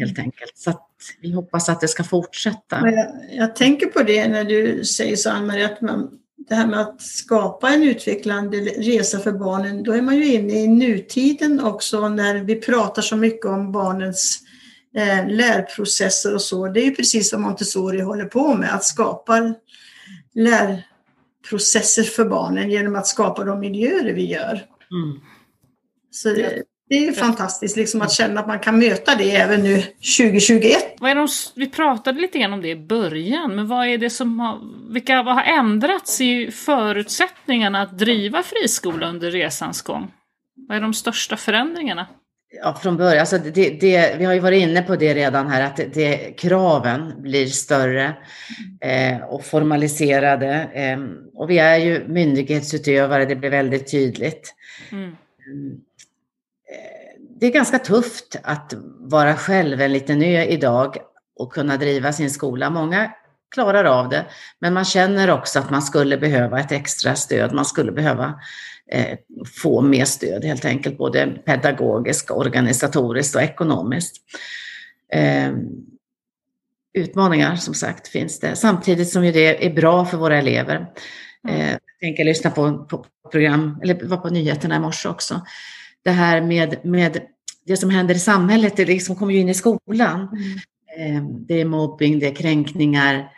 helt 0.02 0.20
enkelt. 0.20 0.58
Så 0.58 0.74
vi 1.22 1.32
hoppas 1.32 1.70
att 1.70 1.82
det 1.82 1.88
ska 1.88 2.04
fortsätta. 2.04 2.92
Jag, 2.92 3.08
jag, 3.32 3.56
tänker 3.56 3.86
på 3.86 4.04
det 4.04 4.28
när 4.28 4.44
du 4.44 4.86
säger 4.86 5.16
så 5.16 5.30
Ann-Marie, 5.30 5.66
att 5.66 5.82
man, 5.82 6.10
det 6.50 6.56
här 6.56 6.68
med 6.68 6.80
att 6.80 7.02
skapa 7.02 7.70
en 7.70 7.84
utvecklande 7.84 8.58
resa 8.58 9.20
för 9.20 9.32
barnen, 9.32 9.84
då 9.84 9.94
är 9.94 10.02
man 10.02 10.16
ju 10.16 10.34
inne 10.34 10.54
i 10.54 10.68
nutiden 10.68 11.60
också 11.60 12.10
när 12.10 12.36
vi 12.36 12.56
pratar 12.56 13.02
så 13.02 13.16
mycket 13.16 13.46
om 13.46 13.72
barnens 13.72 14.40
eh, 14.96 15.28
lärprocesser 15.28 16.36
och 16.36 16.42
så. 16.42 16.68
Det 16.68 16.82
är 16.82 16.86
ju 16.86 16.96
precis 16.96 17.34
vad 17.34 17.42
Montessori 17.42 18.02
håller 18.02 18.26
på 18.26 18.54
med, 18.54 18.76
att 18.76 18.84
skapa 18.84 19.54
lärprocesser 20.34 22.04
för 22.04 22.26
barnen 22.26 22.72
genom 22.72 22.96
att 22.96 23.08
skapa 23.08 23.44
de 23.44 23.60
miljöer 23.60 24.14
vi 24.14 24.26
gör. 24.26 24.66
Mm. 24.92 25.20
Så 26.12 26.30
det, 26.30 26.64
det 26.92 26.98
är 26.98 27.02
ju 27.02 27.14
fantastiskt 27.14 27.78
liksom 27.78 28.02
att 28.02 28.12
känna 28.12 28.40
att 28.40 28.48
man 28.48 28.60
kan 28.60 28.80
möta 28.80 29.16
det 29.16 29.36
även 29.36 29.64
nu 29.64 29.82
2021. 30.18 30.78
Vad 31.00 31.12
är 31.12 31.16
de, 31.16 31.28
vi 31.56 31.70
pratade 31.70 32.22
lite 32.22 32.40
grann 32.40 32.54
om 32.54 32.62
det 32.62 32.70
i 32.70 32.76
början, 32.76 33.56
men 33.56 33.68
vad 33.68 33.88
är 33.88 33.98
det 33.98 34.10
som 34.10 34.40
har, 34.40 34.60
vilka, 34.94 35.24
vad 35.24 35.36
har 35.36 35.44
ändrats 35.44 36.22
i 36.22 36.52
förutsättningarna 36.52 37.82
att 37.82 37.98
driva 37.98 38.44
friskola 38.44 39.10
under 39.10 39.32
resans 39.32 39.82
gång? 39.82 40.12
Vad 40.68 40.78
är 40.78 40.82
de 40.82 40.94
största 40.94 41.38
förändringarna? 41.38 42.08
Ja, 42.64 42.80
från 42.82 42.98
början, 42.98 43.20
alltså 43.20 43.38
det, 43.38 43.70
det, 43.70 44.16
vi 44.18 44.26
har 44.26 44.34
ju 44.34 44.40
varit 44.40 44.62
inne 44.62 44.82
på 44.82 44.96
det 44.96 45.14
redan 45.14 45.48
här, 45.48 45.62
att 45.62 45.80
det, 45.94 46.18
kraven 46.38 47.22
blir 47.22 47.46
större 47.46 48.14
eh, 48.82 49.18
och 49.24 49.46
formaliserade. 49.46 50.70
Eh, 50.74 51.00
och 51.34 51.50
vi 51.50 51.58
är 51.58 51.78
ju 51.78 52.08
myndighetsutövare, 52.08 53.26
det 53.26 53.36
blir 53.36 53.50
väldigt 53.50 53.92
tydligt. 53.92 54.56
Mm. 54.92 55.16
Det 57.42 57.48
är 57.48 57.52
ganska 57.52 57.80
tufft 57.80 58.36
att 58.44 58.74
vara 59.00 59.36
själv 59.36 59.82
en 59.82 59.94
liten 59.94 60.22
ö 60.22 60.44
idag 60.44 60.98
och 61.36 61.54
kunna 61.54 61.78
driva 61.78 62.14
sin 62.14 62.32
skola. 62.32 62.70
Många 62.70 63.12
klarar 63.56 63.86
av 63.86 64.10
det, 64.10 64.26
men 64.60 64.74
man 64.74 64.86
känner 64.86 65.32
också 65.32 65.60
att 65.60 65.70
man 65.70 65.82
skulle 65.82 66.18
behöva 66.18 66.60
ett 66.60 66.72
extra 66.72 67.16
stöd. 67.16 67.54
Man 67.54 67.66
skulle 67.66 67.92
behöva 67.92 68.40
eh, 68.92 69.18
få 69.62 69.82
mer 69.82 70.06
stöd 70.06 70.46
helt 70.46 70.66
enkelt, 70.66 70.98
både 70.98 71.28
pedagogiskt, 71.28 72.32
organisatoriskt 72.32 73.36
och 73.36 73.42
ekonomiskt. 73.42 74.16
Eh, 75.14 75.52
utmaningar 76.94 77.56
som 77.56 77.74
sagt 77.74 78.08
finns 78.08 78.40
det, 78.40 78.56
samtidigt 78.56 79.10
som 79.10 79.22
det 79.22 79.66
är 79.66 79.74
bra 79.74 80.06
för 80.06 80.18
våra 80.18 80.38
elever. 80.38 80.76
Mm. 81.48 81.62
Eh, 81.62 81.72
jag 81.72 82.00
tänker 82.00 82.24
lyssna 82.24 82.50
på, 82.50 82.86
på 82.86 83.06
program, 83.32 83.80
eller 83.84 84.08
var 84.08 84.18
på 84.18 84.30
nyheterna 84.30 84.76
i 84.76 84.80
morse 84.80 85.10
också 85.10 85.42
det 86.04 86.12
här 86.12 86.42
med, 86.42 86.86
med 86.86 87.22
det 87.66 87.78
som 87.78 87.90
händer 87.90 88.16
i 88.16 88.20
samhället, 88.20 88.78
det 88.78 88.86
liksom 88.86 89.16
kommer 89.16 89.34
ju 89.34 89.40
in 89.40 89.50
i 89.50 89.54
skolan. 89.54 90.28
Mm. 90.28 90.60
Ehm, 90.98 91.46
det 91.46 91.62
är 91.62 91.66
mobbing, 91.66 92.20
det 92.20 92.28
är 92.28 92.36
kränkningar 92.36 93.30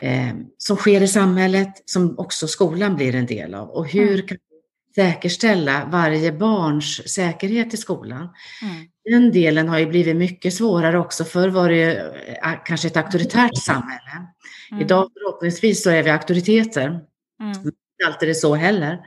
ehm, 0.00 0.44
som 0.58 0.76
sker 0.76 1.00
i 1.00 1.08
samhället 1.08 1.82
som 1.84 2.18
också 2.18 2.48
skolan 2.48 2.96
blir 2.96 3.14
en 3.14 3.26
del 3.26 3.54
av. 3.54 3.68
Och 3.68 3.88
hur 3.88 4.14
mm. 4.14 4.26
kan 4.26 4.36
vi 4.36 5.02
säkerställa 5.02 5.88
varje 5.92 6.32
barns 6.32 7.14
säkerhet 7.14 7.74
i 7.74 7.76
skolan? 7.76 8.28
Mm. 8.62 8.86
Den 9.04 9.32
delen 9.32 9.68
har 9.68 9.78
ju 9.78 9.86
blivit 9.86 10.16
mycket 10.16 10.54
svårare 10.54 10.98
också. 10.98 11.24
Förr 11.24 11.48
var 11.48 11.68
det 11.68 11.98
eh, 12.42 12.54
kanske 12.64 12.88
ett 12.88 12.96
auktoritärt 12.96 13.56
samhälle. 13.56 14.26
Mm. 14.70 14.82
Idag 14.84 15.10
förhoppningsvis 15.12 15.82
så 15.82 15.90
är 15.90 16.02
vi 16.02 16.10
auktoriteter. 16.10 16.86
Mm. 16.86 17.02
Men 17.40 17.56
inte 17.56 18.06
alltid 18.06 18.28
det 18.28 18.34
så 18.34 18.54
heller. 18.54 18.98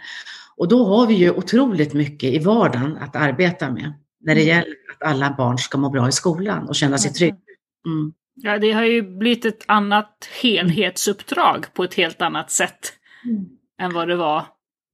Och 0.63 0.69
då 0.69 0.85
har 0.85 1.07
vi 1.07 1.13
ju 1.13 1.31
otroligt 1.31 1.93
mycket 1.93 2.33
i 2.33 2.39
vardagen 2.39 2.97
att 2.97 3.15
arbeta 3.15 3.71
med 3.71 3.93
när 4.21 4.35
det 4.35 4.41
mm. 4.41 4.55
gäller 4.55 4.75
att 4.93 5.09
alla 5.09 5.35
barn 5.37 5.57
ska 5.57 5.77
må 5.77 5.89
bra 5.89 6.09
i 6.09 6.11
skolan 6.11 6.67
och 6.67 6.75
känna 6.75 6.97
sig 6.97 7.13
trygga. 7.13 7.37
Mm. 7.85 8.13
Ja, 8.35 8.57
det 8.57 8.71
har 8.71 8.83
ju 8.83 9.17
blivit 9.17 9.45
ett 9.45 9.63
annat 9.67 10.29
helhetsuppdrag 10.41 11.73
på 11.73 11.83
ett 11.83 11.93
helt 11.93 12.21
annat 12.21 12.51
sätt 12.51 12.93
mm. 13.25 13.45
än 13.81 13.93
vad 13.93 14.07
det 14.07 14.15
var 14.15 14.41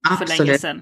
för 0.08 0.24
Absolut. 0.24 0.40
länge 0.40 0.60
sedan. 0.60 0.82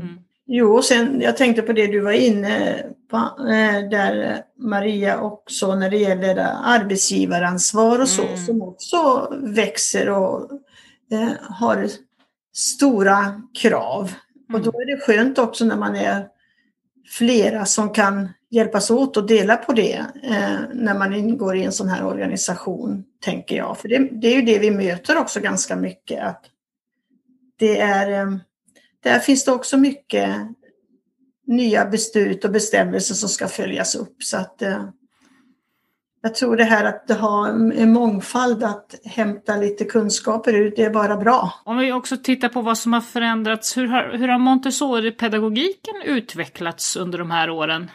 Mm. 0.00 0.18
Jo, 0.46 0.82
sen, 0.82 1.20
jag 1.20 1.36
tänkte 1.36 1.62
på 1.62 1.72
det 1.72 1.86
du 1.86 2.00
var 2.00 2.12
inne 2.12 2.82
på 3.10 3.16
eh, 3.16 3.88
där 3.90 4.42
Maria 4.58 5.20
också 5.20 5.74
när 5.74 5.90
det 5.90 5.98
gäller 5.98 6.36
arbetsgivaransvar 6.64 8.00
och 8.00 8.08
så, 8.08 8.26
mm. 8.26 8.36
som 8.36 8.62
också 8.62 9.28
växer 9.42 10.10
och 10.10 10.50
eh, 11.12 11.32
har 11.40 11.88
stora 12.54 13.42
krav. 13.62 14.12
Mm. 14.54 14.66
Och 14.68 14.72
då 14.72 14.80
är 14.80 14.86
det 14.86 15.00
skönt 15.00 15.38
också 15.38 15.64
när 15.64 15.76
man 15.76 15.96
är 15.96 16.28
flera 17.08 17.64
som 17.64 17.92
kan 17.92 18.28
hjälpas 18.50 18.90
åt 18.90 19.16
och 19.16 19.26
dela 19.26 19.56
på 19.56 19.72
det 19.72 20.06
eh, 20.22 20.58
när 20.72 20.98
man 20.98 21.14
ingår 21.14 21.56
i 21.56 21.64
en 21.64 21.72
sån 21.72 21.88
här 21.88 22.04
organisation, 22.04 23.04
tänker 23.24 23.56
jag. 23.56 23.78
För 23.78 23.88
det, 23.88 23.98
det, 23.98 24.28
är 24.28 24.34
ju 24.34 24.42
det 24.42 24.58
vi 24.58 24.70
möter 24.70 25.16
också 25.18 25.40
ganska 25.40 25.76
mycket. 25.76 26.22
Att 26.22 26.44
det 27.58 27.80
är, 27.80 28.10
eh, 28.10 28.36
där 29.02 29.18
finns 29.18 29.44
det 29.44 29.52
också 29.52 29.76
mycket 29.76 30.30
nya 31.46 31.84
beslut 31.86 32.44
och 32.44 32.50
bestämmelser 32.50 33.14
som 33.14 33.28
ska 33.28 33.48
följas 33.48 33.94
upp. 33.94 34.22
Så 34.22 34.36
att, 34.36 34.62
eh, 34.62 34.88
jag 36.24 36.34
tror 36.34 36.56
det 36.56 36.64
här 36.64 36.84
att 36.84 37.18
ha 37.20 37.48
en 37.48 37.92
mångfald 37.92 38.64
att 38.64 38.94
hämta 39.04 39.56
lite 39.56 39.84
kunskaper 39.84 40.54
ur, 40.54 40.72
det 40.76 40.82
är 40.82 40.90
bara 40.90 41.16
bra. 41.16 41.54
Om 41.64 41.78
vi 41.78 41.92
också 41.92 42.16
tittar 42.16 42.48
på 42.48 42.62
vad 42.62 42.78
som 42.78 42.92
har 42.92 43.00
förändrats, 43.00 43.76
hur 43.76 43.86
har, 43.86 44.18
hur 44.18 44.28
har 44.28 44.38
Montessori-pedagogiken 44.38 46.02
utvecklats 46.04 46.96
under 46.96 47.18
de 47.18 47.30
här 47.30 47.50
åren? 47.50 47.90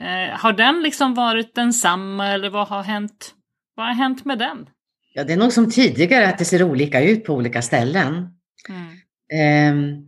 Eh, 0.00 0.38
har 0.38 0.52
den 0.52 0.82
liksom 0.82 1.14
varit 1.14 1.54
densamma 1.54 2.28
eller 2.28 2.50
vad 2.50 2.68
har 2.68 2.82
hänt? 2.82 3.34
Vad 3.76 3.86
har 3.86 3.94
hänt 3.94 4.24
med 4.24 4.38
den? 4.38 4.68
Ja, 5.14 5.24
det 5.24 5.32
är 5.32 5.36
nog 5.36 5.52
som 5.52 5.70
tidigare 5.70 6.28
att 6.28 6.38
det 6.38 6.44
ser 6.44 6.62
olika 6.62 7.02
ut 7.02 7.24
på 7.24 7.34
olika 7.34 7.62
ställen. 7.62 8.28
Mm. 8.68 8.92
Eh, 9.32 9.98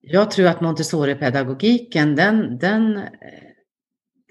jag 0.00 0.30
tror 0.30 0.46
att 0.46 0.60
Montessori-pedagogiken 0.60 2.16
den, 2.16 2.58
den 2.58 3.02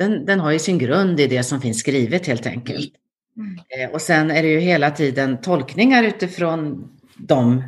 den, 0.02 0.26
den 0.26 0.40
har 0.40 0.52
ju 0.52 0.60
sin 0.60 0.78
grund 0.78 1.20
i 1.20 1.28
det 1.28 1.44
som 1.44 1.62
finns 1.62 1.80
skrivet 1.80 2.28
helt 2.28 2.48
enkelt. 2.48 2.94
Mm. 3.38 3.58
Eh, 3.70 3.94
och 3.94 4.02
sen 4.02 4.32
är 4.32 4.44
det 4.44 4.50
ju 4.50 4.60
hela 4.60 4.92
tiden 4.92 5.42
tolkningar 5.42 6.04
utifrån 6.04 6.90
de 7.18 7.64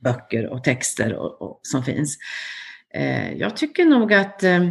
böcker 0.00 0.46
och 0.46 0.64
texter 0.64 1.14
och, 1.14 1.42
och, 1.42 1.60
som 1.62 1.84
finns. 1.84 2.18
Eh, 2.94 3.32
jag 3.32 3.56
tycker 3.56 3.84
nog 3.84 4.12
att, 4.12 4.42
eh, 4.42 4.62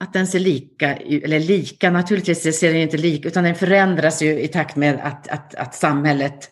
att 0.00 0.12
den 0.12 0.26
ser 0.26 0.40
lika 0.40 0.96
eller 0.96 1.40
lika, 1.40 1.90
naturligtvis 1.90 2.58
ser 2.58 2.72
den 2.72 2.82
inte 2.82 2.96
lika, 2.96 3.28
utan 3.28 3.44
den 3.44 3.54
förändras 3.54 4.22
ju 4.22 4.40
i 4.40 4.48
takt 4.48 4.76
med 4.76 5.00
att, 5.02 5.28
att, 5.28 5.54
att 5.54 5.74
samhället 5.74 6.50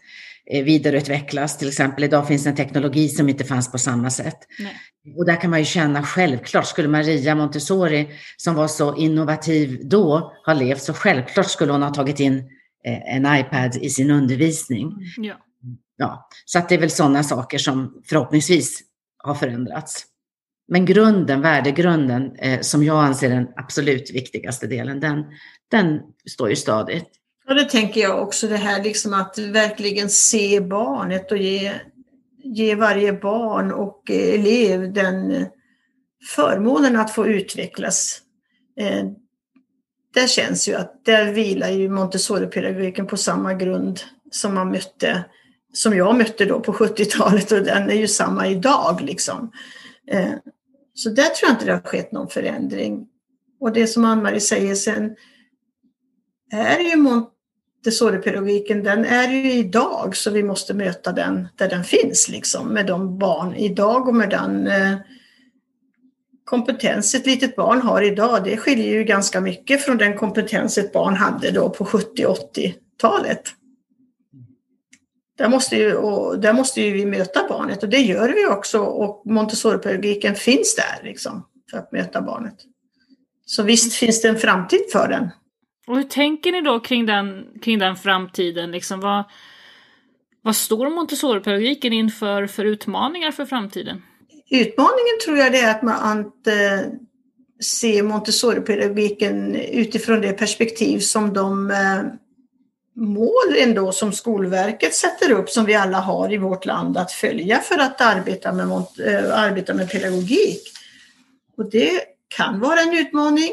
vidareutvecklas. 0.51 1.59
Till 1.59 1.68
exempel 1.68 2.05
idag 2.05 2.28
finns 2.28 2.46
en 2.46 2.57
teknologi 2.57 3.09
som 3.09 3.28
inte 3.28 3.44
fanns 3.44 3.72
på 3.72 3.78
samma 3.78 4.11
sätt. 4.11 4.38
Nej. 4.59 4.74
Och 5.16 5.26
där 5.26 5.40
kan 5.40 5.51
man 5.51 5.59
ju 5.59 5.64
känna 5.64 6.03
självklart, 6.03 6.66
skulle 6.66 6.88
Maria 6.88 7.34
Montessori 7.34 8.09
som 8.36 8.55
var 8.55 8.68
så 8.68 8.96
innovativ 8.96 9.80
då 9.82 10.32
ha 10.46 10.55
levt 10.55 10.82
så 10.82 10.94
självklart 10.94 11.51
skulle 11.51 11.72
hon 11.72 11.82
ha 11.82 11.94
tagit 11.94 12.20
in 12.20 12.38
eh, 12.84 13.14
en 13.14 13.40
iPad 13.40 13.76
i 13.76 13.90
sin 13.90 14.11
undervisning. 14.11 14.86
Mm. 14.86 15.05
Ja. 15.16 15.36
Ja, 16.01 16.28
så 16.44 16.59
att 16.59 16.68
det 16.68 16.74
är 16.74 16.78
väl 16.78 16.90
sådana 16.90 17.22
saker 17.22 17.59
som 17.59 18.03
förhoppningsvis 18.07 18.80
har 19.18 19.34
förändrats. 19.34 20.05
Men 20.68 20.84
grunden, 20.84 21.40
värdegrunden, 21.40 22.36
eh, 22.36 22.61
som 22.61 22.84
jag 22.84 23.05
anser 23.05 23.28
den 23.28 23.49
absolut 23.57 24.11
viktigaste 24.11 24.66
delen, 24.66 25.01
den, 25.01 25.24
den 25.70 26.01
står 26.30 26.51
ju 26.51 26.57
stadigt. 26.57 27.09
Ja, 27.49 27.55
det 27.55 27.64
tänker 27.64 28.01
jag 28.01 28.22
också, 28.22 28.49
det 28.49 28.57
här 28.57 28.82
liksom 28.82 29.14
att 29.14 29.38
verkligen 29.38 30.11
se 30.11 30.61
barnet 30.61 31.32
och 31.32 31.38
ge, 31.38 31.72
ge 32.42 32.74
varje 32.74 33.12
barn 33.12 33.72
och 33.72 34.11
elev 34.11 34.92
den 34.92 35.46
förmånen 36.34 36.96
att 36.96 37.14
få 37.14 37.26
utvecklas. 37.26 38.20
Eh, 38.80 39.05
där 40.14 40.26
känns 40.26 40.68
ju 40.68 40.74
att 40.74 41.05
där 41.05 41.32
vilar 41.32 41.68
ju 41.68 41.88
Montessori-pedagogiken 41.88 43.07
på 43.07 43.16
samma 43.16 43.55
grund 43.55 44.01
som 44.30 44.55
man 44.55 44.70
mötte, 44.70 45.24
som 45.72 45.96
jag 45.96 46.16
mötte 46.18 46.44
då 46.44 46.61
på 46.61 46.72
70-talet 46.72 47.53
och 47.53 47.62
den 47.64 47.90
är 47.90 47.94
ju 47.94 48.09
samma 48.09 48.49
idag 48.49 49.01
liksom. 49.01 49.53
Eh, 50.11 50.32
så 50.94 51.11
där 51.11 51.28
tror 51.28 51.49
jag 51.49 51.55
inte 51.55 51.66
det 51.66 51.72
har 51.72 51.80
skett 51.80 52.12
någon 52.12 52.28
förändring. 52.28 53.09
Och 53.61 53.72
det 53.72 53.86
som 53.86 54.05
Ann-Marie 54.05 54.40
säger 54.40 54.74
sen 54.74 55.16
är 56.53 56.78
ju 56.78 56.96
Montessori-pedagogiken 57.78 58.82
den 58.82 59.04
är 59.04 59.28
ju 59.28 59.52
idag 59.52 60.16
så 60.16 60.30
vi 60.30 60.42
måste 60.42 60.74
möta 60.74 61.12
den 61.12 61.48
där 61.56 61.68
den 61.68 61.84
finns 61.84 62.28
liksom 62.28 62.68
med 62.68 62.86
de 62.86 63.18
barn 63.18 63.54
idag 63.54 64.08
och 64.08 64.14
med 64.14 64.30
den 64.30 64.66
eh, 64.66 64.98
kompetens 66.44 67.14
ett 67.14 67.26
litet 67.26 67.56
barn 67.56 67.82
har 67.82 68.02
idag. 68.02 68.44
Det 68.44 68.56
skiljer 68.56 68.92
ju 68.92 69.04
ganska 69.04 69.40
mycket 69.40 69.82
från 69.82 69.96
den 69.96 70.16
kompetens 70.16 70.78
ett 70.78 70.92
barn 70.92 71.14
hade 71.14 71.50
då 71.50 71.70
på 71.70 71.84
70-80-talet. 71.84 73.42
Där 75.38 75.48
måste, 75.48 75.76
ju, 75.76 75.94
och 75.94 76.40
där 76.40 76.52
måste 76.52 76.80
ju 76.80 76.92
vi 76.92 77.06
möta 77.06 77.48
barnet 77.48 77.82
och 77.82 77.88
det 77.88 78.00
gör 78.00 78.28
vi 78.28 78.46
också 78.46 78.78
och 78.78 79.22
Montessori-pedagogiken 79.26 80.34
finns 80.34 80.76
där 80.76 81.08
liksom 81.08 81.46
för 81.70 81.78
att 81.78 81.92
möta 81.92 82.22
barnet. 82.22 82.56
Så 83.46 83.62
visst 83.62 83.92
finns 83.92 84.22
det 84.22 84.28
en 84.28 84.38
framtid 84.38 84.80
för 84.92 85.08
den. 85.08 85.28
Och 85.89 85.97
hur 85.97 86.05
tänker 86.05 86.53
ni 86.53 86.61
då 86.61 86.80
kring 86.80 87.07
den, 87.07 87.47
kring 87.62 87.78
den 87.78 87.97
framtiden? 87.97 88.70
Liksom, 88.70 89.01
vad, 89.01 89.24
vad 90.43 90.57
står 90.57 90.91
Montessoripedagogiken 90.91 91.93
inför 91.93 92.47
för 92.47 92.64
utmaningar 92.64 93.30
för 93.30 93.47
framtiden? 93.47 94.03
Utmaningen 94.51 95.18
tror 95.24 95.39
jag 95.39 95.53
det 95.53 95.59
är 95.59 95.70
att 95.70 95.82
man 95.82 96.18
inte 96.18 96.53
eh, 96.53 96.80
ser 97.62 98.03
se 98.03 99.80
utifrån 99.80 100.20
det 100.20 100.32
perspektiv 100.32 100.99
som 100.99 101.32
de 101.32 101.70
eh, 101.70 102.03
mål 102.95 103.57
ändå 103.59 103.93
som 103.93 104.12
Skolverket 104.12 104.95
sätter 104.95 105.32
upp 105.32 105.51
som 105.51 105.64
vi 105.64 105.74
alla 105.74 106.01
har 106.01 106.32
i 106.32 106.36
vårt 106.36 106.64
land 106.64 106.97
att 106.97 107.12
följa 107.12 107.59
för 107.59 107.78
att 107.78 108.01
arbeta 108.01 108.53
med, 108.53 108.66
eh, 108.66 109.39
arbeta 109.39 109.74
med 109.74 109.91
pedagogik. 109.91 110.62
Och 111.57 111.70
det 111.70 112.01
kan 112.36 112.61
vara 112.61 112.80
en 112.80 112.99
utmaning 112.99 113.51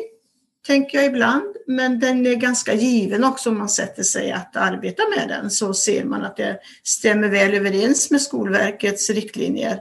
tänker 0.66 0.98
jag 0.98 1.08
ibland. 1.08 1.56
Men 1.68 2.00
den 2.00 2.26
är 2.26 2.36
ganska 2.36 2.74
given 2.74 3.24
också 3.24 3.50
om 3.50 3.58
man 3.58 3.70
sätter 3.70 4.04
sig 4.04 4.32
att 4.32 4.56
arbeta 4.56 5.04
med 5.18 5.28
den 5.28 5.52
så 5.52 5.74
ser 5.74 6.04
man 6.04 6.26
att 6.26 6.38
det 6.38 6.60
stämmer 6.84 7.30
väl 7.30 7.54
överens 7.54 8.12
med 8.12 8.22
Skolverkets 8.22 9.10
riktlinjer. 9.10 9.80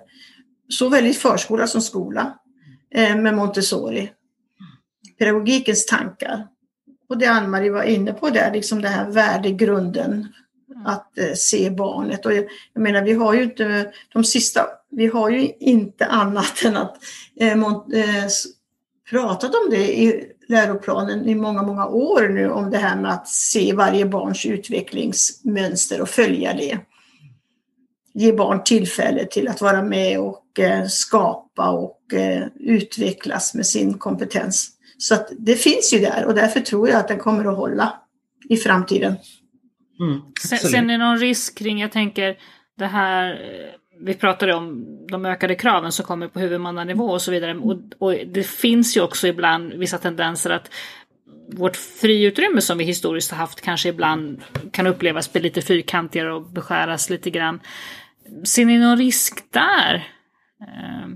Såväl 0.69 1.07
i 1.07 1.13
förskola 1.13 1.67
som 1.67 1.81
skola 1.81 2.39
eh, 2.95 3.17
med 3.17 3.35
Montessori. 3.35 4.11
Pedagogikens 5.19 5.87
tankar. 5.87 6.47
Och 7.09 7.19
det 7.19 7.27
Ann-Marie 7.27 7.71
var 7.71 7.83
inne 7.83 8.13
på 8.13 8.31
där, 8.31 8.53
liksom 8.53 8.83
den 8.83 8.93
här 8.93 9.11
värdegrunden 9.11 10.29
att 10.85 11.19
eh, 11.19 11.35
se 11.35 11.71
barnet. 11.71 12.27
Och 12.27 12.35
jag, 12.35 12.45
jag, 12.73 12.83
menar, 12.83 13.03
vi 13.03 13.13
har 13.13 13.35
ju 13.35 13.43
inte 13.43 13.93
de 14.13 14.25
sista, 14.25 14.67
vi 14.91 15.07
har 15.07 15.31
ju 15.31 15.53
inte 15.61 16.07
annat 16.07 16.65
än 16.65 16.77
att 16.77 16.97
eh, 17.37 17.57
mont, 17.57 17.95
eh, 17.95 18.27
pratat 19.11 19.55
om 19.55 19.71
det 19.71 20.01
i 20.01 20.34
läroplanen 20.49 21.29
i 21.29 21.35
många, 21.35 21.63
många 21.63 21.87
år 21.87 22.29
nu 22.29 22.51
om 22.51 22.71
det 22.71 22.79
här 22.79 22.97
med 22.97 23.13
att 23.13 23.29
se 23.29 23.73
varje 23.73 24.07
barns 24.07 24.47
utvecklingsmönster 24.47 26.01
och 26.01 26.09
följa 26.09 26.55
det. 26.55 26.79
Ge 28.15 28.33
barn 28.33 28.65
tillfälle 28.65 29.25
till 29.25 29.49
att 29.49 29.61
vara 29.61 29.83
med 29.83 30.21
och 30.21 30.59
eh, 30.59 30.87
skapa 30.87 31.71
och 31.71 32.15
eh, 32.15 32.47
utvecklas 32.61 33.55
med 33.55 33.67
sin 33.67 33.99
kompetens. 33.99 34.71
Så 34.99 35.15
att 35.15 35.29
det 35.39 35.55
finns 35.55 35.95
ju 35.95 35.99
där 35.99 36.25
och 36.27 36.35
därför 36.35 36.61
tror 36.61 36.89
jag 36.89 36.99
att 36.99 37.09
den 37.09 37.19
kommer 37.19 37.45
att 37.45 37.57
hålla 37.57 38.01
i 38.49 38.57
framtiden. 38.57 39.17
Mm, 40.01 40.21
Sen 40.61 40.91
är 40.91 40.99
det 40.99 41.05
någon 41.05 41.19
risk 41.19 41.59
kring, 41.59 41.81
jag 41.81 41.93
tänker 41.93 42.37
det 42.79 42.87
här 42.87 43.31
eh, 43.31 43.84
vi 44.01 44.15
pratade 44.15 44.55
om 44.55 44.87
de 45.11 45.27
ökade 45.27 45.55
kraven 45.55 45.93
som 45.93 46.05
kommer 46.05 46.29
på 46.29 46.41
huvudmannanivå 46.41 47.05
och 47.05 47.23
så 47.23 47.31
vidare. 47.31 47.55
Och, 47.55 47.79
och, 47.99 48.15
det 48.27 48.47
finns 48.47 48.97
ju 48.97 49.01
också 49.01 49.27
ibland 49.27 49.73
vissa 49.73 49.99
tendenser 49.99 50.51
att 50.51 50.71
vårt 51.49 51.77
friutrymme 51.77 52.61
som 52.61 52.79
vi 52.79 52.85
historiskt 52.85 53.31
har 53.31 53.39
haft 53.39 53.61
kanske 53.61 53.89
ibland 53.89 54.43
kan 54.71 54.87
upplevas 54.87 55.33
bli 55.33 55.43
lite 55.43 55.63
fyrkantigare 55.63 56.35
och 56.35 56.43
beskäras 56.43 57.11
lite 57.11 57.31
grann. 57.31 57.61
Ser 58.45 58.65
ni 58.65 58.79
någon 58.79 58.99
risk 58.99 59.53
där? 59.53 59.95
Eh, 60.61 61.09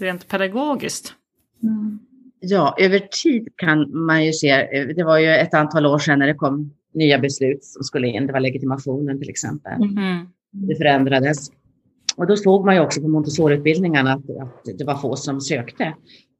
rent 0.00 0.28
pedagogiskt? 0.28 1.14
Mm. 1.62 1.98
Ja, 2.40 2.74
över 2.78 2.98
tid 2.98 3.48
kan 3.56 4.04
man 4.06 4.24
ju 4.24 4.32
se, 4.32 4.66
det 4.96 5.04
var 5.04 5.18
ju 5.18 5.28
ett 5.28 5.54
antal 5.54 5.86
år 5.86 5.98
sedan 5.98 6.18
när 6.18 6.26
det 6.26 6.34
kom 6.34 6.74
nya 6.94 7.18
beslut 7.18 7.64
som 7.64 7.84
skulle 7.84 8.08
in, 8.08 8.26
det 8.26 8.32
var 8.32 8.40
legitimationen 8.40 9.18
till 9.18 9.30
exempel. 9.30 9.82
Mm. 9.82 10.28
Det 10.50 10.76
förändrades. 10.76 11.50
Och 12.18 12.26
då 12.26 12.36
såg 12.36 12.64
man 12.64 12.74
ju 12.74 12.80
också 12.80 13.00
på 13.00 13.08
Montessoriutbildningarna 13.08 14.12
att, 14.12 14.30
att 14.30 14.78
det 14.78 14.84
var 14.84 14.94
få 14.96 15.16
som 15.16 15.40
sökte. 15.40 15.94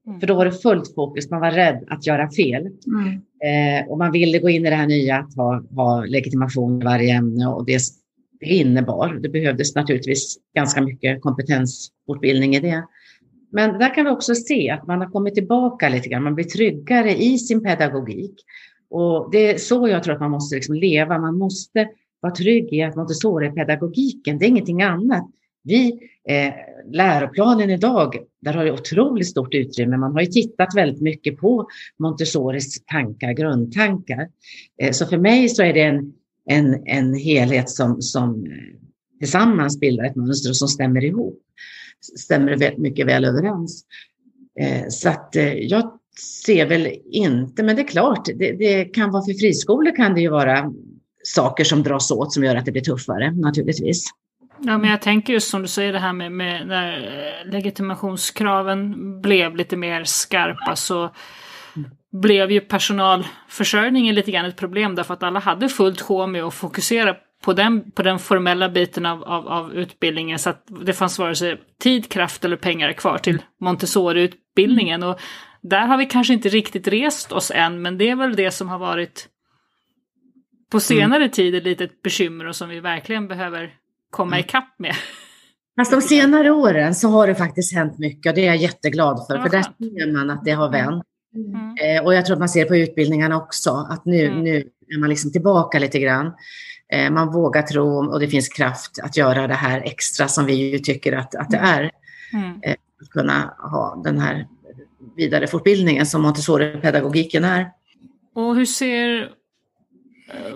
Mm. 0.07 0.21
För 0.21 0.27
då 0.27 0.35
var 0.35 0.45
det 0.45 0.53
fullt 0.53 0.95
fokus, 0.95 1.31
man 1.31 1.41
var 1.41 1.51
rädd 1.51 1.85
att 1.89 2.07
göra 2.07 2.31
fel. 2.31 2.69
Mm. 2.87 3.13
Eh, 3.45 3.89
och 3.89 3.99
man 3.99 4.13
ville 4.13 4.39
gå 4.39 4.49
in 4.49 4.67
i 4.67 4.71
det 4.71 4.77
här 4.77 4.87
nya 4.87 5.17
att 5.17 5.37
ha, 5.37 5.63
ha 5.71 6.05
legitimation 6.05 6.83
i 6.83 6.85
varje 6.85 7.15
ämne 7.15 7.47
och 7.47 7.67
det, 7.67 7.81
innebar, 8.41 9.19
det 9.23 9.29
behövdes 9.29 9.75
naturligtvis 9.75 10.37
ganska 10.55 10.83
mycket 10.83 11.23
kompetensfortbildning 11.23 12.55
i 12.55 12.61
det. 12.61 12.85
Men 13.53 13.79
där 13.79 13.95
kan 13.95 14.05
vi 14.05 14.11
också 14.11 14.35
se 14.35 14.71
att 14.71 14.87
man 14.87 15.01
har 15.01 15.11
kommit 15.11 15.35
tillbaka 15.35 15.89
lite 15.89 16.09
grann, 16.09 16.23
man 16.23 16.35
blir 16.35 16.45
tryggare 16.45 17.17
i 17.17 17.39
sin 17.39 17.63
pedagogik. 17.63 18.35
Och 18.91 19.29
det 19.33 19.51
är 19.51 19.59
så 19.59 19.89
jag 19.89 20.03
tror 20.03 20.15
att 20.15 20.21
man 20.21 20.31
måste 20.31 20.55
liksom 20.55 20.75
leva, 20.75 21.19
man 21.19 21.39
måste 21.39 21.89
vara 22.21 22.35
trygg 22.35 22.73
i 22.73 22.83
att 22.83 22.97
Montessori-pedagogiken, 22.97 24.39
det 24.39 24.47
är 24.47 24.49
ingenting 24.49 24.83
annat. 24.83 25.31
Vi, 25.65 25.93
eh, 26.29 26.53
läroplanen 26.93 27.71
idag, 27.71 28.19
där 28.41 28.53
har 28.53 28.65
det 28.65 28.73
otroligt 28.73 29.29
stort 29.29 29.55
utrymme. 29.55 29.97
Man 29.97 30.13
har 30.13 30.21
ju 30.21 30.27
tittat 30.27 30.69
väldigt 30.77 31.03
mycket 31.03 31.37
på 31.37 31.69
Montessoris 31.99 32.85
tankar, 32.85 33.33
grundtankar. 33.33 34.29
Eh, 34.83 34.93
så 34.93 35.07
för 35.07 35.19
mig 35.19 35.49
så 35.49 35.63
är 35.63 35.73
det 35.73 35.83
en, 35.83 36.13
en, 36.51 36.87
en 36.87 37.15
helhet 37.15 37.71
som, 37.71 38.03
som 38.03 38.47
eh, 38.47 38.79
tillsammans 39.19 39.81
bildar 39.81 40.05
ett 40.05 40.17
mönster 40.17 40.53
som 40.53 40.69
stämmer 40.69 41.05
ihop. 41.05 41.43
Stämmer 42.19 42.81
mycket 42.81 43.07
väl 43.07 43.25
överens. 43.25 43.85
Eh, 44.61 44.89
så 44.89 45.09
att 45.09 45.37
eh, 45.37 45.53
jag 45.53 45.93
ser 46.45 46.67
väl 46.67 46.89
inte, 47.11 47.63
men 47.63 47.77
det 47.77 47.83
är 47.83 47.87
klart, 47.87 48.25
det, 48.25 48.53
det, 48.53 48.85
kan 48.85 49.11
vara 49.11 49.25
för 49.25 49.33
friskolor 49.33 49.97
kan 49.97 50.15
det 50.15 50.21
ju 50.21 50.29
vara 50.29 50.73
saker 51.25 51.65
som 51.65 51.83
dras 51.83 52.11
åt 52.11 52.33
som 52.33 52.45
gör 52.45 52.57
att 52.57 52.65
det 52.65 52.73
blir 52.73 52.83
tuffare 52.83 53.33
naturligtvis. 53.33 54.05
Ja, 54.61 54.79
men 54.79 54.91
jag 54.91 55.03
tänker 55.03 55.33
just 55.33 55.51
som 55.51 55.63
du 55.63 55.69
säger 55.69 55.93
det 55.93 55.99
här 55.99 56.13
med, 56.13 56.33
med 56.33 56.67
när 56.67 57.45
legitimationskraven 57.45 59.21
blev 59.21 59.57
lite 59.57 59.77
mer 59.77 60.05
skarpa 60.05 60.77
så 60.77 61.11
blev 62.13 62.51
ju 62.51 62.61
personalförsörjningen 62.61 64.15
lite 64.15 64.31
grann 64.31 64.45
ett 64.45 64.57
problem 64.57 64.95
därför 64.95 65.15
att 65.15 65.23
alla 65.23 65.41
hade 65.41 65.69
fullt 65.69 66.01
sjå 66.01 66.27
med 66.27 66.45
att 66.45 66.55
fokusera 66.55 67.17
på 67.45 67.53
den, 67.53 67.91
på 67.91 68.03
den 68.03 68.19
formella 68.19 68.69
biten 68.69 69.07
av, 69.07 69.25
av, 69.25 69.49
av 69.49 69.75
utbildningen 69.75 70.39
så 70.39 70.51
att 70.51 70.65
det 70.87 70.93
fanns 70.93 71.19
vare 71.19 71.35
sig 71.35 71.61
tid, 71.81 72.09
kraft 72.09 72.45
eller 72.45 72.57
pengar 72.57 72.93
kvar 72.93 73.19
till 73.19 73.43
Montessori-utbildningen. 73.61 75.03
Och 75.03 75.21
där 75.63 75.87
har 75.87 75.97
vi 75.97 76.07
kanske 76.07 76.33
inte 76.33 76.49
riktigt 76.49 76.89
rest 76.89 77.33
oss 77.33 77.53
än, 77.55 77.83
men 77.83 77.99
det 77.99 78.09
är 78.09 78.17
väl 78.17 78.37
det 78.37 78.51
som 78.51 78.69
har 78.69 78.79
varit 78.79 79.29
på 80.71 80.81
senare 80.81 81.23
mm. 81.23 81.31
tid 81.31 81.55
ett 81.55 81.65
litet 81.65 82.03
bekymmer 82.03 82.47
och 82.47 82.57
som 82.57 82.69
vi 82.69 82.81
verkligen 82.81 83.29
behöver 83.29 83.75
komma 84.11 84.37
mm. 84.37 84.45
ikapp 84.45 84.75
med. 84.79 84.95
Fast 85.79 85.91
de 85.93 86.03
senare 86.03 86.51
åren 86.51 86.95
så 86.95 87.09
har 87.09 87.27
det 87.27 87.35
faktiskt 87.35 87.75
hänt 87.75 87.99
mycket 87.99 88.31
och 88.31 88.35
det 88.35 88.41
är 88.41 88.47
jag 88.47 88.57
jätteglad 88.57 89.27
för, 89.27 89.39
för 89.39 89.49
där 89.49 89.63
ser 89.63 90.13
man 90.13 90.31
att 90.31 90.45
det 90.45 90.51
har 90.51 90.71
vänt. 90.71 91.05
Mm. 91.35 91.75
Eh, 91.97 92.05
och 92.05 92.15
jag 92.15 92.27
tror 92.27 92.35
att 92.35 92.41
man 92.41 92.49
ser 92.49 92.65
på 92.65 92.77
utbildningarna 92.77 93.37
också, 93.37 93.87
att 93.91 94.05
nu, 94.05 94.27
mm. 94.27 94.43
nu 94.43 94.69
är 94.95 94.99
man 94.99 95.09
liksom 95.09 95.33
tillbaka 95.33 95.79
lite 95.79 95.99
grann. 95.99 96.33
Eh, 96.93 97.11
man 97.11 97.33
vågar 97.33 97.63
tro 97.63 98.13
och 98.13 98.21
det 98.21 98.29
finns 98.29 98.49
kraft 98.49 98.99
att 99.03 99.17
göra 99.17 99.47
det 99.47 99.55
här 99.55 99.81
extra 99.81 100.29
som 100.29 100.47
vi 100.47 100.55
ju 100.55 100.79
tycker 100.79 101.13
att, 101.13 101.35
att 101.35 101.51
det 101.51 101.57
är. 101.57 101.91
Mm. 102.33 102.61
Eh, 102.63 102.75
att 103.03 103.11
kunna 103.11 103.55
ha 103.59 104.01
den 104.05 104.19
här 104.21 104.47
vidarefortbildningen 105.17 106.07
som 106.07 106.23
Montessori-pedagogiken 106.23 107.45
är. 107.45 107.71
Och 108.35 108.57
hur 108.57 108.65
ser 108.65 109.31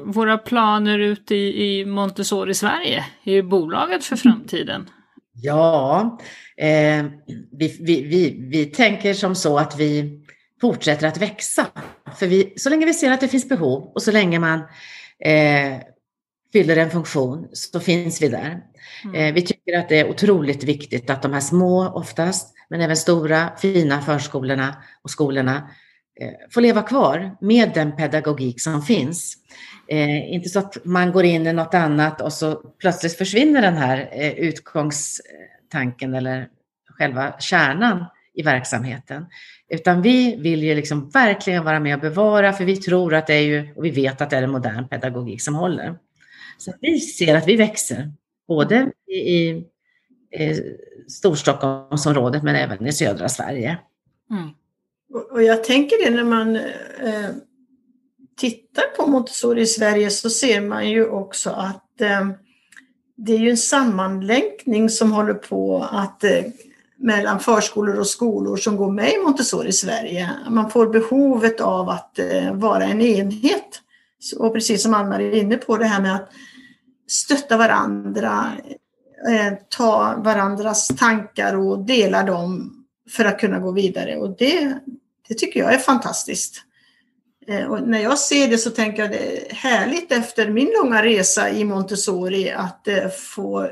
våra 0.04 0.38
planer 0.38 0.98
ut 0.98 1.30
i, 1.30 1.64
i 1.64 1.84
Montessori 1.84 2.54
Sverige, 2.54 3.04
i 3.22 3.42
bolaget 3.42 4.04
för 4.04 4.16
framtiden? 4.16 4.90
Ja, 5.34 6.18
eh, 6.56 7.04
vi, 7.52 7.76
vi, 7.80 8.02
vi, 8.02 8.48
vi 8.50 8.66
tänker 8.66 9.14
som 9.14 9.34
så 9.34 9.58
att 9.58 9.78
vi 9.78 10.20
fortsätter 10.60 11.06
att 11.06 11.18
växa. 11.18 11.66
För 12.18 12.26
vi, 12.26 12.52
så 12.56 12.70
länge 12.70 12.86
vi 12.86 12.94
ser 12.94 13.12
att 13.12 13.20
det 13.20 13.28
finns 13.28 13.48
behov 13.48 13.92
och 13.94 14.02
så 14.02 14.12
länge 14.12 14.38
man 14.38 14.58
eh, 15.24 15.80
fyller 16.52 16.76
en 16.76 16.90
funktion 16.90 17.48
så 17.52 17.80
finns 17.80 18.22
vi 18.22 18.28
där. 18.28 18.60
Mm. 19.04 19.14
Eh, 19.16 19.34
vi 19.34 19.42
tycker 19.42 19.78
att 19.78 19.88
det 19.88 20.00
är 20.00 20.10
otroligt 20.10 20.64
viktigt 20.64 21.10
att 21.10 21.22
de 21.22 21.32
här 21.32 21.40
små 21.40 21.88
oftast, 21.88 22.54
men 22.68 22.80
även 22.80 22.96
stora 22.96 23.56
fina 23.56 24.02
förskolorna 24.02 24.76
och 25.02 25.10
skolorna 25.10 25.70
Eh, 26.22 26.32
få 26.50 26.60
leva 26.60 26.82
kvar 26.82 27.36
med 27.40 27.70
den 27.74 27.96
pedagogik 27.96 28.60
som 28.60 28.82
finns. 28.82 29.36
Eh, 29.88 30.34
inte 30.34 30.48
så 30.48 30.58
att 30.58 30.84
man 30.84 31.12
går 31.12 31.24
in 31.24 31.46
i 31.46 31.52
något 31.52 31.74
annat 31.74 32.20
och 32.20 32.32
så 32.32 32.54
plötsligt 32.54 33.18
försvinner 33.18 33.62
den 33.62 33.76
här 33.76 34.08
eh, 34.12 34.32
utgångstanken 34.32 36.14
eller 36.14 36.48
själva 36.86 37.34
kärnan 37.38 38.04
i 38.34 38.42
verksamheten. 38.42 39.26
Utan 39.68 40.02
vi 40.02 40.36
vill 40.36 40.62
ju 40.62 40.74
liksom 40.74 41.10
verkligen 41.10 41.64
vara 41.64 41.80
med 41.80 41.94
och 41.94 42.00
bevara, 42.00 42.52
för 42.52 42.64
vi 42.64 42.76
tror 42.76 43.14
att 43.14 43.26
det 43.26 43.34
är 43.34 43.42
ju, 43.42 43.74
och 43.76 43.84
vi 43.84 43.90
vet 43.90 44.20
att 44.20 44.30
det 44.30 44.36
är 44.36 44.42
en 44.42 44.50
modern 44.50 44.88
pedagogik 44.88 45.42
som 45.42 45.54
håller. 45.54 45.98
Så 46.58 46.72
vi 46.80 47.00
ser 47.00 47.36
att 47.36 47.48
vi 47.48 47.56
växer, 47.56 48.12
både 48.48 48.90
i, 49.06 49.18
i, 49.18 49.64
Storstockholmsområdet 51.08 52.42
men 52.42 52.56
även 52.56 52.86
i 52.86 52.92
södra 52.92 53.28
Sverige. 53.28 53.78
Mm. 54.30 54.50
Och 55.32 55.42
jag 55.42 55.64
tänker 55.64 56.04
det 56.04 56.10
när 56.10 56.24
man 56.24 56.56
eh, 56.56 57.30
tittar 58.36 58.96
på 58.96 59.06
Montessori 59.06 59.60
i 59.60 59.66
Sverige 59.66 60.10
så 60.10 60.30
ser 60.30 60.60
man 60.60 60.90
ju 60.90 61.08
också 61.08 61.50
att 61.50 62.00
eh, 62.00 62.28
det 63.16 63.32
är 63.32 63.38
ju 63.38 63.50
en 63.50 63.56
sammanlänkning 63.56 64.88
som 64.88 65.12
håller 65.12 65.34
på 65.34 65.88
att 65.92 66.24
eh, 66.24 66.44
mellan 66.96 67.40
förskolor 67.40 67.98
och 67.98 68.06
skolor 68.06 68.56
som 68.56 68.76
går 68.76 68.90
med 68.90 69.12
i 69.12 69.18
Montessori 69.24 69.68
i 69.68 69.72
Sverige. 69.72 70.30
Man 70.50 70.70
får 70.70 70.86
behovet 70.86 71.60
av 71.60 71.88
att 71.88 72.18
eh, 72.18 72.54
vara 72.54 72.84
en 72.84 73.00
enhet. 73.00 73.80
Och 74.38 74.52
precis 74.52 74.82
som 74.82 74.94
Ann-Marie 74.94 75.28
är 75.28 75.40
inne 75.40 75.56
på 75.56 75.76
det 75.76 75.84
här 75.84 76.02
med 76.02 76.14
att 76.14 76.30
stötta 77.08 77.56
varandra, 77.56 78.52
eh, 79.30 79.52
ta 79.68 80.14
varandras 80.24 80.88
tankar 80.88 81.56
och 81.56 81.78
dela 81.78 82.22
dem 82.22 82.72
för 83.10 83.24
att 83.24 83.40
kunna 83.40 83.58
gå 83.58 83.72
vidare. 83.72 84.16
Och 84.16 84.36
det, 84.36 84.78
det 85.32 85.38
tycker 85.38 85.60
jag 85.60 85.74
är 85.74 85.78
fantastiskt. 85.78 86.62
Eh, 87.48 87.64
och 87.64 87.88
när 87.88 88.02
jag 88.02 88.18
ser 88.18 88.48
det 88.48 88.58
så 88.58 88.70
tänker 88.70 89.02
jag 89.02 89.10
det 89.10 89.36
är 89.36 89.54
härligt 89.54 90.12
efter 90.12 90.48
min 90.48 90.72
långa 90.82 91.02
resa 91.02 91.50
i 91.50 91.64
Montessori 91.64 92.50
att 92.50 92.88
eh, 92.88 93.08
få 93.08 93.68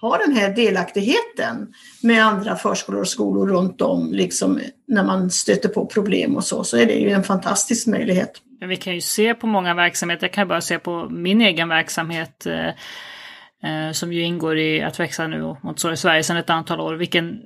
ha 0.00 0.18
den 0.18 0.36
här 0.36 0.54
delaktigheten 0.54 1.74
med 2.02 2.24
andra 2.24 2.56
förskolor 2.56 3.00
och 3.00 3.08
skolor 3.08 3.48
runt 3.48 3.80
om, 3.80 4.12
liksom 4.12 4.60
när 4.88 5.04
man 5.04 5.30
stöter 5.30 5.68
på 5.68 5.86
problem 5.86 6.36
och 6.36 6.44
så, 6.44 6.64
så 6.64 6.76
är 6.76 6.86
det 6.86 6.94
ju 6.94 7.10
en 7.10 7.24
fantastisk 7.24 7.86
möjlighet. 7.86 8.30
Vi 8.60 8.76
kan 8.76 8.94
ju 8.94 9.00
se 9.00 9.34
på 9.34 9.46
många 9.46 9.74
verksamheter, 9.74 10.26
jag 10.26 10.32
kan 10.32 10.48
bara 10.48 10.60
se 10.60 10.78
på 10.78 11.08
min 11.10 11.40
egen 11.40 11.68
verksamhet 11.68 12.46
eh, 12.46 12.68
eh 12.68 13.92
som 13.92 14.12
ju 14.12 14.22
ingår 14.22 14.58
i 14.58 14.82
att 14.82 15.00
växa 15.00 15.26
nu 15.26 15.42
och 15.42 15.64
Montessori 15.64 15.96
Sverige 15.96 16.22
sedan 16.22 16.36
ett 16.36 16.50
antal 16.50 16.80
år, 16.80 16.94
vilken 16.94 17.40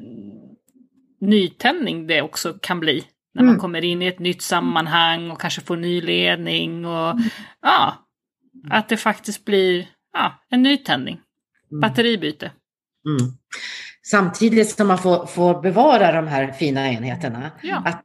nytändning 1.20 2.06
det 2.06 2.22
också 2.22 2.54
kan 2.62 2.80
bli 2.80 3.04
när 3.34 3.42
man 3.42 3.48
mm. 3.48 3.60
kommer 3.60 3.84
in 3.84 4.02
i 4.02 4.06
ett 4.06 4.18
nytt 4.18 4.42
sammanhang 4.42 5.30
och 5.30 5.40
kanske 5.40 5.60
får 5.60 5.76
ny 5.76 6.00
ledning 6.00 6.84
och 6.86 7.10
mm. 7.10 7.24
ja, 7.62 8.08
att 8.70 8.88
det 8.88 8.96
faktiskt 8.96 9.44
blir 9.44 9.88
ja, 10.12 10.44
en 10.50 10.62
nytändning. 10.62 11.20
Mm. 11.70 11.80
Batteribyte. 11.80 12.50
Mm. 13.06 13.32
Samtidigt 14.02 14.70
som 14.70 14.88
man 14.88 14.98
får, 14.98 15.26
får 15.26 15.62
bevara 15.62 16.12
de 16.12 16.26
här 16.26 16.52
fina 16.52 16.92
enheterna. 16.92 17.50
Ja. 17.62 17.82
Att, 17.84 18.04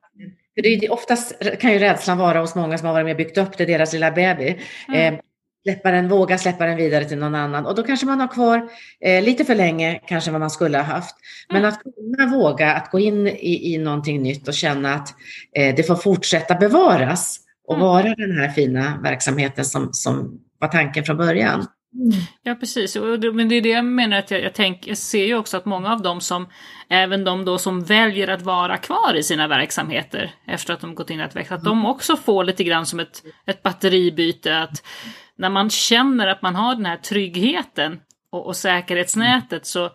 för 0.55 0.61
det 0.61 0.89
oftast 0.89 1.33
kan 1.59 1.73
ju 1.73 1.79
rädslan 1.79 2.17
vara 2.17 2.39
hos 2.39 2.55
många 2.55 2.77
som 2.77 2.87
har 2.87 2.93
varit 2.93 3.05
med 3.05 3.13
och 3.13 3.17
byggt 3.17 3.37
upp 3.37 3.57
det, 3.57 3.65
deras 3.65 3.93
lilla 3.93 4.11
baby. 4.11 4.59
Mm. 4.87 5.13
Eh, 5.13 5.19
släppa 5.63 5.91
den, 5.91 6.09
våga 6.09 6.37
släppa 6.37 6.65
den 6.65 6.77
vidare 6.77 7.05
till 7.05 7.17
någon 7.17 7.35
annan. 7.35 7.65
Och 7.65 7.75
då 7.75 7.83
kanske 7.83 8.05
man 8.05 8.19
har 8.19 8.27
kvar 8.27 8.69
eh, 9.01 9.23
lite 9.23 9.45
för 9.45 9.55
länge 9.55 10.01
kanske 10.07 10.31
vad 10.31 10.39
man 10.39 10.49
skulle 10.49 10.77
ha 10.77 10.85
haft. 10.85 11.15
Men 11.49 11.57
mm. 11.57 11.69
att 11.69 11.81
kunna 11.83 12.37
våga 12.37 12.73
att 12.73 12.91
gå 12.91 12.99
in 12.99 13.27
i, 13.27 13.73
i 13.73 13.77
någonting 13.77 14.21
nytt 14.23 14.47
och 14.47 14.53
känna 14.53 14.93
att 14.93 15.13
eh, 15.57 15.75
det 15.75 15.83
får 15.83 15.95
fortsätta 15.95 16.55
bevaras 16.55 17.39
och 17.67 17.75
mm. 17.75 17.87
vara 17.87 18.15
den 18.15 18.37
här 18.37 18.49
fina 18.49 18.99
verksamheten 19.03 19.65
som, 19.65 19.89
som 19.93 20.39
var 20.59 20.67
tanken 20.67 21.03
från 21.03 21.17
början. 21.17 21.67
Ja 22.43 22.55
precis, 22.55 22.97
men 23.33 23.49
det 23.49 23.55
är 23.55 23.61
det 23.61 23.69
jag 23.69 23.85
menar 23.85 24.17
att 24.17 24.31
jag, 24.31 24.43
jag, 24.43 24.53
tänk, 24.53 24.87
jag 24.87 24.97
ser 24.97 25.25
ju 25.25 25.35
också 25.35 25.57
att 25.57 25.65
många 25.65 25.93
av 25.93 26.01
dem 26.01 26.21
som, 26.21 26.47
även 26.89 27.23
de 27.23 27.45
då 27.45 27.57
som 27.57 27.83
väljer 27.83 28.27
att 28.27 28.41
vara 28.41 28.77
kvar 28.77 29.15
i 29.15 29.23
sina 29.23 29.47
verksamheter 29.47 30.31
efter 30.47 30.73
att 30.73 30.79
de 30.79 30.95
gått 30.95 31.09
in 31.09 31.19
i 31.19 31.23
att 31.23 31.35
växa, 31.35 31.55
att 31.55 31.63
de 31.63 31.85
också 31.85 32.15
får 32.15 32.43
lite 32.43 32.63
grann 32.63 32.85
som 32.85 32.99
ett, 32.99 33.23
ett 33.45 33.63
batteribyte. 33.63 34.59
Att 34.59 34.83
när 35.37 35.49
man 35.49 35.69
känner 35.69 36.27
att 36.27 36.41
man 36.41 36.55
har 36.55 36.75
den 36.75 36.85
här 36.85 36.97
tryggheten 36.97 37.99
och, 38.29 38.45
och 38.45 38.55
säkerhetsnätet 38.55 39.65
så 39.65 39.91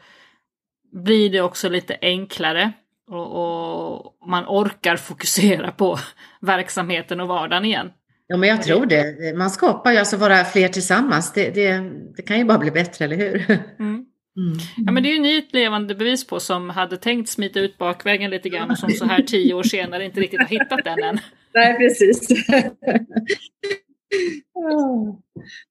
blir 0.92 1.30
det 1.30 1.40
också 1.40 1.68
lite 1.68 1.96
enklare 2.02 2.72
och, 3.10 3.96
och 3.96 4.28
man 4.28 4.44
orkar 4.46 4.96
fokusera 4.96 5.70
på 5.70 5.98
verksamheten 6.40 7.20
och 7.20 7.28
vardagen 7.28 7.64
igen. 7.64 7.90
Ja, 8.26 8.36
men 8.36 8.48
jag 8.48 8.62
tror 8.62 8.86
det. 8.86 9.36
Man 9.36 9.50
skapar 9.50 9.92
ju 9.92 9.98
alltså 9.98 10.16
vara 10.16 10.44
fler 10.44 10.68
tillsammans. 10.68 11.32
Det, 11.32 11.50
det, 11.50 11.90
det 12.16 12.22
kan 12.22 12.38
ju 12.38 12.44
bara 12.44 12.58
bli 12.58 12.70
bättre, 12.70 13.04
eller 13.04 13.16
hur? 13.16 13.58
Mm. 13.78 14.04
Mm. 14.38 14.58
Ja 14.76 14.92
men 14.92 15.02
det 15.02 15.08
är 15.08 15.14
ju 15.14 15.20
ni 15.20 15.38
ett 15.38 15.54
levande 15.54 15.94
bevis 15.94 16.26
på 16.26 16.40
som 16.40 16.70
hade 16.70 16.96
tänkt 16.96 17.28
smita 17.28 17.60
ut 17.60 17.78
bakvägen 17.78 18.30
lite 18.30 18.48
grann 18.48 18.70
och 18.70 18.78
som 18.78 18.90
så 18.90 19.04
här 19.04 19.22
tio 19.22 19.54
år 19.54 19.62
senare 19.62 20.04
inte 20.04 20.20
riktigt 20.20 20.40
har 20.40 20.46
hittat 20.46 20.84
den 20.84 21.02
än. 21.02 21.18
Nej 21.54 21.78
precis. 21.78 22.28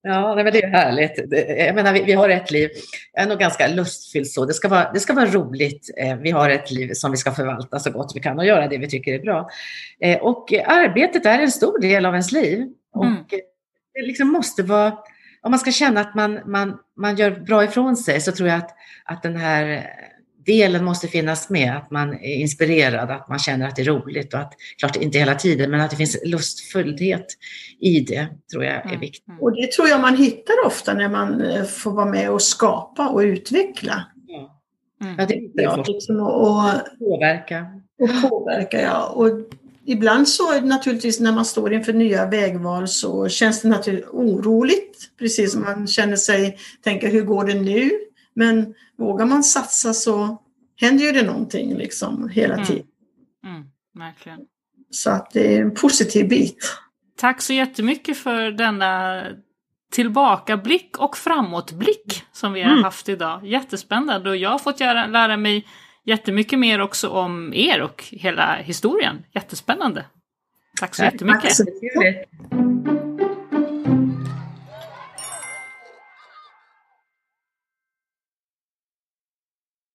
Ja, 0.01 0.35
men 0.35 0.45
det 0.45 0.63
är 0.63 0.67
härligt. 0.67 1.31
Jag 1.67 1.75
menar, 1.75 1.93
vi, 1.93 2.03
vi, 2.03 2.13
har 2.13 2.29
ett 2.29 2.51
liv, 2.51 2.69
jag 3.13 3.23
är 3.23 3.29
nog 3.29 3.39
ganska 3.39 3.67
lustfylld 3.67 4.27
så. 4.27 4.45
Det 4.45 4.53
ska, 4.53 4.67
vara, 4.67 4.91
det 4.93 4.99
ska 4.99 5.13
vara 5.13 5.25
roligt. 5.25 5.89
Eh, 5.97 6.17
vi 6.17 6.31
har 6.31 6.49
ett 6.49 6.71
liv 6.71 6.93
som 6.93 7.11
vi 7.11 7.17
ska 7.17 7.31
förvalta 7.31 7.79
så 7.79 7.91
gott 7.91 8.11
vi 8.15 8.19
kan 8.19 8.39
och 8.39 8.45
göra 8.45 8.67
det 8.67 8.77
vi 8.77 8.89
tycker 8.89 9.13
är 9.13 9.19
bra. 9.19 9.49
Eh, 9.99 10.17
och 10.17 10.53
arbetet 10.53 11.25
är 11.25 11.39
en 11.39 11.51
stor 11.51 11.79
del 11.79 12.05
av 12.05 12.13
ens 12.13 12.31
liv. 12.31 12.67
Och 12.93 13.05
mm. 13.05 13.23
det 13.93 14.01
liksom 14.01 14.27
måste 14.27 14.63
vara, 14.63 14.97
om 15.41 15.51
man 15.51 15.59
ska 15.59 15.71
känna 15.71 16.01
att 16.01 16.15
man, 16.15 16.39
man, 16.45 16.79
man 16.97 17.15
gör 17.15 17.31
bra 17.31 17.63
ifrån 17.63 17.97
sig 17.97 18.21
så 18.21 18.31
tror 18.31 18.49
jag 18.49 18.57
att, 18.57 18.75
att 19.05 19.23
den 19.23 19.35
här 19.35 19.89
delen 20.47 20.85
måste 20.85 21.07
finnas 21.07 21.49
med, 21.49 21.77
att 21.77 21.91
man 21.91 22.13
är 22.13 22.35
inspirerad, 22.35 23.11
att 23.11 23.29
man 23.29 23.39
känner 23.39 23.67
att 23.67 23.75
det 23.75 23.81
är 23.81 23.85
roligt 23.85 24.33
och 24.33 24.39
att, 24.39 24.53
klart 24.79 24.95
inte 24.95 25.19
hela 25.19 25.35
tiden, 25.35 25.71
men 25.71 25.81
att 25.81 25.91
det 25.91 25.97
finns 25.97 26.17
lustfullhet 26.25 27.25
i 27.79 27.99
det 27.99 28.27
tror 28.51 28.63
jag 28.63 28.73
är 28.73 28.85
mm. 28.85 28.99
viktigt. 28.99 29.35
Och 29.39 29.55
det 29.55 29.71
tror 29.71 29.87
jag 29.87 30.01
man 30.01 30.15
hittar 30.15 30.53
ofta 30.65 30.93
när 30.93 31.09
man 31.09 31.41
eh, 31.41 31.63
får 31.63 31.91
vara 31.91 32.05
med 32.05 32.29
och 32.31 32.41
skapa 32.41 33.09
och 33.09 33.19
utveckla. 33.19 34.03
Mm. 35.01 35.15
Ja, 35.17 35.25
det 35.25 35.33
är 35.33 35.49
ja, 35.53 35.83
liksom, 35.87 36.19
och, 36.19 36.63
påverka. 36.99 37.65
Och 37.99 38.29
påverka, 38.29 38.81
ja. 38.81 39.05
Och 39.05 39.29
ibland 39.85 40.27
så 40.27 40.61
naturligtvis 40.61 41.19
när 41.19 41.31
man 41.31 41.45
står 41.45 41.73
inför 41.73 41.93
nya 41.93 42.25
vägval 42.25 42.87
så 42.87 43.29
känns 43.29 43.61
det 43.61 43.67
naturligtvis 43.67 44.13
oroligt. 44.13 45.09
Precis 45.19 45.51
som 45.51 45.61
man 45.61 45.87
känner 45.87 46.15
sig, 46.15 46.57
tänker 46.83 47.11
hur 47.11 47.23
går 47.23 47.45
det 47.45 47.53
nu? 47.53 47.91
Men 48.33 48.73
vågar 48.97 49.25
man 49.25 49.43
satsa 49.43 49.93
så 49.93 50.41
händer 50.81 51.03
ju 51.05 51.11
det 51.11 51.23
någonting 51.23 51.75
liksom 51.77 52.29
hela 52.29 52.53
Mm. 52.53 52.65
tiden. 52.65 52.85
Mm, 53.45 53.63
verkligen. 53.93 54.39
Så 54.89 55.09
att 55.09 55.31
det 55.31 55.55
är 55.57 55.61
en 55.61 55.73
positiv 55.75 56.29
bit. 56.29 56.77
Tack 57.17 57.41
så 57.41 57.53
jättemycket 57.53 58.17
för 58.17 58.51
denna 58.51 59.23
tillbakablick 59.91 60.97
och 60.97 61.17
framåtblick 61.17 62.23
som 62.31 62.53
vi 62.53 62.61
har 62.61 62.71
Mm. 62.71 62.83
haft 62.83 63.09
idag. 63.09 63.45
Jättespännande 63.47 64.29
och 64.29 64.37
jag 64.37 64.49
har 64.49 64.59
fått 64.59 64.79
göra, 64.79 65.05
lära 65.07 65.37
mig 65.37 65.67
jättemycket 66.05 66.59
mer 66.59 66.81
också 66.81 67.09
om 67.09 67.53
er 67.53 67.81
och 67.81 68.03
hela 68.11 68.55
historien. 68.55 69.23
Jättespännande. 69.33 70.05
Tack 70.79 70.95
så 70.95 71.03
Tack. 71.03 71.13
jättemycket. 71.13 71.55
Trevligt. 71.57 73.06